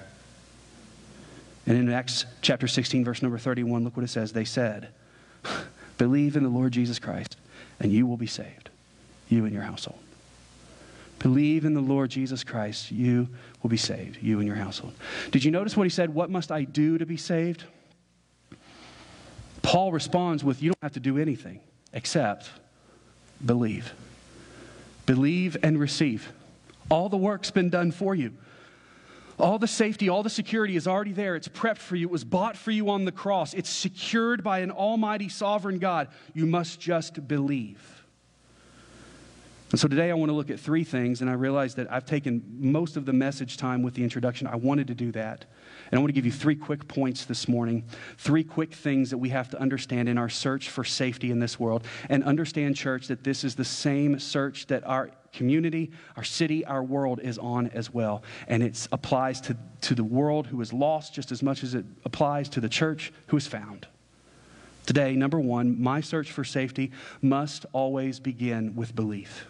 And 1.67 1.77
in 1.77 1.91
Acts 1.91 2.25
chapter 2.41 2.67
16, 2.67 3.05
verse 3.05 3.23
number 3.23 3.39
31, 3.39 3.85
look 3.85 3.97
what 3.97 4.05
it 4.05 4.09
says. 4.09 4.33
They 4.33 4.45
said, 4.45 4.89
Believe 5.99 6.37
in 6.37 6.43
the 6.43 6.49
Lord 6.49 6.73
Jesus 6.73 6.99
Christ, 6.99 7.37
and 7.81 7.93
you 7.93 8.07
will 8.07 8.17
be 8.17 8.27
saved, 8.27 8.71
you 9.29 9.45
and 9.45 9.53
your 9.53 9.63
household. 9.63 9.99
Believe 11.19 11.65
in 11.65 11.75
the 11.75 11.81
Lord 11.81 12.11
Jesus 12.11 12.43
Christ, 12.43 12.91
you 12.91 13.29
will 13.63 13.71
be 13.71 13.77
saved, 13.77 14.19
you 14.21 14.39
and 14.39 14.47
your 14.47 14.57
household. 14.57 14.93
Did 15.31 15.45
you 15.45 15.53
notice 15.53 15.77
what 15.77 15.85
he 15.85 15.91
said? 15.91 16.13
What 16.13 16.31
must 16.31 16.51
I 16.51 16.65
do 16.65 16.99
to 16.99 17.07
be 17.07 17.17
saved? 17.17 17.65
Paul 19.63 19.93
responds 19.93 20.43
with, 20.43 20.63
You 20.63 20.71
don't 20.71 20.83
have 20.83 20.93
to 20.95 21.01
do 21.01 21.19
anything 21.19 21.61
except 21.93 22.51
believe. 23.45 23.95
Believe 25.07 25.57
and 25.63 25.79
receive. 25.79 26.33
All 26.91 27.09
the 27.09 27.17
work's 27.17 27.51
been 27.51 27.71
done 27.71 27.93
for 27.93 28.15
you. 28.15 28.33
All 29.39 29.59
the 29.59 29.67
safety, 29.67 30.09
all 30.09 30.23
the 30.23 30.31
security 30.31 30.77
is 30.77 30.87
already 30.87 31.13
there. 31.13 31.37
It's 31.37 31.49
prepped 31.49 31.79
for 31.79 31.97
you. 31.97 32.07
It 32.07 32.13
was 32.13 32.25
bought 32.25 32.57
for 32.57 32.71
you 32.71 32.91
on 32.91 33.05
the 33.05 33.13
cross. 33.13 33.55
It's 33.55 33.71
secured 33.71 34.45
by 34.45 34.61
an 34.61 34.71
almighty 34.71 35.29
sovereign 35.29 35.79
God. 35.79 36.09
You 36.35 36.47
must 36.47 36.79
just 36.79 37.27
believe. 37.27 38.03
And 39.73 39.81
so 39.81 39.89
today 39.89 40.11
I 40.11 40.15
want 40.15 40.29
to 40.29 40.35
look 40.35 40.51
at 40.51 40.61
three 40.61 40.85
things, 40.85 41.23
and 41.23 41.31
I 41.31 41.33
realize 41.33 41.77
that 41.77 41.91
I've 41.91 42.05
taken 42.05 42.43
most 42.61 42.99
of 42.99 43.07
the 43.07 43.15
message 43.15 43.57
time 43.57 43.83
with 43.83 43.95
the 43.95 44.03
introduction. 44.03 44.47
I 44.47 44.57
wanted 44.57 44.87
to 44.89 44.95
do 44.95 45.11
that. 45.13 45.47
And 45.91 45.99
I 45.99 46.01
want 46.03 46.11
to 46.11 46.13
give 46.13 46.27
you 46.27 46.33
three 46.33 46.57
quick 46.57 46.87
points 46.87 47.25
this 47.25 47.49
morning, 47.49 47.85
three 48.19 48.45
quick 48.45 48.75
things 48.75 49.09
that 49.09 49.19
we 49.19 49.31
have 49.31 49.49
to 49.49 49.59
understand 49.59 50.11
in 50.11 50.19
our 50.19 50.29
search 50.29 50.69
for 50.69 50.85
safety 50.85 51.31
in 51.31 51.39
this 51.39 51.59
world. 51.59 51.87
And 52.11 52.23
understand, 52.23 52.77
church, 52.77 53.09
that 53.09 53.25
this 53.25 53.45
is 53.45 53.55
the 53.55 53.65
same 53.65 54.19
search 54.19 54.67
that 54.67 54.87
our 54.87 55.11
community, 55.33 55.91
our 56.17 56.25
city, 56.25 56.65
our 56.65 56.83
world 56.83 57.21
is 57.23 57.39
on 57.39 57.69
as 57.69 57.93
well. 57.93 58.23
And 58.49 58.63
it 58.63 58.87
applies 58.93 59.41
to, 59.43 59.57
to 59.83 59.95
the 59.95 60.05
world 60.05 60.47
who 60.47 60.61
is 60.61 60.73
lost 60.73 61.15
just 61.15 61.33
as 61.33 61.43
much 61.43 61.63
as 61.63 61.75
it 61.75 61.85
applies 62.05 62.49
to 62.51 62.61
the 62.61 62.69
church 62.69 63.13
who 63.29 63.37
is 63.37 63.47
found. 63.47 63.87
Today, 64.87 65.15
number 65.15 65.39
one, 65.39 65.81
my 65.81 66.01
search 66.01 66.31
for 66.33 66.45
safety 66.45 66.91
must 67.21 67.67
always 67.73 68.19
begin 68.19 68.75
with 68.75 68.95
belief. 68.95 69.47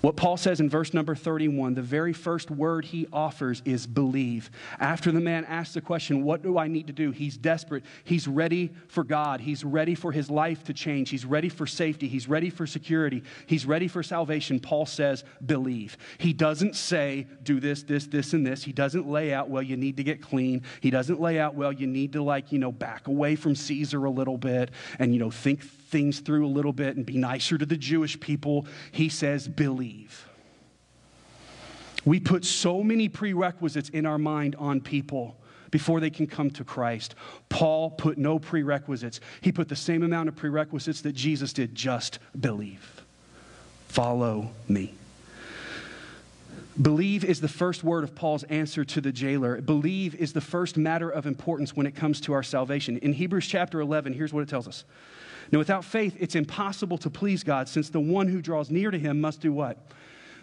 What 0.00 0.16
Paul 0.16 0.38
says 0.38 0.60
in 0.60 0.70
verse 0.70 0.94
number 0.94 1.14
31, 1.14 1.74
the 1.74 1.82
very 1.82 2.14
first 2.14 2.50
word 2.50 2.86
he 2.86 3.06
offers 3.12 3.60
is 3.66 3.86
believe. 3.86 4.50
After 4.78 5.12
the 5.12 5.20
man 5.20 5.44
asks 5.44 5.74
the 5.74 5.82
question, 5.82 6.24
What 6.24 6.42
do 6.42 6.56
I 6.56 6.68
need 6.68 6.86
to 6.86 6.92
do? 6.92 7.10
He's 7.10 7.36
desperate. 7.36 7.84
He's 8.04 8.26
ready 8.26 8.72
for 8.88 9.04
God. 9.04 9.42
He's 9.42 9.62
ready 9.62 9.94
for 9.94 10.10
his 10.10 10.30
life 10.30 10.64
to 10.64 10.72
change. 10.72 11.10
He's 11.10 11.26
ready 11.26 11.50
for 11.50 11.66
safety. 11.66 12.08
He's 12.08 12.28
ready 12.28 12.48
for 12.48 12.66
security. 12.66 13.22
He's 13.44 13.66
ready 13.66 13.88
for 13.88 14.02
salvation. 14.02 14.58
Paul 14.58 14.86
says, 14.86 15.22
Believe. 15.44 15.98
He 16.16 16.32
doesn't 16.32 16.76
say, 16.76 17.26
Do 17.42 17.60
this, 17.60 17.82
this, 17.82 18.06
this, 18.06 18.32
and 18.32 18.46
this. 18.46 18.62
He 18.64 18.72
doesn't 18.72 19.06
lay 19.06 19.34
out, 19.34 19.50
Well, 19.50 19.62
you 19.62 19.76
need 19.76 19.98
to 19.98 20.04
get 20.04 20.22
clean. 20.22 20.62
He 20.80 20.88
doesn't 20.90 21.20
lay 21.20 21.38
out, 21.38 21.54
Well, 21.54 21.72
you 21.72 21.86
need 21.86 22.14
to, 22.14 22.22
like, 22.22 22.52
you 22.52 22.58
know, 22.58 22.72
back 22.72 23.06
away 23.06 23.36
from 23.36 23.54
Caesar 23.54 24.06
a 24.06 24.10
little 24.10 24.38
bit 24.38 24.70
and, 24.98 25.12
you 25.12 25.20
know, 25.20 25.30
think 25.30 25.62
things 25.90 26.20
through 26.20 26.46
a 26.46 26.48
little 26.48 26.72
bit 26.72 26.96
and 26.96 27.04
be 27.04 27.16
nicer 27.16 27.58
to 27.58 27.66
the 27.66 27.76
Jewish 27.76 28.18
people. 28.18 28.66
He 28.92 29.08
says, 29.08 29.48
believe. 29.48 30.28
We 32.04 32.20
put 32.20 32.44
so 32.44 32.82
many 32.82 33.08
prerequisites 33.08 33.90
in 33.90 34.06
our 34.06 34.18
mind 34.18 34.56
on 34.56 34.80
people 34.80 35.36
before 35.70 36.00
they 36.00 36.10
can 36.10 36.26
come 36.26 36.50
to 36.50 36.64
Christ. 36.64 37.14
Paul 37.48 37.90
put 37.90 38.18
no 38.18 38.38
prerequisites. 38.38 39.20
He 39.40 39.52
put 39.52 39.68
the 39.68 39.76
same 39.76 40.02
amount 40.02 40.28
of 40.28 40.36
prerequisites 40.36 41.02
that 41.02 41.12
Jesus 41.12 41.52
did 41.52 41.74
just 41.74 42.18
believe. 42.38 43.02
Follow 43.88 44.50
me. 44.68 44.94
Believe 46.80 47.24
is 47.24 47.40
the 47.40 47.48
first 47.48 47.84
word 47.84 48.04
of 48.04 48.14
Paul's 48.14 48.44
answer 48.44 48.84
to 48.84 49.00
the 49.00 49.12
jailer. 49.12 49.60
Believe 49.60 50.14
is 50.14 50.32
the 50.32 50.40
first 50.40 50.76
matter 50.76 51.10
of 51.10 51.26
importance 51.26 51.76
when 51.76 51.86
it 51.86 51.94
comes 51.94 52.20
to 52.22 52.32
our 52.32 52.42
salvation. 52.42 52.96
In 52.98 53.12
Hebrews 53.12 53.46
chapter 53.46 53.80
11, 53.80 54.14
here's 54.14 54.32
what 54.32 54.42
it 54.42 54.48
tells 54.48 54.66
us 54.66 54.84
now, 55.52 55.58
without 55.58 55.84
faith, 55.84 56.16
it's 56.20 56.36
impossible 56.36 56.98
to 56.98 57.10
please 57.10 57.42
God, 57.42 57.68
since 57.68 57.90
the 57.90 58.00
one 58.00 58.28
who 58.28 58.40
draws 58.40 58.70
near 58.70 58.90
to 58.90 58.98
him 58.98 59.20
must 59.20 59.40
do 59.40 59.52
what? 59.52 59.78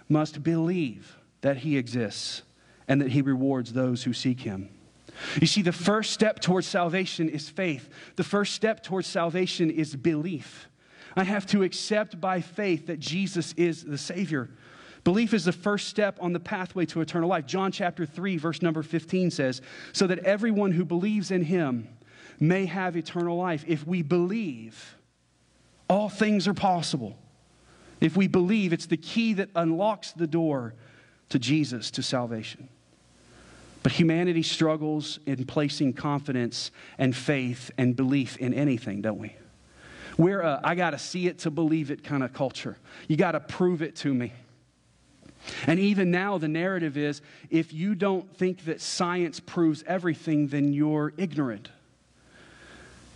Must 0.09 0.43
believe 0.43 1.17
that 1.41 1.57
he 1.57 1.77
exists 1.77 2.43
and 2.87 3.01
that 3.01 3.11
he 3.11 3.21
rewards 3.21 3.73
those 3.73 4.03
who 4.03 4.13
seek 4.13 4.41
him. 4.41 4.69
You 5.39 5.47
see, 5.47 5.61
the 5.61 5.71
first 5.71 6.11
step 6.11 6.39
towards 6.41 6.67
salvation 6.67 7.29
is 7.29 7.49
faith. 7.49 7.89
The 8.17 8.23
first 8.23 8.53
step 8.53 8.83
towards 8.83 9.07
salvation 9.07 9.71
is 9.71 9.95
belief. 9.95 10.67
I 11.15 11.23
have 11.23 11.45
to 11.47 11.63
accept 11.63 12.21
by 12.21 12.41
faith 12.41 12.87
that 12.87 12.99
Jesus 12.99 13.53
is 13.53 13.83
the 13.83 13.97
Savior. 13.97 14.49
Belief 15.03 15.33
is 15.33 15.45
the 15.45 15.53
first 15.53 15.87
step 15.87 16.17
on 16.21 16.33
the 16.33 16.39
pathway 16.39 16.85
to 16.87 17.01
eternal 17.01 17.29
life. 17.29 17.45
John 17.45 17.71
chapter 17.71 18.05
3, 18.05 18.37
verse 18.37 18.61
number 18.61 18.83
15 18.83 19.31
says, 19.31 19.61
So 19.93 20.05
that 20.07 20.19
everyone 20.19 20.73
who 20.73 20.85
believes 20.85 21.31
in 21.31 21.43
him 21.43 21.87
may 22.39 22.65
have 22.65 22.95
eternal 22.95 23.37
life. 23.37 23.63
If 23.67 23.85
we 23.85 24.01
believe, 24.01 24.95
all 25.89 26.09
things 26.09 26.47
are 26.47 26.53
possible. 26.53 27.17
If 27.99 28.15
we 28.15 28.27
believe, 28.27 28.73
it's 28.73 28.85
the 28.85 28.97
key 28.97 29.33
that 29.33 29.49
unlocks 29.55 30.11
the 30.11 30.27
door 30.27 30.73
to 31.29 31.39
Jesus, 31.39 31.91
to 31.91 32.03
salvation. 32.03 32.69
But 33.83 33.91
humanity 33.91 34.43
struggles 34.43 35.19
in 35.25 35.45
placing 35.45 35.93
confidence 35.93 36.71
and 36.97 37.15
faith 37.15 37.71
and 37.77 37.95
belief 37.95 38.37
in 38.37 38.53
anything, 38.53 39.01
don't 39.01 39.19
we? 39.19 39.35
We're 40.17 40.41
a, 40.41 40.59
I 40.63 40.75
got 40.75 40.91
to 40.91 40.99
see 40.99 41.27
it 41.27 41.39
to 41.39 41.51
believe 41.51 41.91
it 41.91 42.03
kind 42.03 42.23
of 42.23 42.33
culture. 42.33 42.77
You 43.07 43.17
got 43.17 43.33
to 43.33 43.39
prove 43.39 43.81
it 43.81 43.95
to 43.97 44.13
me. 44.13 44.33
And 45.67 45.79
even 45.79 46.11
now, 46.11 46.37
the 46.37 46.47
narrative 46.47 46.97
is 46.97 47.21
if 47.49 47.71
you 47.71 47.95
don't 47.95 48.35
think 48.35 48.65
that 48.65 48.81
science 48.81 49.39
proves 49.39 49.83
everything, 49.87 50.47
then 50.47 50.73
you're 50.73 51.13
ignorant. 51.17 51.69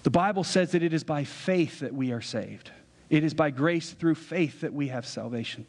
The 0.03 0.09
Bible 0.09 0.43
says 0.43 0.71
that 0.71 0.83
it 0.83 0.93
is 0.93 1.03
by 1.03 1.23
faith 1.23 1.79
that 1.79 1.93
we 1.93 2.11
are 2.11 2.21
saved. 2.21 2.71
It 3.09 3.23
is 3.23 3.33
by 3.33 3.51
grace 3.51 3.91
through 3.91 4.15
faith 4.15 4.61
that 4.61 4.73
we 4.73 4.87
have 4.87 5.05
salvation. 5.05 5.65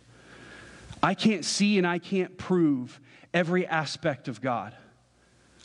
I 1.02 1.14
can't 1.14 1.44
see 1.44 1.78
and 1.78 1.86
I 1.86 1.98
can't 1.98 2.38
prove 2.38 3.00
every 3.34 3.66
aspect 3.66 4.28
of 4.28 4.40
God. 4.40 4.74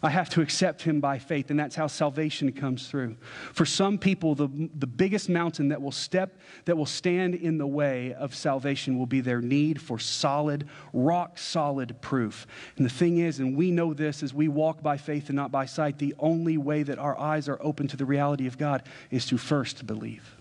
I 0.04 0.12
have 0.12 0.30
to 0.32 0.42
accept 0.42 0.84
him 0.84 1.00
by 1.00 1.18
faith, 1.18 1.50
and 1.50 1.60
that's 1.60 1.76
how 1.76 1.88
salvation 1.88 2.52
comes 2.52 2.88
through. 2.88 3.16
For 3.54 3.66
some 3.66 3.98
people, 3.98 4.36
the, 4.36 4.48
the 4.78 4.86
biggest 4.86 5.28
mountain 5.28 5.70
that 5.70 5.82
will 5.82 5.92
step, 5.92 6.40
that 6.66 6.78
will 6.78 6.86
stand 6.86 7.34
in 7.34 7.58
the 7.58 7.66
way 7.66 8.14
of 8.14 8.36
salvation 8.36 9.00
will 9.00 9.08
be 9.08 9.22
their 9.22 9.42
need 9.42 9.82
for 9.82 9.98
solid, 9.98 10.68
rock 10.94 11.40
solid 11.40 12.00
proof. 12.00 12.46
And 12.78 12.86
the 12.86 12.92
thing 12.92 13.18
is, 13.18 13.40
and 13.40 13.58
we 13.58 13.72
know 13.72 13.96
this 13.96 14.22
as 14.22 14.36
we 14.36 14.48
walk 14.48 14.84
by 14.84 14.98
faith 14.98 15.30
and 15.30 15.36
not 15.36 15.52
by 15.52 15.66
sight, 15.66 15.98
the 15.98 16.14
only 16.20 16.58
way 16.58 16.84
that 16.84 17.00
our 17.00 17.18
eyes 17.20 17.50
are 17.50 17.58
open 17.60 17.88
to 17.88 17.98
the 17.98 18.06
reality 18.06 18.46
of 18.46 18.60
God 18.60 18.84
is 19.10 19.26
to 19.28 19.38
first 19.40 19.88
believe, 19.88 20.36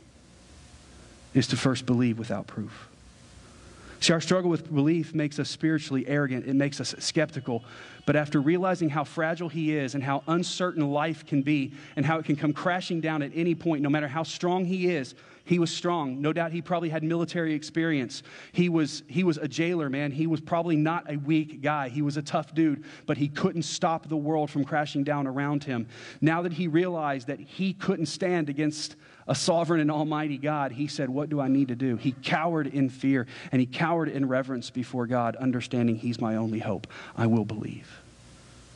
is 1.33 1.47
to 1.47 1.57
first 1.57 1.87
believe 1.87 2.19
without 2.19 2.47
proof. 2.47 2.91
See, 4.01 4.13
our 4.13 4.21
struggle 4.21 4.51
with 4.51 4.73
belief 4.73 5.15
makes 5.15 5.39
us 5.39 5.49
spiritually 5.49 6.07
arrogant. 6.07 6.47
It 6.47 6.55
makes 6.55 6.81
us 6.81 6.95
skeptical. 6.99 7.65
But 8.05 8.15
after 8.15 8.41
realizing 8.41 8.91
how 8.91 9.05
fragile 9.05 9.49
He 9.49 9.75
is 9.77 9.95
and 9.95 10.05
how 10.05 10.23
uncertain 10.29 10.89
life 10.91 11.27
can 11.27 11.43
be 11.43 11.73
and 11.97 12.05
how 12.07 12.19
it 12.19 12.25
can 12.25 12.37
come 12.37 12.53
crashing 12.53 13.01
down 13.01 13.23
at 13.23 13.33
any 13.35 13.55
point, 13.55 13.83
no 13.83 13.89
matter 13.89 14.09
how 14.09 14.23
strong 14.23 14.65
He 14.65 14.89
is, 14.91 15.15
He 15.47 15.59
was 15.59 15.71
strong. 15.71 16.21
No 16.21 16.35
doubt 16.35 16.53
He 16.53 16.61
probably 16.61 16.91
had 16.91 17.03
military 17.03 17.55
experience. 17.55 18.23
He 18.53 18.69
was, 18.69 19.03
he 19.09 19.25
was 19.25 19.39
a 19.39 19.49
jailer, 19.49 19.89
man. 19.89 20.11
He 20.11 20.27
was 20.27 20.41
probably 20.43 20.77
not 20.77 21.11
a 21.11 21.17
weak 21.17 21.63
guy. 21.63 21.89
He 21.89 22.03
was 22.03 22.19
a 22.19 22.23
tough 22.23 22.55
dude, 22.55 22.85
but 23.07 23.17
He 23.17 23.29
couldn't 23.29 23.63
stop 23.63 24.09
the 24.09 24.17
world 24.17 24.51
from 24.51 24.65
crashing 24.65 25.05
down 25.05 25.27
around 25.27 25.65
Him. 25.65 25.87
Now 26.21 26.43
that 26.43 26.53
He 26.53 26.69
realized 26.69 27.29
that 27.29 27.41
He 27.41 27.73
couldn't 27.73 28.07
stand 28.07 28.51
against 28.51 28.97
a 29.29 29.35
sovereign 29.35 29.81
and 29.81 29.91
almighty 29.91 30.39
God, 30.39 30.73
he 30.73 30.87
said, 30.87 31.09
What 31.11 31.29
do 31.29 31.41
I 31.41 31.49
need 31.49 31.69
to 31.69 31.75
do? 31.75 31.97
He 31.97 32.13
cowered 32.13 32.69
in 32.69 32.89
fear 32.89 33.27
and 33.51 33.61
he 33.61 33.67
cowered 33.67 34.09
in 34.09 34.29
reverence 34.29 34.71
before 34.71 35.07
God, 35.07 35.35
understanding 35.37 35.97
he's 35.97 36.21
my 36.21 36.37
only 36.37 36.61
hope. 36.61 36.87
I 37.17 37.27
will 37.27 37.45
believe. 37.45 38.03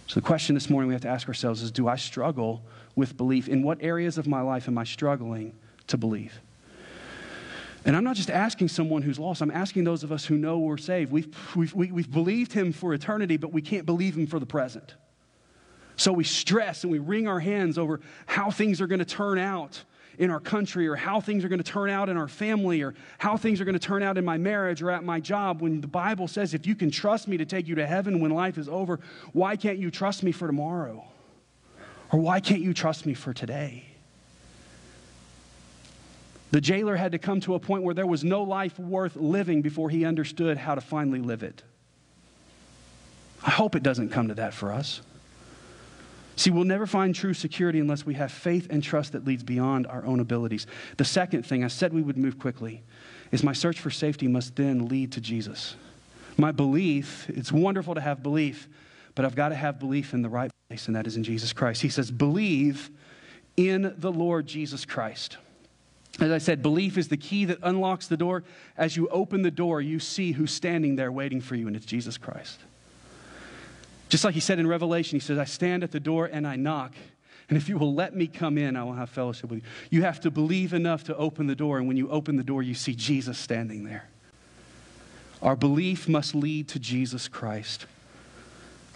So 0.08 0.18
the 0.18 0.26
question 0.26 0.56
this 0.56 0.68
morning 0.68 0.88
we 0.88 0.94
have 0.94 1.02
to 1.02 1.08
ask 1.08 1.28
ourselves 1.28 1.62
is 1.62 1.70
Do 1.70 1.86
I 1.86 1.94
struggle 1.94 2.62
with 2.96 3.16
belief? 3.16 3.48
In 3.48 3.62
what 3.62 3.78
areas 3.80 4.18
of 4.18 4.26
my 4.26 4.40
life 4.40 4.66
am 4.66 4.76
I 4.76 4.84
struggling 4.84 5.54
to 5.86 5.96
believe? 5.96 6.40
And 7.84 7.96
I'm 7.96 8.04
not 8.04 8.16
just 8.16 8.30
asking 8.30 8.68
someone 8.68 9.02
who's 9.02 9.18
lost, 9.18 9.40
I'm 9.40 9.50
asking 9.50 9.84
those 9.84 10.02
of 10.02 10.12
us 10.12 10.24
who 10.24 10.36
know 10.36 10.58
we're 10.58 10.76
saved. 10.76 11.10
We've, 11.10 11.34
we've, 11.56 11.74
we've 11.74 12.10
believed 12.10 12.52
him 12.52 12.72
for 12.72 12.92
eternity, 12.92 13.36
but 13.36 13.52
we 13.52 13.62
can't 13.62 13.86
believe 13.86 14.16
him 14.16 14.26
for 14.26 14.38
the 14.38 14.46
present. 14.46 14.94
So 15.96 16.12
we 16.12 16.24
stress 16.24 16.82
and 16.82 16.90
we 16.90 16.98
wring 16.98 17.28
our 17.28 17.40
hands 17.40 17.78
over 17.78 18.00
how 18.26 18.50
things 18.50 18.80
are 18.80 18.86
going 18.86 19.00
to 19.00 19.04
turn 19.04 19.38
out 19.38 19.82
in 20.18 20.30
our 20.30 20.40
country 20.40 20.86
or 20.86 20.96
how 20.96 21.20
things 21.20 21.44
are 21.44 21.48
going 21.48 21.62
to 21.62 21.72
turn 21.72 21.88
out 21.88 22.10
in 22.10 22.16
our 22.16 22.28
family 22.28 22.82
or 22.82 22.94
how 23.18 23.36
things 23.36 23.60
are 23.60 23.64
going 23.64 23.78
to 23.78 23.78
turn 23.78 24.02
out 24.02 24.18
in 24.18 24.24
my 24.24 24.36
marriage 24.36 24.82
or 24.82 24.90
at 24.90 25.02
my 25.02 25.18
job 25.18 25.62
when 25.62 25.80
the 25.80 25.86
Bible 25.86 26.28
says, 26.28 26.52
if 26.52 26.66
you 26.66 26.74
can 26.74 26.90
trust 26.90 27.28
me 27.28 27.38
to 27.38 27.46
take 27.46 27.66
you 27.66 27.74
to 27.76 27.86
heaven 27.86 28.20
when 28.20 28.30
life 28.30 28.58
is 28.58 28.68
over, 28.68 29.00
why 29.32 29.56
can't 29.56 29.78
you 29.78 29.90
trust 29.90 30.22
me 30.22 30.32
for 30.32 30.46
tomorrow? 30.46 31.04
Or 32.12 32.18
why 32.18 32.40
can't 32.40 32.60
you 32.60 32.74
trust 32.74 33.06
me 33.06 33.14
for 33.14 33.32
today? 33.32 33.89
The 36.50 36.60
jailer 36.60 36.96
had 36.96 37.12
to 37.12 37.18
come 37.18 37.40
to 37.42 37.54
a 37.54 37.60
point 37.60 37.84
where 37.84 37.94
there 37.94 38.06
was 38.06 38.24
no 38.24 38.42
life 38.42 38.78
worth 38.78 39.16
living 39.16 39.62
before 39.62 39.88
he 39.88 40.04
understood 40.04 40.56
how 40.56 40.74
to 40.74 40.80
finally 40.80 41.20
live 41.20 41.42
it. 41.42 41.62
I 43.42 43.50
hope 43.50 43.74
it 43.74 43.82
doesn't 43.82 44.10
come 44.10 44.28
to 44.28 44.34
that 44.34 44.52
for 44.52 44.72
us. 44.72 45.00
See, 46.36 46.50
we'll 46.50 46.64
never 46.64 46.86
find 46.86 47.14
true 47.14 47.34
security 47.34 47.80
unless 47.80 48.06
we 48.06 48.14
have 48.14 48.32
faith 48.32 48.66
and 48.70 48.82
trust 48.82 49.12
that 49.12 49.26
leads 49.26 49.42
beyond 49.42 49.86
our 49.86 50.04
own 50.06 50.20
abilities. 50.20 50.66
The 50.96 51.04
second 51.04 51.44
thing, 51.44 51.64
I 51.64 51.68
said 51.68 51.92
we 51.92 52.02
would 52.02 52.16
move 52.16 52.38
quickly, 52.38 52.82
is 53.30 53.44
my 53.44 53.52
search 53.52 53.78
for 53.78 53.90
safety 53.90 54.26
must 54.26 54.56
then 54.56 54.88
lead 54.88 55.12
to 55.12 55.20
Jesus. 55.20 55.76
My 56.36 56.50
belief, 56.50 57.28
it's 57.28 57.52
wonderful 57.52 57.94
to 57.94 58.00
have 58.00 58.22
belief, 58.22 58.68
but 59.14 59.24
I've 59.24 59.34
got 59.34 59.50
to 59.50 59.54
have 59.54 59.78
belief 59.78 60.14
in 60.14 60.22
the 60.22 60.28
right 60.28 60.50
place, 60.68 60.86
and 60.86 60.96
that 60.96 61.06
is 61.06 61.16
in 61.16 61.24
Jesus 61.24 61.52
Christ. 61.52 61.82
He 61.82 61.90
says, 61.90 62.10
believe 62.10 62.90
in 63.56 63.94
the 63.98 64.10
Lord 64.10 64.46
Jesus 64.46 64.86
Christ. 64.86 65.36
As 66.20 66.30
I 66.30 66.38
said, 66.38 66.62
belief 66.62 66.98
is 66.98 67.08
the 67.08 67.16
key 67.16 67.46
that 67.46 67.58
unlocks 67.62 68.06
the 68.06 68.16
door. 68.16 68.44
As 68.76 68.96
you 68.96 69.08
open 69.08 69.42
the 69.42 69.50
door, 69.50 69.80
you 69.80 69.98
see 69.98 70.32
who's 70.32 70.52
standing 70.52 70.96
there 70.96 71.10
waiting 71.10 71.40
for 71.40 71.54
you, 71.54 71.66
and 71.66 71.74
it's 71.74 71.86
Jesus 71.86 72.18
Christ. 72.18 72.60
Just 74.10 74.24
like 74.24 74.34
he 74.34 74.40
said 74.40 74.58
in 74.58 74.66
Revelation, 74.66 75.16
he 75.16 75.20
says, 75.20 75.38
I 75.38 75.44
stand 75.44 75.82
at 75.82 75.92
the 75.92 76.00
door 76.00 76.26
and 76.26 76.46
I 76.46 76.56
knock. 76.56 76.94
And 77.48 77.56
if 77.56 77.68
you 77.68 77.78
will 77.78 77.94
let 77.94 78.14
me 78.14 78.26
come 78.26 78.58
in, 78.58 78.76
I 78.76 78.84
will 78.84 78.92
have 78.92 79.08
fellowship 79.08 79.50
with 79.50 79.60
you. 79.60 79.68
You 79.90 80.02
have 80.02 80.20
to 80.20 80.30
believe 80.30 80.72
enough 80.72 81.04
to 81.04 81.16
open 81.16 81.46
the 81.46 81.54
door. 81.54 81.78
And 81.78 81.88
when 81.88 81.96
you 81.96 82.10
open 82.10 82.36
the 82.36 82.44
door, 82.44 82.62
you 82.62 82.74
see 82.74 82.94
Jesus 82.94 83.38
standing 83.38 83.84
there. 83.84 84.08
Our 85.42 85.56
belief 85.56 86.08
must 86.08 86.34
lead 86.34 86.68
to 86.68 86.78
Jesus 86.78 87.28
Christ. 87.28 87.86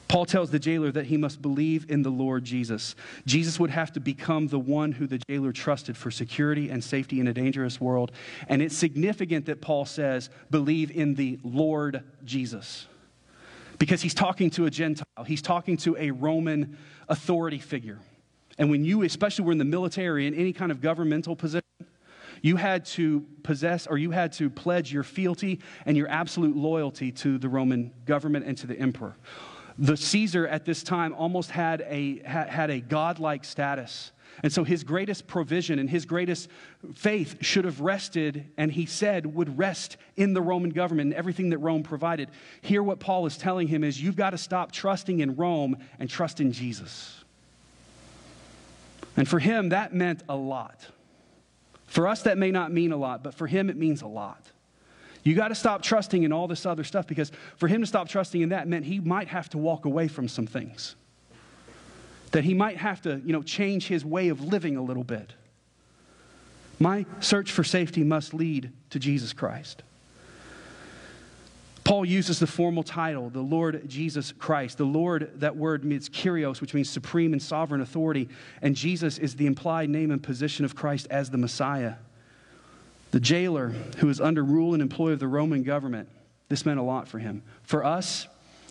Paul 0.08 0.26
tells 0.26 0.50
the 0.50 0.58
jailer 0.58 0.92
that 0.92 1.06
he 1.06 1.16
must 1.16 1.42
believe 1.42 1.90
in 1.90 2.02
the 2.02 2.10
Lord 2.10 2.44
Jesus. 2.44 2.94
Jesus 3.26 3.58
would 3.58 3.70
have 3.70 3.92
to 3.92 4.00
become 4.00 4.48
the 4.48 4.58
one 4.58 4.92
who 4.92 5.06
the 5.06 5.20
jailer 5.28 5.52
trusted 5.52 5.96
for 5.96 6.10
security 6.10 6.70
and 6.70 6.84
safety 6.84 7.20
in 7.20 7.28
a 7.28 7.32
dangerous 7.32 7.80
world. 7.80 8.12
And 8.48 8.62
it's 8.62 8.76
significant 8.76 9.46
that 9.46 9.60
Paul 9.60 9.86
says, 9.86 10.30
believe 10.50 10.90
in 10.90 11.14
the 11.14 11.38
Lord 11.42 12.04
Jesus 12.24 12.86
because 13.78 14.02
he's 14.02 14.14
talking 14.14 14.50
to 14.50 14.66
a 14.66 14.70
Gentile, 14.70 15.24
he's 15.26 15.42
talking 15.42 15.76
to 15.78 15.96
a 15.96 16.10
Roman 16.10 16.78
authority 17.08 17.58
figure. 17.58 17.98
And 18.58 18.70
when 18.70 18.84
you, 18.84 19.02
especially 19.02 19.44
were 19.44 19.52
in 19.52 19.58
the 19.58 19.64
military 19.64 20.26
in 20.26 20.34
any 20.34 20.52
kind 20.52 20.70
of 20.70 20.80
governmental 20.80 21.34
position, 21.34 21.62
you 22.40 22.56
had 22.56 22.84
to 22.86 23.24
possess 23.42 23.86
or 23.86 23.98
you 23.98 24.10
had 24.10 24.32
to 24.34 24.50
pledge 24.50 24.92
your 24.92 25.02
fealty 25.02 25.60
and 25.86 25.96
your 25.96 26.08
absolute 26.08 26.56
loyalty 26.56 27.10
to 27.10 27.38
the 27.38 27.48
Roman 27.48 27.92
government 28.06 28.44
and 28.46 28.56
to 28.58 28.66
the 28.66 28.78
emperor. 28.78 29.16
The 29.78 29.96
Caesar 29.96 30.46
at 30.46 30.64
this 30.64 30.82
time 30.82 31.14
almost 31.14 31.50
had 31.50 31.80
a, 31.82 32.20
had 32.24 32.70
a 32.70 32.80
godlike 32.80 33.44
status 33.44 34.12
and 34.42 34.52
so 34.52 34.64
his 34.64 34.82
greatest 34.82 35.26
provision 35.26 35.78
and 35.78 35.88
his 35.88 36.04
greatest 36.04 36.48
faith 36.94 37.36
should 37.40 37.64
have 37.64 37.80
rested, 37.80 38.46
and 38.56 38.72
he 38.72 38.86
said 38.86 39.26
would 39.26 39.58
rest 39.58 39.96
in 40.16 40.32
the 40.34 40.42
Roman 40.42 40.70
government 40.70 41.08
and 41.08 41.14
everything 41.14 41.50
that 41.50 41.58
Rome 41.58 41.82
provided. 41.82 42.30
Here, 42.60 42.82
what 42.82 42.98
Paul 42.98 43.26
is 43.26 43.36
telling 43.36 43.68
him 43.68 43.84
is 43.84 44.00
you've 44.00 44.16
got 44.16 44.30
to 44.30 44.38
stop 44.38 44.72
trusting 44.72 45.20
in 45.20 45.36
Rome 45.36 45.76
and 45.98 46.10
trust 46.10 46.40
in 46.40 46.52
Jesus. 46.52 47.22
And 49.16 49.28
for 49.28 49.38
him, 49.38 49.68
that 49.68 49.94
meant 49.94 50.22
a 50.28 50.34
lot. 50.36 50.88
For 51.86 52.08
us, 52.08 52.22
that 52.22 52.36
may 52.36 52.50
not 52.50 52.72
mean 52.72 52.90
a 52.90 52.96
lot, 52.96 53.22
but 53.22 53.34
for 53.34 53.46
him, 53.46 53.70
it 53.70 53.76
means 53.76 54.02
a 54.02 54.08
lot. 54.08 54.50
You 55.24 55.34
got 55.34 55.48
to 55.48 55.54
stop 55.54 55.82
trusting 55.82 56.22
in 56.22 56.32
all 56.32 56.46
this 56.46 56.64
other 56.66 56.84
stuff 56.84 57.06
because 57.06 57.32
for 57.56 57.66
him 57.66 57.80
to 57.80 57.86
stop 57.86 58.08
trusting 58.08 58.40
in 58.40 58.50
that 58.50 58.68
meant 58.68 58.84
he 58.84 59.00
might 59.00 59.28
have 59.28 59.48
to 59.50 59.58
walk 59.58 59.86
away 59.86 60.06
from 60.06 60.28
some 60.28 60.46
things 60.46 60.94
that 62.34 62.42
he 62.42 62.52
might 62.52 62.76
have 62.76 63.00
to, 63.00 63.22
you 63.24 63.32
know, 63.32 63.42
change 63.42 63.86
his 63.86 64.04
way 64.04 64.28
of 64.28 64.40
living 64.40 64.76
a 64.76 64.82
little 64.82 65.04
bit. 65.04 65.32
My 66.80 67.06
search 67.20 67.52
for 67.52 67.62
safety 67.62 68.02
must 68.02 68.34
lead 68.34 68.72
to 68.90 68.98
Jesus 68.98 69.32
Christ. 69.32 69.84
Paul 71.84 72.04
uses 72.04 72.40
the 72.40 72.48
formal 72.48 72.82
title, 72.82 73.30
the 73.30 73.40
Lord 73.40 73.88
Jesus 73.88 74.32
Christ. 74.32 74.78
The 74.78 74.84
Lord, 74.84 75.30
that 75.36 75.54
word 75.54 75.84
means 75.84 76.08
kyrios, 76.08 76.60
which 76.60 76.74
means 76.74 76.90
supreme 76.90 77.32
and 77.34 77.40
sovereign 77.40 77.82
authority. 77.82 78.28
And 78.62 78.74
Jesus 78.74 79.18
is 79.18 79.36
the 79.36 79.46
implied 79.46 79.88
name 79.88 80.10
and 80.10 80.20
position 80.20 80.64
of 80.64 80.74
Christ 80.74 81.06
as 81.10 81.30
the 81.30 81.38
Messiah. 81.38 81.94
The 83.14 83.20
jailer 83.20 83.68
who 83.98 84.08
was 84.08 84.20
under 84.20 84.42
rule 84.42 84.72
and 84.72 84.82
employ 84.82 85.12
of 85.12 85.20
the 85.20 85.28
Roman 85.28 85.62
government, 85.62 86.08
this 86.48 86.66
meant 86.66 86.80
a 86.80 86.82
lot 86.82 87.06
for 87.06 87.20
him. 87.20 87.44
For 87.62 87.84
us, 87.84 88.26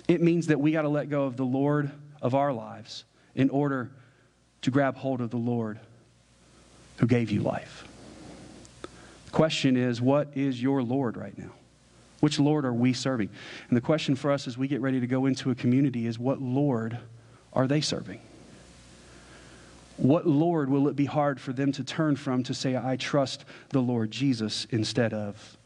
it 0.10 0.22
means 0.22 0.48
that 0.48 0.60
we 0.60 0.74
got 0.74 0.82
to 0.82 0.90
let 0.90 1.10
go 1.10 1.24
of 1.24 1.38
the 1.38 1.46
Lord 1.46 1.90
of 2.22 2.36
our 2.36 2.52
lives 2.52 3.06
in 3.36 3.50
order 3.50 3.90
to 4.64 4.70
grab 4.70 4.98
hold 4.98 5.22
of 5.22 5.30
the 5.30 5.38
Lord 5.38 5.80
who 6.98 7.08
gave 7.08 7.32
you 7.32 7.40
life. 7.40 7.88
The 8.82 9.32
question 9.32 9.78
is, 9.78 10.02
what 10.02 10.28
is 10.36 10.62
your 10.62 10.84
Lord 10.84 11.16
right 11.16 11.38
now? 11.38 11.52
Which 12.20 12.38
Lord 12.38 12.66
are 12.66 12.74
we 12.74 12.92
serving? 12.92 13.30
And 13.70 13.78
the 13.78 13.82
question 13.82 14.14
for 14.14 14.30
us 14.30 14.46
as 14.46 14.58
we 14.58 14.68
get 14.68 14.82
ready 14.82 15.00
to 15.00 15.08
go 15.08 15.26
into 15.26 15.52
a 15.52 15.56
community 15.56 16.06
is, 16.06 16.20
what 16.20 16.42
Lord 16.42 16.98
are 17.54 17.66
they 17.66 17.80
serving? 17.80 18.20
What 19.98 20.26
Lord 20.26 20.70
will 20.70 20.88
it 20.88 20.96
be 20.96 21.06
hard 21.06 21.40
for 21.40 21.54
them 21.54 21.72
to 21.74 21.84
turn 21.84 22.16
from 22.16 22.44
to 22.44 22.54
say, 22.54 22.76
I 22.76 22.96
trust 22.96 23.46
the 23.70 23.82
Lord 23.82 24.12
Jesus 24.12 24.66
instead 24.72 25.14
of 25.14 25.58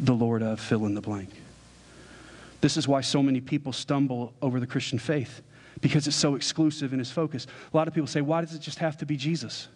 the 0.00 0.14
Lord 0.14 0.42
of 0.42 0.58
fill 0.58 0.86
in 0.86 0.94
the 0.94 1.00
blank? 1.00 1.30
This 2.60 2.76
is 2.76 2.88
why 2.88 3.00
so 3.02 3.22
many 3.22 3.40
people 3.40 3.72
stumble 3.72 4.32
over 4.40 4.60
the 4.60 4.66
Christian 4.66 4.98
faith 4.98 5.42
because 5.80 6.06
it's 6.06 6.16
so 6.16 6.34
exclusive 6.36 6.92
in 6.92 7.00
its 7.00 7.10
focus. 7.10 7.46
A 7.72 7.76
lot 7.76 7.88
of 7.88 7.94
people 7.94 8.06
say, 8.06 8.20
why 8.20 8.40
does 8.40 8.54
it 8.54 8.60
just 8.60 8.78
have 8.78 8.96
to 8.98 9.06
be 9.06 9.16
Jesus? 9.16 9.68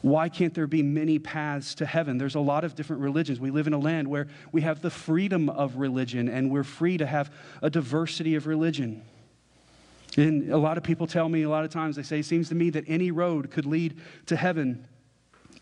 Why 0.00 0.28
can't 0.28 0.54
there 0.54 0.66
be 0.66 0.82
many 0.82 1.18
paths 1.18 1.74
to 1.76 1.86
heaven? 1.86 2.18
There's 2.18 2.34
a 2.34 2.40
lot 2.40 2.64
of 2.64 2.74
different 2.74 3.02
religions. 3.02 3.38
We 3.38 3.50
live 3.50 3.66
in 3.66 3.72
a 3.72 3.78
land 3.78 4.08
where 4.08 4.26
we 4.50 4.62
have 4.62 4.80
the 4.82 4.90
freedom 4.90 5.48
of 5.48 5.76
religion 5.76 6.28
and 6.28 6.50
we're 6.50 6.64
free 6.64 6.96
to 6.98 7.06
have 7.06 7.30
a 7.60 7.70
diversity 7.70 8.34
of 8.34 8.46
religion. 8.46 9.02
And 10.16 10.50
a 10.52 10.58
lot 10.58 10.76
of 10.76 10.82
people 10.82 11.06
tell 11.06 11.28
me 11.28 11.42
a 11.42 11.48
lot 11.48 11.64
of 11.64 11.70
times, 11.70 11.96
they 11.96 12.02
say, 12.02 12.20
it 12.20 12.26
seems 12.26 12.48
to 12.50 12.54
me 12.54 12.70
that 12.70 12.84
any 12.86 13.10
road 13.10 13.50
could 13.50 13.66
lead 13.66 13.98
to 14.26 14.36
heaven. 14.36 14.86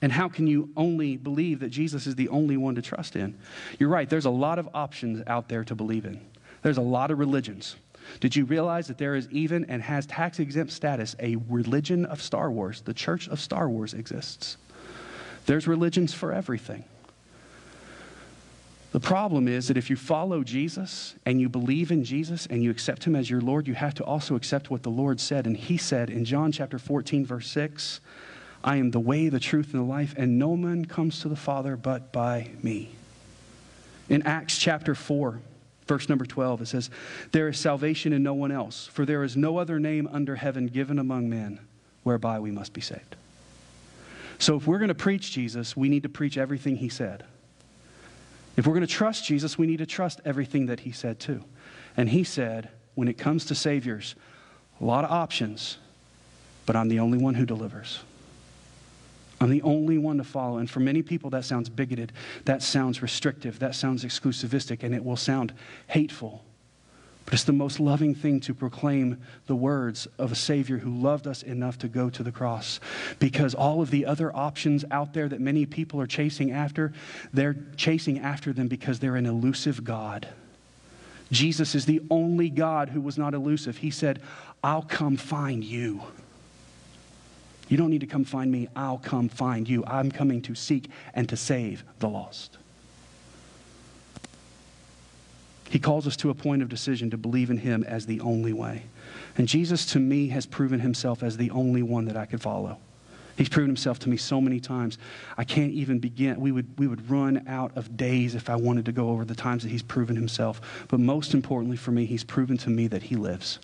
And 0.03 0.11
how 0.11 0.28
can 0.28 0.46
you 0.46 0.70
only 0.76 1.16
believe 1.16 1.61
that 1.61 1.68
Jesus 1.68 2.07
is 2.07 2.14
the 2.14 2.28
only 2.30 2.57
one 2.57 2.74
to 2.74 2.82
trust 2.82 3.16
in? 3.16 3.36
You're 3.78 3.90
right, 3.90 4.09
there's 4.09 4.24
a 4.24 4.30
lot 4.30 4.59
of 4.59 4.68
options 4.74 5.22
out 5.26 5.48
there 5.48 5.62
to 5.64 5.74
believe 5.74 6.05
in, 6.05 6.20
there's 6.62 6.78
a 6.78 6.82
lot 6.82 7.11
of 7.11 7.18
religions. 7.18 7.76
Did 8.18 8.34
you 8.34 8.44
realize 8.44 8.88
that 8.88 8.98
there 8.98 9.14
is 9.14 9.28
even 9.30 9.66
and 9.66 9.82
has 9.82 10.07
tax 10.07 10.40
exempt 10.40 10.72
status 10.72 11.14
a 11.20 11.36
religion 11.48 12.07
of 12.07 12.20
Star 12.20 12.51
Wars? 12.51 12.80
The 12.80 12.94
church 12.94 13.28
of 13.28 13.38
Star 13.38 13.68
Wars 13.68 13.94
exists. 13.94 14.57
There's 15.46 15.68
religions 15.68 16.12
for 16.12 16.32
everything. 16.32 16.84
The 18.93 19.01
problem 19.01 19.47
is 19.47 19.68
that 19.68 19.76
if 19.76 19.88
you 19.88 19.95
follow 19.95 20.43
Jesus 20.43 21.14
and 21.24 21.41
you 21.41 21.49
believe 21.49 21.93
in 21.93 22.03
Jesus 22.03 22.47
and 22.47 22.62
you 22.62 22.70
accept 22.70 23.05
him 23.05 23.14
as 23.14 23.30
your 23.30 23.41
Lord, 23.41 23.68
you 23.68 23.74
have 23.74 23.95
to 23.95 24.05
also 24.05 24.34
accept 24.34 24.70
what 24.70 24.82
the 24.82 24.91
Lord 24.91 25.20
said. 25.20 25.47
And 25.47 25.57
he 25.57 25.76
said 25.76 26.11
in 26.11 26.24
John 26.24 26.51
chapter 26.51 26.78
14, 26.78 27.24
verse 27.24 27.49
6, 27.49 28.01
I 28.64 28.76
am 28.76 28.91
the 28.91 29.01
way, 29.01 29.28
the 29.28 29.41
truth, 29.41 29.72
and 29.72 29.82
the 29.82 29.86
life, 29.86 30.14
and 30.16 30.38
no 30.38 30.57
man 30.57 30.84
comes 30.84 31.20
to 31.20 31.28
the 31.28 31.36
Father 31.36 31.76
but 31.76 32.12
by 32.12 32.51
me. 32.62 32.91
In 34.09 34.22
Acts 34.22 34.59
chapter 34.59 34.95
4, 34.95 35.41
verse 35.86 36.09
number 36.09 36.26
12, 36.26 36.62
it 36.62 36.66
says, 36.66 36.91
There 37.30 37.49
is 37.49 37.59
salvation 37.59 38.12
in 38.12 38.24
no 38.24 38.34
one 38.34 38.51
else, 38.51 38.88
for 38.88 39.07
there 39.07 39.22
is 39.22 39.36
no 39.36 39.59
other 39.59 39.78
name 39.78 40.09
under 40.12 40.34
heaven 40.34 40.66
given 40.66 40.99
among 40.99 41.30
men 41.30 41.61
whereby 42.03 42.41
we 42.41 42.51
must 42.51 42.72
be 42.72 42.80
saved. 42.80 43.16
So 44.38 44.57
if 44.57 44.66
we're 44.66 44.78
going 44.78 44.88
to 44.88 44.95
preach 44.95 45.30
Jesus, 45.30 45.76
we 45.76 45.88
need 45.88 46.03
to 46.03 46.09
preach 46.09 46.36
everything 46.36 46.76
he 46.76 46.88
said. 46.88 47.24
If 48.57 48.66
we're 48.66 48.74
going 48.74 48.86
to 48.86 48.92
trust 48.92 49.24
Jesus, 49.24 49.57
we 49.57 49.66
need 49.66 49.78
to 49.78 49.86
trust 49.86 50.20
everything 50.24 50.66
that 50.66 50.80
he 50.80 50.92
said 50.92 51.18
too. 51.18 51.44
And 51.96 52.09
he 52.09 52.24
said, 52.24 52.70
when 52.94 53.09
it 53.09 53.18
comes 53.18 53.44
to 53.46 53.55
Saviors, 53.55 54.14
a 54.80 54.84
lot 54.84 55.05
of 55.05 55.11
options, 55.11 55.78
but 56.66 56.76
I'm 56.76 56.88
the 56.88 57.01
only 57.01 57.18
one 57.18 57.34
who 57.34 57.46
delivers. 57.46 58.01
I'm 59.40 59.51
the 59.51 59.62
only 59.62 59.96
one 59.96 60.18
to 60.18 60.24
follow. 60.24 60.59
And 60.59 60.68
for 60.68 60.80
many 60.80 61.03
people, 61.03 61.30
that 61.30 61.44
sounds 61.44 61.68
bigoted. 61.70 62.12
That 62.44 62.62
sounds 62.62 63.01
restrictive. 63.01 63.59
That 63.59 63.74
sounds 63.74 64.05
exclusivistic. 64.05 64.82
And 64.82 64.94
it 64.94 65.03
will 65.03 65.16
sound 65.16 65.55
hateful. 65.86 66.44
But 67.31 67.35
it's 67.35 67.45
the 67.45 67.53
most 67.53 67.78
loving 67.78 68.12
thing 68.16 68.41
to 68.41 68.55
proclaim 68.55 69.20
the 69.47 69.55
words 69.55 70.09
of 70.18 70.33
a 70.33 70.35
Savior 70.35 70.78
who 70.78 70.91
loved 70.91 71.28
us 71.28 71.45
enough 71.45 71.78
to 71.78 71.87
go 71.87 72.11
to 72.11 72.24
the 72.24 72.33
cross. 72.33 72.81
Because 73.20 73.55
all 73.55 73.81
of 73.81 73.93
the 73.93 74.05
other 74.05 74.35
options 74.35 74.85
out 74.91 75.14
there 75.14 75.28
that 75.28 75.41
many 75.41 75.64
people 75.64 76.01
are 76.01 76.09
chasing 76.09 76.51
after, 76.51 76.93
they're 77.33 77.57
chasing 77.76 78.18
after 78.18 78.53
them 78.53 78.66
because 78.66 78.99
they're 78.99 79.14
an 79.14 79.26
elusive 79.26 79.85
God. 79.85 80.26
Jesus 81.31 81.76
is 81.76 81.87
the 81.87 82.03
only 82.11 82.51
God 82.51 82.89
who 82.89 83.01
was 83.01 83.16
not 83.16 83.33
elusive. 83.33 83.76
He 83.76 83.93
said, 83.93 84.20
I'll 84.64 84.83
come 84.83 85.16
find 85.16 85.62
you. 85.62 86.03
You 87.68 87.76
don't 87.76 87.91
need 87.91 88.01
to 88.01 88.09
come 88.09 88.24
find 88.24 88.51
me, 88.51 88.66
I'll 88.74 88.99
come 88.99 89.28
find 89.28 89.68
you. 89.68 89.85
I'm 89.87 90.11
coming 90.11 90.43
to 90.43 90.57
seek 90.57 90.91
and 91.14 91.28
to 91.28 91.37
save 91.37 91.85
the 92.01 92.09
lost. 92.09 92.59
He 95.71 95.79
calls 95.79 96.07
us 96.07 96.16
to 96.16 96.31
a 96.31 96.35
point 96.35 96.62
of 96.62 96.68
decision 96.68 97.11
to 97.11 97.16
believe 97.16 97.49
in 97.49 97.57
Him 97.57 97.85
as 97.85 98.05
the 98.05 98.21
only 98.21 98.53
way. 98.53 98.83
And 99.39 99.47
Jesus, 99.47 99.87
to 99.87 100.01
me, 100.01 100.29
has 100.29 100.45
proven 100.45 100.81
Himself 100.81 101.23
as 101.23 101.37
the 101.37 101.51
only 101.53 101.83
one 101.83 102.07
that 102.07 102.16
I 102.16 102.27
could 102.27 102.43
follow. 102.43 102.79
He's 103.37 103.49
proven 103.49 103.71
himself 103.71 103.99
to 104.01 104.11
me 104.11 104.18
so 104.18 104.39
many 104.39 104.61
times. 104.61 104.99
I 105.39 105.45
can't 105.45 105.73
even 105.73 105.99
begin. 105.99 106.39
We 106.39 106.53
would, 106.53 106.79
we 106.79 106.87
would 106.87 107.09
run 107.09 107.45
out 107.49 107.75
of 107.75 107.97
days 107.97 108.35
if 108.35 108.51
I 108.51 108.57
wanted 108.57 108.85
to 108.85 108.93
go 108.93 109.09
over 109.09 109.25
the 109.25 109.35
times 109.35 109.62
that 109.62 109.71
he's 109.71 109.83
proven 109.83 110.14
himself. 110.14 110.61
But 110.89 111.01
most 111.01 111.33
importantly 111.33 111.79
for 111.79 111.91
me, 111.91 112.05
he's 112.05 112.23
proven 112.23 112.59
to 112.59 112.68
me 112.68 112.87
that 112.89 113.05
he 113.05 113.16
lives. 113.16 113.59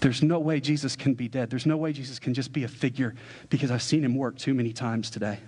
There's 0.00 0.22
no 0.22 0.38
way 0.38 0.58
Jesus 0.58 0.96
can 0.96 1.12
be 1.12 1.28
dead. 1.28 1.50
There's 1.50 1.66
no 1.66 1.76
way 1.76 1.92
Jesus 1.92 2.18
can 2.18 2.32
just 2.32 2.50
be 2.54 2.64
a 2.64 2.68
figure 2.68 3.14
because 3.50 3.70
I've 3.70 3.82
seen 3.82 4.02
him 4.04 4.16
work 4.16 4.38
too 4.38 4.54
many 4.54 4.72
times 4.72 5.10
today. 5.10 5.38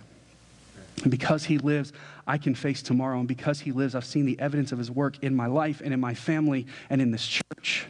And 1.02 1.10
because 1.10 1.44
he 1.44 1.58
lives, 1.58 1.92
I 2.26 2.38
can 2.38 2.54
face 2.54 2.82
tomorrow. 2.82 3.18
And 3.18 3.28
because 3.28 3.60
he 3.60 3.72
lives, 3.72 3.94
I've 3.94 4.04
seen 4.04 4.26
the 4.26 4.38
evidence 4.38 4.72
of 4.72 4.78
his 4.78 4.90
work 4.90 5.22
in 5.22 5.34
my 5.34 5.46
life 5.46 5.80
and 5.84 5.92
in 5.92 6.00
my 6.00 6.14
family 6.14 6.66
and 6.88 7.02
in 7.02 7.10
this 7.10 7.26
church. 7.26 7.86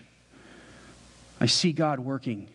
I 1.41 1.47
see 1.47 1.73
God 1.73 2.01
working. 2.01 2.49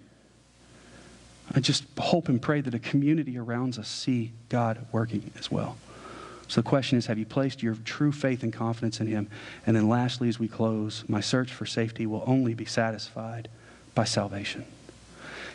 I 1.53 1.59
just 1.59 1.83
hope 1.97 2.29
and 2.29 2.41
pray 2.41 2.61
that 2.61 2.73
a 2.73 2.79
community 2.79 3.37
around 3.37 3.77
us 3.77 3.87
see 3.87 4.31
God 4.49 4.85
working 4.91 5.31
as 5.37 5.51
well. 5.51 5.77
So 6.47 6.61
the 6.61 6.67
question 6.67 6.97
is 6.97 7.05
have 7.05 7.19
you 7.19 7.25
placed 7.25 7.61
your 7.61 7.75
true 7.85 8.11
faith 8.11 8.41
and 8.41 8.51
confidence 8.51 8.99
in 8.99 9.07
him? 9.07 9.29
And 9.67 9.75
then 9.75 9.87
lastly, 9.87 10.29
as 10.29 10.39
we 10.39 10.47
close, 10.47 11.03
my 11.07 11.21
search 11.21 11.51
for 11.51 11.65
safety 11.65 12.07
will 12.07 12.23
only 12.25 12.55
be 12.55 12.65
satisfied 12.65 13.49
by 13.93 14.03
salvation. 14.03 14.65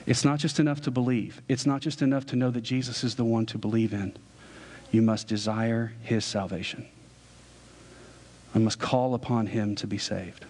It's 0.07 0.25
not 0.25 0.39
just 0.39 0.61
enough 0.61 0.83
to 0.83 0.91
believe, 0.91 1.43
it's 1.49 1.67
not 1.67 1.81
just 1.81 2.03
enough 2.03 2.27
to 2.27 2.37
know 2.37 2.51
that 2.51 2.61
Jesus 2.61 3.03
is 3.03 3.17
the 3.17 3.25
one 3.25 3.47
to 3.47 3.59
believe 3.59 3.93
in 3.93 4.17
you 4.95 5.03
must 5.03 5.27
desire 5.27 5.93
his 6.03 6.25
salvation. 6.25 6.87
I 8.55 8.59
must 8.61 8.79
call 8.79 9.15
upon 9.15 9.49
him 9.49 9.75
to 9.77 9.89
be 9.89 9.99
saved. 9.99 10.45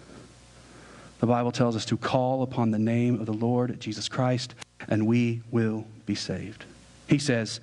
The 1.19 1.25
Bible 1.25 1.51
tells 1.51 1.75
us 1.75 1.85
to 1.85 1.97
call 1.97 2.43
upon 2.43 2.69
the 2.69 2.77
name 2.77 3.19
of 3.19 3.25
the 3.25 3.33
Lord 3.33 3.79
Jesus 3.79 4.07
Christ, 4.07 4.53
and 4.87 5.07
we 5.07 5.41
will 5.49 5.87
be 6.05 6.13
saved. 6.13 6.65
He 7.07 7.17
says 7.17 7.59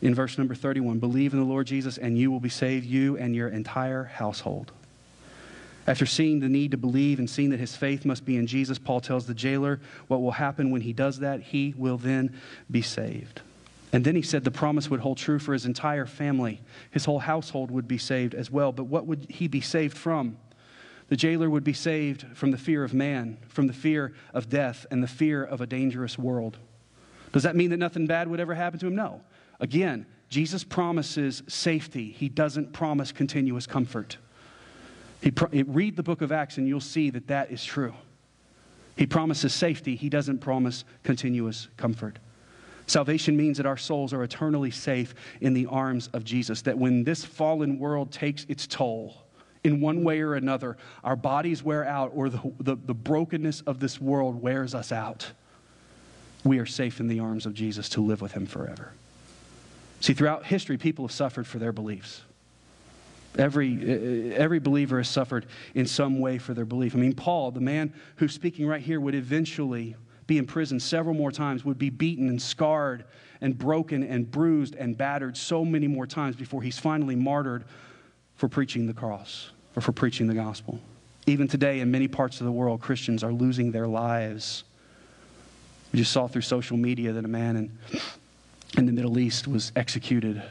in 0.00 0.14
verse 0.14 0.38
number 0.38 0.54
31 0.54 1.00
Believe 1.00 1.32
in 1.32 1.40
the 1.40 1.44
Lord 1.44 1.66
Jesus, 1.66 1.98
and 1.98 2.16
you 2.16 2.30
will 2.30 2.40
be 2.40 2.48
saved, 2.48 2.86
you 2.86 3.16
and 3.16 3.34
your 3.34 3.48
entire 3.48 4.04
household. 4.04 4.70
After 5.88 6.06
seeing 6.06 6.38
the 6.38 6.48
need 6.48 6.70
to 6.70 6.76
believe 6.76 7.18
and 7.18 7.28
seeing 7.28 7.50
that 7.50 7.58
his 7.58 7.74
faith 7.74 8.04
must 8.04 8.24
be 8.24 8.36
in 8.36 8.46
Jesus, 8.46 8.78
Paul 8.78 9.00
tells 9.00 9.26
the 9.26 9.34
jailer 9.34 9.80
what 10.06 10.22
will 10.22 10.30
happen 10.30 10.70
when 10.70 10.82
he 10.82 10.92
does 10.92 11.18
that. 11.18 11.40
He 11.40 11.74
will 11.76 11.98
then 11.98 12.38
be 12.70 12.82
saved. 12.82 13.40
And 13.92 14.04
then 14.04 14.16
he 14.16 14.22
said 14.22 14.44
the 14.44 14.50
promise 14.50 14.88
would 14.88 15.00
hold 15.00 15.18
true 15.18 15.38
for 15.38 15.52
his 15.52 15.66
entire 15.66 16.06
family. 16.06 16.62
His 16.90 17.04
whole 17.04 17.18
household 17.18 17.70
would 17.70 17.86
be 17.86 17.98
saved 17.98 18.34
as 18.34 18.50
well. 18.50 18.72
But 18.72 18.84
what 18.84 19.06
would 19.06 19.26
he 19.28 19.48
be 19.48 19.60
saved 19.60 19.98
from? 19.98 20.38
The 21.08 21.16
jailer 21.16 21.50
would 21.50 21.64
be 21.64 21.74
saved 21.74 22.24
from 22.34 22.52
the 22.52 22.56
fear 22.56 22.84
of 22.84 22.94
man, 22.94 23.36
from 23.48 23.66
the 23.66 23.74
fear 23.74 24.14
of 24.32 24.48
death, 24.48 24.86
and 24.90 25.02
the 25.02 25.08
fear 25.08 25.44
of 25.44 25.60
a 25.60 25.66
dangerous 25.66 26.18
world. 26.18 26.56
Does 27.32 27.42
that 27.42 27.54
mean 27.54 27.68
that 27.70 27.76
nothing 27.76 28.06
bad 28.06 28.28
would 28.28 28.40
ever 28.40 28.54
happen 28.54 28.78
to 28.80 28.86
him? 28.86 28.94
No. 28.94 29.20
Again, 29.60 30.06
Jesus 30.30 30.64
promises 30.64 31.42
safety, 31.46 32.10
he 32.12 32.30
doesn't 32.30 32.72
promise 32.72 33.12
continuous 33.12 33.66
comfort. 33.66 34.16
He 35.20 35.30
pro- 35.30 35.50
read 35.64 35.96
the 35.96 36.02
book 36.02 36.22
of 36.22 36.32
Acts 36.32 36.56
and 36.56 36.66
you'll 36.66 36.80
see 36.80 37.10
that 37.10 37.26
that 37.26 37.50
is 37.50 37.62
true. 37.62 37.92
He 38.96 39.06
promises 39.06 39.52
safety, 39.52 39.96
he 39.96 40.08
doesn't 40.08 40.38
promise 40.38 40.84
continuous 41.02 41.68
comfort. 41.76 42.18
Salvation 42.86 43.36
means 43.36 43.56
that 43.56 43.66
our 43.66 43.76
souls 43.76 44.12
are 44.12 44.22
eternally 44.22 44.70
safe 44.70 45.14
in 45.40 45.54
the 45.54 45.66
arms 45.66 46.08
of 46.12 46.24
Jesus, 46.24 46.62
that 46.62 46.76
when 46.76 47.04
this 47.04 47.24
fallen 47.24 47.78
world 47.78 48.10
takes 48.10 48.44
its 48.48 48.66
toll, 48.66 49.22
in 49.64 49.80
one 49.80 50.02
way 50.02 50.20
or 50.20 50.34
another, 50.34 50.76
our 51.04 51.16
bodies 51.16 51.62
wear 51.62 51.84
out 51.84 52.10
or 52.14 52.28
the, 52.28 52.40
the, 52.58 52.76
the, 52.76 52.94
brokenness 52.94 53.60
of 53.62 53.78
this 53.78 54.00
world 54.00 54.42
wears 54.42 54.74
us 54.74 54.90
out, 54.90 55.30
we 56.44 56.58
are 56.58 56.66
safe 56.66 56.98
in 56.98 57.06
the 57.06 57.20
arms 57.20 57.46
of 57.46 57.54
Jesus 57.54 57.88
to 57.90 58.00
live 58.00 58.20
with 58.20 58.32
Him 58.32 58.46
forever. 58.46 58.92
See, 60.00 60.14
throughout 60.14 60.44
history, 60.44 60.78
people 60.78 61.06
have 61.06 61.12
suffered 61.12 61.46
for 61.46 61.58
their 61.58 61.70
beliefs. 61.70 62.22
Every, 63.38 64.34
every 64.34 64.58
believer 64.58 64.98
has 64.98 65.08
suffered 65.08 65.46
in 65.74 65.86
some 65.86 66.18
way 66.18 66.38
for 66.38 66.54
their 66.54 66.64
belief. 66.64 66.94
I 66.94 66.98
mean, 66.98 67.14
Paul, 67.14 67.52
the 67.52 67.60
man 67.60 67.94
who's 68.16 68.34
speaking 68.34 68.66
right 68.66 68.82
here, 68.82 69.00
would 69.00 69.14
eventually 69.14 69.94
be 70.26 70.38
in 70.38 70.46
prison 70.46 70.78
several 70.80 71.14
more 71.14 71.32
times, 71.32 71.64
would 71.64 71.78
be 71.78 71.90
beaten 71.90 72.28
and 72.28 72.40
scarred 72.40 73.04
and 73.40 73.58
broken 73.58 74.02
and 74.02 74.30
bruised 74.30 74.74
and 74.76 74.96
battered 74.96 75.36
so 75.36 75.64
many 75.64 75.88
more 75.88 76.06
times 76.06 76.36
before 76.36 76.62
he's 76.62 76.78
finally 76.78 77.16
martyred 77.16 77.64
for 78.36 78.48
preaching 78.48 78.86
the 78.86 78.94
cross 78.94 79.50
or 79.76 79.82
for 79.82 79.92
preaching 79.92 80.26
the 80.26 80.34
gospel. 80.34 80.80
Even 81.26 81.46
today, 81.48 81.80
in 81.80 81.90
many 81.90 82.08
parts 82.08 82.40
of 82.40 82.46
the 82.46 82.52
world, 82.52 82.80
Christians 82.80 83.22
are 83.22 83.32
losing 83.32 83.70
their 83.70 83.86
lives. 83.86 84.64
We 85.92 85.98
just 85.98 86.12
saw 86.12 86.26
through 86.26 86.42
social 86.42 86.76
media 86.76 87.12
that 87.12 87.24
a 87.24 87.28
man 87.28 87.56
in, 87.56 87.78
in 88.76 88.86
the 88.86 88.92
Middle 88.92 89.18
East 89.18 89.46
was 89.46 89.70
executed 89.76 90.42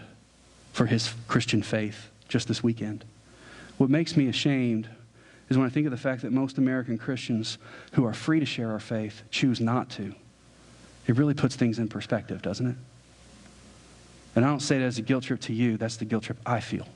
for 0.72 0.86
his 0.86 1.14
Christian 1.28 1.62
faith 1.62 2.10
just 2.28 2.48
this 2.48 2.64
weekend. 2.64 3.04
What 3.78 3.90
makes 3.90 4.16
me 4.16 4.28
ashamed 4.28 4.88
is 5.52 5.58
when 5.58 5.68
I 5.68 5.70
think 5.70 5.86
of 5.86 5.91
the 5.91 5.97
fact 5.97 6.22
that 6.22 6.32
most 6.32 6.58
American 6.58 6.97
Christians 6.97 7.58
who 7.91 8.06
are 8.06 8.14
free 8.14 8.39
to 8.39 8.45
share 8.45 8.72
our 8.72 8.80
faith 8.80 9.24
choose 9.32 9.60
not 9.60 9.89
to. 9.91 10.16
It 11.08 11.18
really 11.18 11.34
puts 11.34 11.58
things 11.58 11.78
in 11.78 11.89
perspective, 11.89 12.41
doesn't 12.41 12.68
it? 12.68 12.76
And 14.34 14.45
I 14.45 14.47
don't 14.47 14.62
say 14.62 14.80
that 14.80 14.86
as 14.86 14.97
a 14.97 15.02
guilt 15.02 15.26
trip 15.26 15.41
to 15.41 15.54
you, 15.54 15.76
that's 15.76 15.97
the 15.97 16.06
guilt 16.06 16.24
trip 16.24 16.38
I 16.45 16.62
feel. 16.62 16.88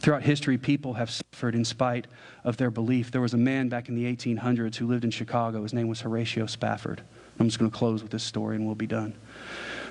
Throughout 0.00 0.22
history, 0.22 0.58
people 0.58 0.94
have 0.94 1.10
suffered 1.10 1.54
in 1.54 1.64
spite 1.64 2.08
of 2.42 2.56
their 2.56 2.72
belief. 2.72 3.12
There 3.12 3.20
was 3.20 3.34
a 3.34 3.38
man 3.38 3.68
back 3.68 3.88
in 3.88 3.94
the 3.94 4.04
1800s 4.12 4.74
who 4.74 4.88
lived 4.88 5.04
in 5.04 5.12
Chicago. 5.12 5.62
His 5.62 5.72
name 5.72 5.86
was 5.86 6.00
Horatio 6.00 6.46
Spafford. 6.46 7.02
I'm 7.38 7.46
just 7.46 7.60
going 7.60 7.70
to 7.70 7.76
close 7.76 8.02
with 8.02 8.10
this 8.10 8.24
story 8.24 8.56
and 8.56 8.66
we'll 8.66 8.74
be 8.74 8.88
done. 8.88 9.14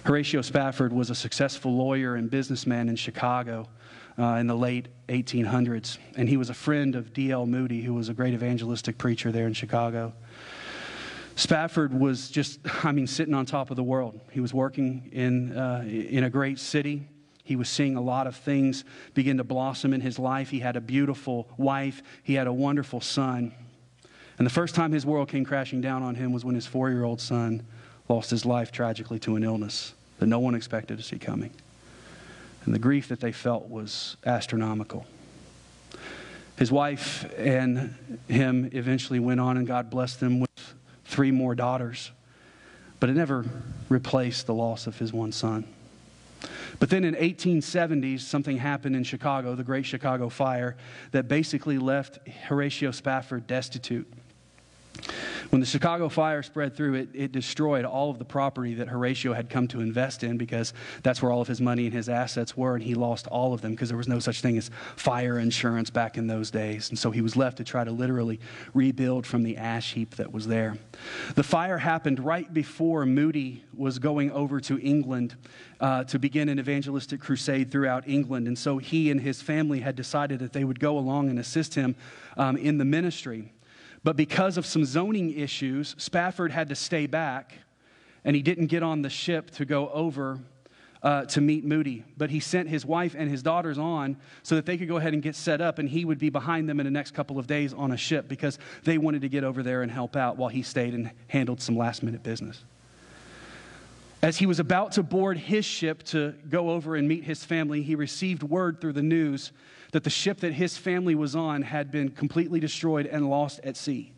Horatio 0.04 0.42
Spafford 0.42 0.92
was 0.92 1.10
a 1.10 1.16
successful 1.16 1.74
lawyer 1.74 2.16
and 2.16 2.30
businessman 2.30 2.90
in 2.90 2.98
Chicago 2.98 3.70
uh, 4.18 4.36
in 4.36 4.48
the 4.48 4.56
late 4.56 4.88
1800s. 5.10 5.98
And 6.16 6.28
he 6.30 6.38
was 6.38 6.50
a 6.50 6.54
friend 6.54 6.96
of 6.96 7.14
D.L. 7.14 7.46
Moody, 7.46 7.82
who 7.82 7.94
was 7.94 8.10
a 8.10 8.14
great 8.14 8.34
evangelistic 8.34 8.98
preacher 8.98 9.32
there 9.32 9.48
in 9.48 9.54
Chicago. 9.54 10.14
Spafford 11.36 11.94
was 11.94 12.30
just, 12.30 12.60
I 12.84 12.92
mean, 12.92 13.08
sitting 13.08 13.34
on 13.34 13.46
top 13.46 13.70
of 13.70 13.76
the 13.76 13.84
world. 13.84 14.20
He 14.32 14.40
was 14.40 14.54
working 14.54 15.10
in, 15.12 15.58
uh, 15.58 15.84
in 15.86 16.24
a 16.24 16.30
great 16.30 16.60
city. 16.60 17.08
He 17.44 17.56
was 17.56 17.70
seeing 17.70 17.96
a 17.96 18.02
lot 18.02 18.26
of 18.26 18.36
things 18.36 18.86
begin 19.14 19.38
to 19.38 19.44
blossom 19.44 19.94
in 19.94 20.02
his 20.02 20.18
life. 20.18 20.50
He 20.50 20.60
had 20.60 20.76
a 20.76 20.82
beautiful 20.82 21.48
wife, 21.58 22.02
he 22.24 22.34
had 22.34 22.48
a 22.48 22.54
wonderful 22.54 23.02
son. 23.02 23.54
And 24.38 24.46
the 24.46 24.52
first 24.52 24.76
time 24.76 24.92
his 24.92 25.06
world 25.06 25.30
came 25.30 25.46
crashing 25.46 25.80
down 25.80 26.04
on 26.04 26.16
him 26.16 26.34
was 26.34 26.44
when 26.44 26.56
his 26.56 26.66
four 26.66 26.90
year 26.90 27.04
old 27.04 27.22
son 27.22 27.66
lost 28.10 28.30
his 28.30 28.46
life 28.46 28.72
tragically 28.72 29.20
to 29.20 29.36
an 29.36 29.44
illness 29.44 29.94
that 30.20 30.28
no 30.28 30.40
one 30.40 30.56
expected 30.56 30.98
to 30.98 31.04
see 31.04 31.20
coming. 31.20 31.52
And 32.66 32.74
the 32.74 32.80
grief 32.80 33.08
that 33.10 33.20
they 33.20 33.32
felt 33.32 33.70
was 33.70 34.18
astronomical. 34.26 35.06
His 36.58 36.72
wife 36.72 37.32
and 37.38 37.96
him 38.28 38.70
eventually 38.74 39.20
went 39.20 39.40
on, 39.40 39.58
and 39.58 39.68
God 39.68 39.90
blessed 39.90 40.20
them 40.20 40.40
with 40.40 40.50
three 41.04 41.32
more 41.32 41.54
daughters. 41.54 42.12
But 43.00 43.10
it 43.10 43.14
never 43.14 43.46
replaced 43.90 44.48
the 44.48 44.54
loss 44.54 44.88
of 44.88 44.98
his 44.98 45.14
one 45.14 45.32
son. 45.32 45.66
But 46.80 46.90
then 46.90 47.04
in 47.04 47.16
1870s, 47.16 48.22
something 48.22 48.58
happened 48.58 48.96
in 48.96 49.04
Chicago, 49.04 49.56
the 49.56 49.64
Great 49.64 49.86
Chicago 49.86 50.30
Fire, 50.30 50.76
that 51.12 51.28
basically 51.28 51.78
left 51.78 52.26
Horatio 52.28 52.92
Spafford 52.92 53.48
destitute. 53.48 54.12
When 55.50 55.60
the 55.60 55.66
Chicago 55.66 56.10
fire 56.10 56.44
spread 56.44 56.76
through, 56.76 56.96
it, 56.96 57.10
it 57.14 57.32
destroyed 57.32 57.86
all 57.86 58.10
of 58.10 58.20
the 58.20 58.26
property 58.26 58.74
that 58.76 58.88
Horatio 58.88 59.34
had 59.34 59.50
come 59.50 59.68
to 59.70 59.80
invest 59.80 60.24
in 60.24 60.38
because 60.38 60.74
that's 61.04 61.22
where 61.22 61.32
all 61.32 61.42
of 61.42 61.48
his 61.48 61.62
money 61.62 61.86
and 61.86 61.94
his 61.94 62.10
assets 62.10 62.58
were, 62.58 62.76
and 62.76 62.84
he 62.84 62.96
lost 62.96 63.28
all 63.28 63.54
of 63.54 63.62
them 63.62 63.72
because 63.72 63.90
there 63.90 63.98
was 63.98 64.08
no 64.08 64.20
such 64.20 64.42
thing 64.42 64.58
as 64.58 64.70
fire 64.96 65.40
insurance 65.40 65.90
back 65.90 66.18
in 66.18 66.28
those 66.28 66.52
days. 66.52 66.90
And 66.90 66.98
so 66.98 67.12
he 67.12 67.22
was 67.22 67.36
left 67.36 67.58
to 67.58 67.64
try 67.64 67.84
to 67.84 67.92
literally 67.92 68.40
rebuild 68.74 69.26
from 69.26 69.44
the 69.44 69.58
ash 69.58 69.94
heap 69.94 70.16
that 70.16 70.34
was 70.34 70.48
there. 70.48 70.78
The 71.36 71.44
fire 71.44 71.78
happened 71.78 72.20
right 72.20 72.52
before 72.54 73.06
Moody 73.06 73.64
was 73.76 74.00
going 74.00 74.32
over 74.32 74.60
to 74.62 74.80
England 74.80 75.36
uh, 75.80 76.04
to 76.06 76.20
begin 76.20 76.50
an 76.50 76.60
evangelistic 76.60 77.20
crusade 77.20 77.72
throughout 77.72 78.08
England. 78.08 78.48
And 78.48 78.58
so 78.58 78.78
he 78.78 79.12
and 79.12 79.22
his 79.22 79.42
family 79.42 79.82
had 79.82 79.96
decided 79.96 80.40
that 80.40 80.54
they 80.54 80.64
would 80.64 80.80
go 80.80 80.98
along 80.98 81.30
and 81.30 81.40
assist 81.40 81.76
him 81.76 81.96
um, 82.38 82.58
in 82.58 82.78
the 82.78 82.86
ministry. 82.86 83.52
But 84.06 84.16
because 84.16 84.60
of 84.60 84.68
some 84.68 84.86
zoning 84.86 85.32
issues, 85.32 85.96
Spafford 85.98 86.52
had 86.52 86.70
to 86.70 86.76
stay 86.76 87.08
back, 87.08 87.58
and 88.24 88.36
he 88.36 88.44
didn't 88.44 88.68
get 88.68 88.84
on 88.84 89.02
the 89.02 89.10
ship 89.10 89.50
to 89.52 89.66
go 89.66 89.90
over 89.90 90.40
uh, 91.02 91.26
to 91.26 91.42
meet 91.42 91.66
Moody. 91.66 92.06
But 92.16 92.30
he 92.30 92.40
sent 92.40 92.70
his 92.70 92.86
wife 92.86 93.16
and 93.18 93.32
his 93.32 93.42
daughters 93.42 93.80
on 93.80 94.18
so 94.44 94.54
that 94.54 94.68
they 94.68 94.78
could 94.78 94.88
go 94.88 94.98
ahead 94.98 95.14
and 95.14 95.24
get 95.24 95.36
set 95.36 95.60
up, 95.60 95.80
and 95.80 95.90
he 95.90 96.06
would 96.06 96.20
be 96.20 96.30
behind 96.30 96.70
them 96.70 96.80
in 96.80 96.86
the 96.86 96.92
next 96.92 97.16
couple 97.16 97.40
of 97.40 97.48
days 97.48 97.74
on 97.74 97.94
a 97.94 97.98
ship 97.98 98.28
because 98.28 98.60
they 98.84 99.00
wanted 99.00 99.22
to 99.22 99.28
get 99.28 99.44
over 99.44 99.64
there 99.64 99.82
and 99.82 99.92
help 99.92 100.16
out 100.16 100.38
while 100.38 100.50
he 100.50 100.62
stayed 100.62 100.94
and 100.94 101.10
handled 101.26 101.60
some 101.60 101.76
last 101.76 102.04
minute 102.04 102.22
business. 102.22 102.64
As 104.22 104.38
he 104.38 104.46
was 104.46 104.60
about 104.60 104.92
to 104.94 105.04
board 105.04 105.40
his 105.40 105.66
ship 105.66 106.04
to 106.04 106.36
go 106.48 106.70
over 106.70 106.96
and 106.96 107.08
meet 107.08 107.24
his 107.24 107.44
family, 107.44 107.82
he 107.82 107.96
received 107.96 108.44
word 108.44 108.80
through 108.80 108.94
the 108.94 109.02
news 109.02 109.52
that 109.96 110.04
the 110.04 110.10
ship 110.10 110.42
that 110.42 110.52
his 110.52 110.78
family 110.78 111.16
was 111.16 111.38
on 111.38 111.62
had 111.62 111.90
been 111.90 112.10
completely 112.10 112.60
destroyed 112.60 113.06
and 113.06 113.30
lost 113.30 113.62
at 113.64 113.78
sea 113.78 114.12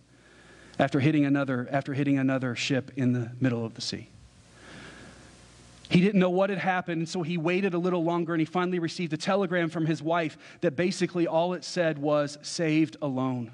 after 0.79 0.99
hitting 0.99 1.23
another, 1.23 1.67
after 1.69 1.93
hitting 1.93 2.17
another 2.17 2.55
ship 2.55 2.89
in 2.95 3.13
the 3.13 3.29
middle 3.39 3.63
of 3.63 3.75
the 3.75 3.81
sea. 3.81 4.09
He 5.87 6.01
didn't 6.01 6.19
know 6.19 6.31
what 6.31 6.49
had 6.49 6.57
happened, 6.57 7.01
and 7.01 7.07
so 7.07 7.21
he 7.21 7.37
waited 7.37 7.75
a 7.75 7.77
little 7.77 8.03
longer 8.03 8.33
and 8.33 8.41
he 8.41 8.45
finally 8.45 8.79
received 8.79 9.13
a 9.13 9.17
telegram 9.17 9.69
from 9.69 9.85
his 9.85 10.01
wife 10.01 10.35
that 10.61 10.75
basically 10.75 11.27
all 11.27 11.53
it 11.53 11.63
said 11.63 11.99
was, 11.99 12.39
saved 12.41 12.97
alone. 12.99 13.51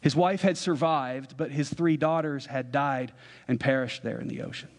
His 0.00 0.16
wife 0.16 0.40
had 0.40 0.56
survived, 0.56 1.36
but 1.36 1.50
his 1.50 1.68
three 1.68 1.98
daughters 1.98 2.46
had 2.46 2.72
died 2.72 3.12
and 3.46 3.60
perished 3.60 4.02
there 4.02 4.18
in 4.18 4.28
the 4.28 4.40
ocean. 4.40 4.70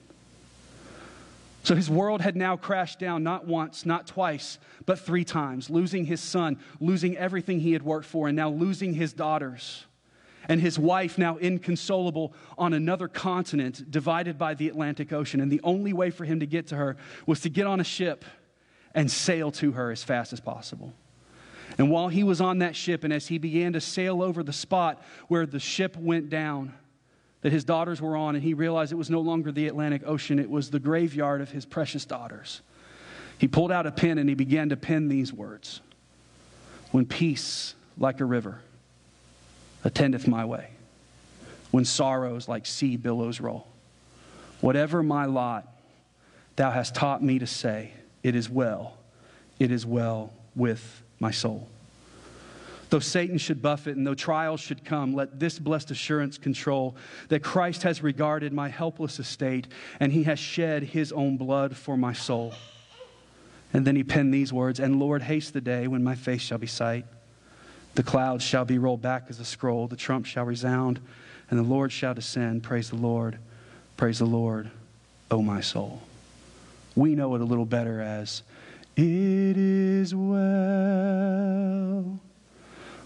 So 1.64 1.76
his 1.76 1.90
world 1.90 2.20
had 2.20 2.36
now 2.36 2.58
crashed 2.58 3.00
down 3.00 3.24
not 3.24 3.48
once, 3.48 3.86
not 3.86 4.06
twice, 4.06 4.60
but 4.86 5.00
three 5.00 5.24
times, 5.24 5.70
losing 5.70 6.06
his 6.06 6.20
son, 6.20 6.60
losing 6.82 7.18
everything 7.18 7.62
he 7.62 7.72
had 7.72 7.84
worked 7.84 8.06
for, 8.06 8.28
and 8.28 8.36
now 8.36 8.50
losing 8.50 8.94
his 8.94 9.14
daughters. 9.14 9.86
And 10.50 10.60
his 10.60 10.78
wife, 10.78 11.18
now 11.18 11.38
inconsolable 11.38 12.34
on 12.58 12.74
another 12.74 13.08
continent, 13.08 13.90
divided 13.90 14.38
by 14.38 14.56
the 14.56 14.68
Atlantic 14.68 15.14
Ocean. 15.14 15.40
And 15.40 15.50
the 15.50 15.62
only 15.64 15.94
way 15.94 16.10
for 16.10 16.26
him 16.26 16.42
to 16.42 16.46
get 16.46 16.68
to 16.68 16.76
her 16.76 16.98
was 17.26 17.40
to 17.42 17.50
get 17.50 17.66
on 17.66 17.80
a 17.80 17.86
ship 17.86 18.26
and 18.94 19.10
sail 19.10 19.50
to 19.54 19.72
her 19.72 19.90
as 19.90 20.04
fast 20.04 20.34
as 20.34 20.42
possible. 20.42 20.94
And 21.78 21.90
while 21.90 22.10
he 22.10 22.26
was 22.26 22.42
on 22.42 22.60
that 22.60 22.76
ship, 22.76 23.06
and 23.06 23.14
as 23.14 23.28
he 23.28 23.38
began 23.38 23.72
to 23.72 23.82
sail 23.82 24.22
over 24.22 24.44
the 24.44 24.54
spot 24.54 25.02
where 25.30 25.46
the 25.46 25.62
ship 25.62 25.96
went 25.96 26.30
down, 26.30 26.74
that 27.44 27.52
his 27.52 27.66
daughters 27.66 28.02
were 28.02 28.16
on, 28.16 28.36
and 28.36 28.44
he 28.44 28.54
realized 28.54 28.92
it 28.92 28.96
was 28.96 29.10
no 29.10 29.20
longer 29.20 29.52
the 29.52 29.68
Atlantic 29.68 30.02
Ocean, 30.06 30.40
it 30.40 30.50
was 30.50 30.72
the 30.72 30.80
graveyard 30.80 31.42
of 31.42 31.52
his 31.52 31.66
precious 31.66 32.06
daughters. 32.06 32.62
He 33.38 33.50
pulled 33.50 33.72
out 33.72 33.86
a 33.86 33.92
pen 33.92 34.18
and 34.18 34.30
he 34.30 34.36
began 34.36 34.70
to 34.70 34.78
pen 34.78 35.10
these 35.10 35.34
words 35.34 35.82
When 36.92 37.06
peace, 37.06 37.76
like 37.98 38.22
a 38.22 38.26
river, 38.26 38.62
attendeth 39.84 40.26
my 40.26 40.46
way, 40.46 40.70
when 41.72 41.84
sorrows 41.84 42.48
like 42.48 42.66
sea 42.66 42.96
billows 42.96 43.42
roll, 43.42 43.68
whatever 44.62 45.04
my 45.04 45.26
lot, 45.26 45.68
thou 46.56 46.72
hast 46.72 46.96
taught 46.96 47.22
me 47.22 47.40
to 47.40 47.48
say, 47.48 47.92
It 48.24 48.36
is 48.36 48.50
well, 48.50 48.98
it 49.60 49.70
is 49.70 49.86
well 49.86 50.32
with 50.56 51.04
my 51.20 51.32
soul. 51.32 51.68
Though 52.94 53.00
Satan 53.00 53.40
should 53.40 53.60
buffet 53.60 53.96
and 53.96 54.06
though 54.06 54.14
trials 54.14 54.60
should 54.60 54.86
come, 54.86 55.16
let 55.16 55.40
this 55.40 55.58
blessed 55.58 55.90
assurance 55.90 56.38
control 56.38 56.96
that 57.30 57.42
Christ 57.42 57.82
has 57.82 58.04
regarded 58.04 58.54
my 58.54 58.70
helpless 58.70 59.18
estate 59.18 59.68
and 60.00 60.14
he 60.14 60.22
has 60.26 60.38
shed 60.38 60.84
his 60.84 61.12
own 61.12 61.36
blood 61.36 61.76
for 61.76 61.98
my 61.98 62.14
soul. 62.14 62.54
And 63.74 63.88
then 63.88 63.96
he 63.96 64.04
penned 64.04 64.32
these 64.32 64.54
words 64.54 64.80
And 64.80 65.00
Lord, 65.00 65.24
haste 65.24 65.54
the 65.54 65.60
day 65.62 65.88
when 65.88 66.04
my 66.04 66.14
face 66.14 66.42
shall 66.42 66.60
be 66.60 66.68
sight. 66.68 67.08
The 67.96 68.04
clouds 68.04 68.44
shall 68.44 68.64
be 68.64 68.78
rolled 68.78 69.02
back 69.02 69.26
as 69.28 69.40
a 69.40 69.46
scroll, 69.46 69.88
the 69.88 69.96
trump 69.96 70.28
shall 70.28 70.46
resound, 70.46 71.00
and 71.50 71.58
the 71.58 71.64
Lord 71.64 71.92
shall 71.92 72.14
descend. 72.14 72.62
Praise 72.62 72.92
the 72.92 72.96
Lord, 72.96 73.40
praise 73.98 74.20
the 74.20 74.26
Lord, 74.26 74.70
O 75.32 75.42
my 75.42 75.62
soul. 75.62 76.04
We 76.96 77.16
know 77.16 77.34
it 77.34 77.42
a 77.42 77.46
little 77.46 77.66
better 77.66 78.02
as 78.02 78.44
It 78.96 79.58
is 79.58 80.14
well 80.14 81.24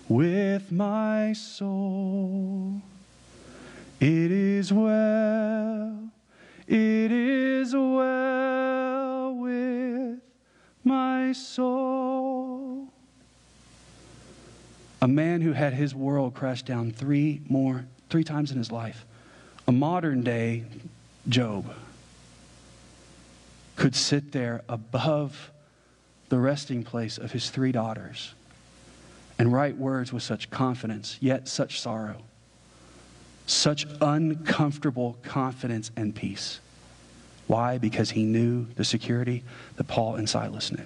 with 0.09 0.71
my 0.71 1.33
soul. 1.33 2.81
It 3.99 4.31
is 4.31 4.71
well, 4.71 5.97
it 6.67 7.11
is 7.11 7.73
well 7.73 9.33
with 9.35 10.19
my 10.83 11.31
soul. 11.31 12.87
A 15.01 15.07
man 15.07 15.41
who 15.41 15.53
had 15.53 15.73
his 15.73 15.93
world 15.93 16.33
crash 16.33 16.63
down 16.63 16.91
three 16.91 17.41
more, 17.49 17.85
three 18.09 18.23
times 18.23 18.51
in 18.51 18.57
his 18.57 18.71
life. 18.71 19.05
A 19.67 19.71
modern 19.71 20.21
day 20.21 20.63
Job 21.27 21.73
could 23.75 23.95
sit 23.95 24.31
there 24.31 24.63
above 24.69 25.51
the 26.29 26.39
resting 26.39 26.83
place 26.83 27.17
of 27.17 27.31
his 27.31 27.49
three 27.49 27.71
daughters 27.71 28.33
and 29.39 29.53
write 29.53 29.77
words 29.77 30.11
with 30.11 30.23
such 30.23 30.49
confidence, 30.49 31.17
yet 31.19 31.47
such 31.47 31.79
sorrow, 31.79 32.21
such 33.45 33.85
uncomfortable 34.01 35.17
confidence 35.23 35.91
and 35.95 36.15
peace. 36.15 36.59
Why? 37.47 37.77
Because 37.77 38.11
he 38.11 38.23
knew 38.23 38.65
the 38.75 38.83
security 38.83 39.43
that 39.77 39.87
Paul 39.87 40.15
and 40.15 40.27
Silas 40.29 40.71
knew. 40.71 40.85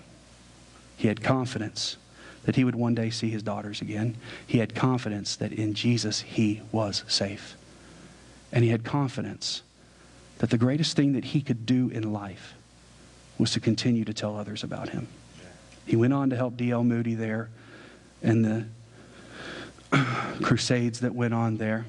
He 0.98 1.08
had 1.08 1.24
confidence 1.24 1.98
that 2.44 2.56
he 2.56 2.64
would 2.64 2.76
one 2.76 2.96
day 2.96 3.10
see 3.10 3.30
his 3.30 3.44
daughters 3.44 3.82
again. 3.82 4.16
He 4.46 4.60
had 4.60 4.76
confidence 4.76 5.36
that 5.38 5.52
in 5.52 5.74
Jesus 5.74 6.22
he 6.22 6.62
was 6.72 7.04
safe. 7.08 7.56
And 8.52 8.64
he 8.64 8.70
had 8.72 8.84
confidence 8.84 9.64
that 10.40 10.50
the 10.50 10.58
greatest 10.58 10.96
thing 10.96 11.14
that 11.14 11.26
he 11.26 11.42
could 11.42 11.66
do 11.66 11.90
in 11.90 12.14
life 12.14 12.54
was 13.38 13.52
to 13.52 13.60
continue 13.60 14.06
to 14.06 14.14
tell 14.14 14.36
others 14.36 14.64
about 14.64 14.90
him. 14.90 15.08
He 15.86 15.96
went 15.96 16.14
on 16.14 16.30
to 16.30 16.36
help 16.36 16.58
D.L. 16.58 16.84
Moody 16.84 17.16
there 17.16 17.50
and 18.22 18.46
the 18.46 18.66
crusades 20.42 21.02
that 21.02 21.14
went 21.14 21.34
on 21.34 21.58
there. 21.58 21.86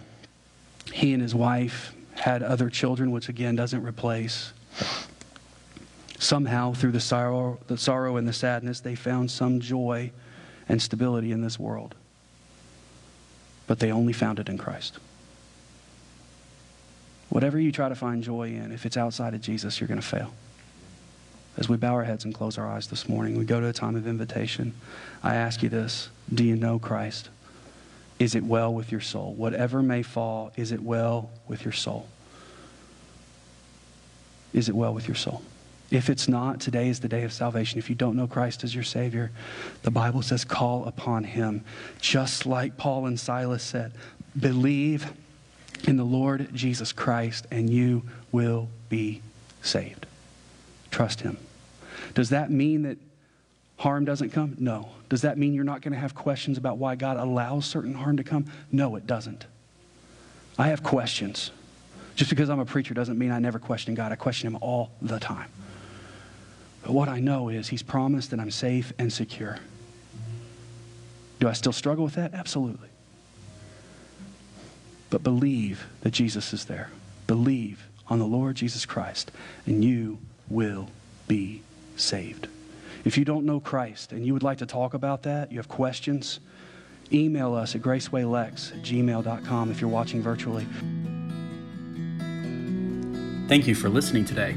He 0.93 1.13
and 1.13 1.23
his 1.23 1.35
wife 1.35 1.95
had 2.15 2.43
other 2.43 2.69
children, 2.71 3.11
which 3.11 3.29
again 3.29 3.57
doesn't 3.57 3.83
replace. 3.83 4.53
Somehow, 6.19 6.73
through 6.73 6.93
the 6.93 7.01
sorrow, 7.01 7.59
the 7.67 7.77
sorrow 7.77 8.17
and 8.17 8.29
the 8.29 8.33
sadness, 8.33 8.81
they 8.81 8.95
found 8.95 9.31
some 9.31 9.61
joy 9.61 10.13
and 10.69 10.81
stability 10.81 11.33
in 11.33 11.43
this 11.43 11.59
world. 11.59 11.95
But 13.67 13.79
they 13.79 13.91
only 13.91 14.13
found 14.13 14.39
it 14.39 14.49
in 14.49 14.59
Christ. 14.59 14.99
Whatever 17.29 17.59
you 17.59 17.73
try 17.73 17.89
to 17.89 17.95
find 17.95 18.23
joy 18.23 18.49
in, 18.49 18.73
if 18.73 18.85
it's 18.85 18.97
outside 18.97 19.35
of 19.35 19.41
Jesus, 19.41 19.81
you're 19.81 19.89
going 19.89 20.01
to 20.01 20.07
fail. 20.07 20.33
As 21.57 21.69
we 21.69 21.77
bow 21.77 21.95
our 21.95 22.05
heads 22.05 22.25
and 22.25 22.35
close 22.35 22.57
our 22.57 22.67
eyes 22.67 22.87
this 22.87 23.09
morning, 23.09 23.37
we 23.37 23.45
go 23.45 23.61
to 23.61 23.67
a 23.67 23.73
time 23.73 23.95
of 23.97 24.07
invitation. 24.07 24.73
I 25.23 25.35
ask 25.35 25.63
you 25.63 25.69
this 25.69 26.09
Do 26.33 26.45
you 26.45 26.57
know 26.57 26.79
Christ? 26.79 27.29
Is 28.19 28.35
it 28.35 28.45
well 28.45 28.73
with 28.73 28.93
your 28.93 29.01
soul? 29.01 29.35
Whatever 29.35 29.83
may 29.83 30.03
fall, 30.03 30.53
is 30.57 30.73
it 30.73 30.81
well 30.81 31.31
with 31.49 31.65
your 31.65 31.73
soul? 31.73 32.07
Is 34.53 34.69
it 34.69 34.75
well 34.75 34.95
with 34.95 35.09
your 35.09 35.15
soul? 35.15 35.43
If 35.91 36.09
it's 36.09 36.27
not, 36.27 36.61
today 36.61 36.89
is 36.89 37.01
the 37.01 37.09
day 37.09 37.25
of 37.25 37.33
salvation. 37.33 37.79
If 37.79 37.91
you 37.91 37.97
don't 37.97 38.17
know 38.17 38.27
Christ 38.27 38.65
as 38.65 38.75
your 38.75 38.85
Savior, 38.85 39.31
the 39.83 39.91
Bible 39.91 40.23
says, 40.23 40.45
call 40.45 40.87
upon 40.87 41.25
Him. 41.25 41.65
Just 42.01 42.47
like 42.47 42.79
Paul 42.79 43.07
and 43.07 43.21
Silas 43.21 43.63
said, 43.63 43.93
believe 44.39 45.13
in 45.87 45.97
the 45.97 46.05
Lord 46.05 46.55
Jesus 46.55 46.93
Christ 46.93 47.47
and 47.51 47.69
you 47.69 48.05
will 48.31 48.69
be 48.89 49.21
saved. 49.63 50.07
Trust 50.93 51.23
Him. 51.23 51.39
Does 52.15 52.29
that 52.29 52.51
mean 52.51 52.83
that 52.83 52.99
harm 53.79 54.05
doesn't 54.05 54.31
come? 54.31 54.57
No. 54.61 54.91
Does 55.09 55.23
that 55.23 55.37
mean 55.37 55.55
you're 55.55 55.65
not 55.65 55.83
going 55.83 55.93
to 55.93 55.99
have 55.99 56.15
questions 56.15 56.59
about 56.59 56.79
why 56.79 56.95
God 56.95 57.17
allows 57.17 57.67
certain 57.67 57.95
harm 57.95 58.19
to 58.19 58.25
come? 58.25 58.47
No, 58.71 58.95
it 58.95 59.07
doesn't. 59.07 59.47
I 60.57 60.69
have 60.69 60.83
questions. 60.83 61.51
Just 62.15 62.31
because 62.31 62.51
I'm 62.51 62.61
a 62.61 62.67
preacher 62.67 62.95
doesn't 62.95 63.19
mean 63.19 63.33
I 63.33 63.39
never 63.39 63.59
question 63.59 63.95
God. 63.95 64.13
I 64.13 64.17
question 64.17 64.47
Him 64.47 64.59
all 64.61 64.91
the 65.01 65.19
time. 65.19 65.49
But 66.83 66.93
what 66.93 67.09
I 67.09 67.21
know 67.21 67.49
is 67.49 67.69
He's 67.69 67.83
promised 67.83 68.31
that 68.31 68.39
I'm 68.39 68.51
safe 68.51 68.93
and 68.99 69.13
secure. 69.13 69.59
Do 71.41 71.49
I 71.49 71.55
still 71.55 71.73
struggle 71.73 72.05
with 72.05 72.15
that? 72.15 72.35
Absolutely. 72.35 72.89
But 75.09 75.23
believe 75.23 75.87
that 76.03 76.11
Jesus 76.11 76.53
is 76.53 76.67
there. 76.67 76.91
Believe 77.27 77.89
on 78.09 78.19
the 78.19 78.27
Lord 78.27 78.57
Jesus 78.57 78.85
Christ, 78.85 79.31
and 79.67 79.83
you 79.83 80.19
will 80.53 80.89
be 81.29 81.63
saved. 81.97 82.49
If 83.05 83.19
you 83.19 83.25
don't 83.25 83.45
know 83.45 83.59
Christ 83.59 84.13
and 84.13 84.25
you 84.25 84.33
would 84.33 84.43
like 84.43 84.59
to 84.59 84.67
talk 84.67 84.95
about 84.95 85.25
that, 85.25 85.51
you 85.51 85.59
have 85.59 85.69
questions, 85.69 86.39
email 87.13 87.55
us 87.55 87.75
at 87.75 87.83
gracewaylex 87.83 88.77
at 88.77 88.83
gmail.com 88.83 89.71
if 89.71 89.81
you're 89.81 89.91
watching 89.91 90.23
virtually. 90.23 90.67
Thank 93.49 93.67
you 93.67 93.75
for 93.75 93.89
listening 93.89 94.25
today. 94.25 94.57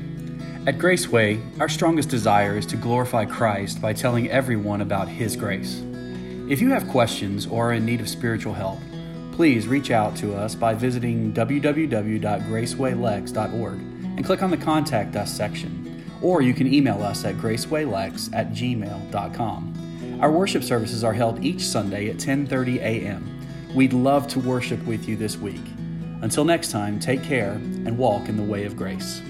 At 0.68 0.78
Graceway, 0.78 1.60
our 1.60 1.70
strongest 1.70 2.10
desire 2.10 2.58
is 2.58 2.66
to 2.68 2.76
glorify 2.76 3.26
Christ 3.26 3.82
by 3.82 3.94
telling 3.94 4.30
everyone 4.32 4.82
about 4.82 5.08
His 5.08 5.36
grace. 5.36 5.84
If 6.50 6.62
you 6.62 6.72
have 6.72 6.88
questions 6.88 7.46
or 7.46 7.70
are 7.70 7.74
in 7.74 7.86
need 7.86 8.02
of 8.02 8.10
spiritual 8.10 8.54
help, 8.54 8.80
please 9.32 9.68
reach 9.68 9.92
out 9.92 10.16
to 10.18 10.34
us 10.34 10.56
by 10.56 10.74
visiting 10.74 11.34
www.gracewaylex.org 11.34 13.78
and 13.78 14.26
click 14.26 14.42
on 14.42 14.50
the 14.50 14.58
Contact 14.58 15.16
Us 15.16 15.32
section. 15.32 15.85
Or 16.26 16.42
you 16.42 16.56
can 16.56 16.74
email 16.74 17.04
us 17.04 17.24
at 17.24 17.36
gracewaylex 17.36 18.34
at 18.34 18.50
gmail.com. 18.50 20.18
Our 20.20 20.32
worship 20.32 20.64
services 20.64 21.04
are 21.04 21.14
held 21.14 21.46
each 21.46 21.62
Sunday 21.62 22.10
at 22.10 22.16
10:30 22.16 22.78
a.m. 22.78 23.40
We'd 23.76 23.94
love 23.94 24.28
to 24.30 24.40
worship 24.40 24.84
with 24.88 25.08
you 25.08 25.18
this 25.18 25.38
week. 25.38 25.62
Until 26.24 26.44
next 26.44 26.72
time, 26.72 27.00
take 27.00 27.22
care 27.22 27.52
and 27.52 27.96
walk 27.96 28.28
in 28.28 28.38
the 28.38 28.44
way 28.44 28.66
of 28.66 28.76
grace. 28.76 29.22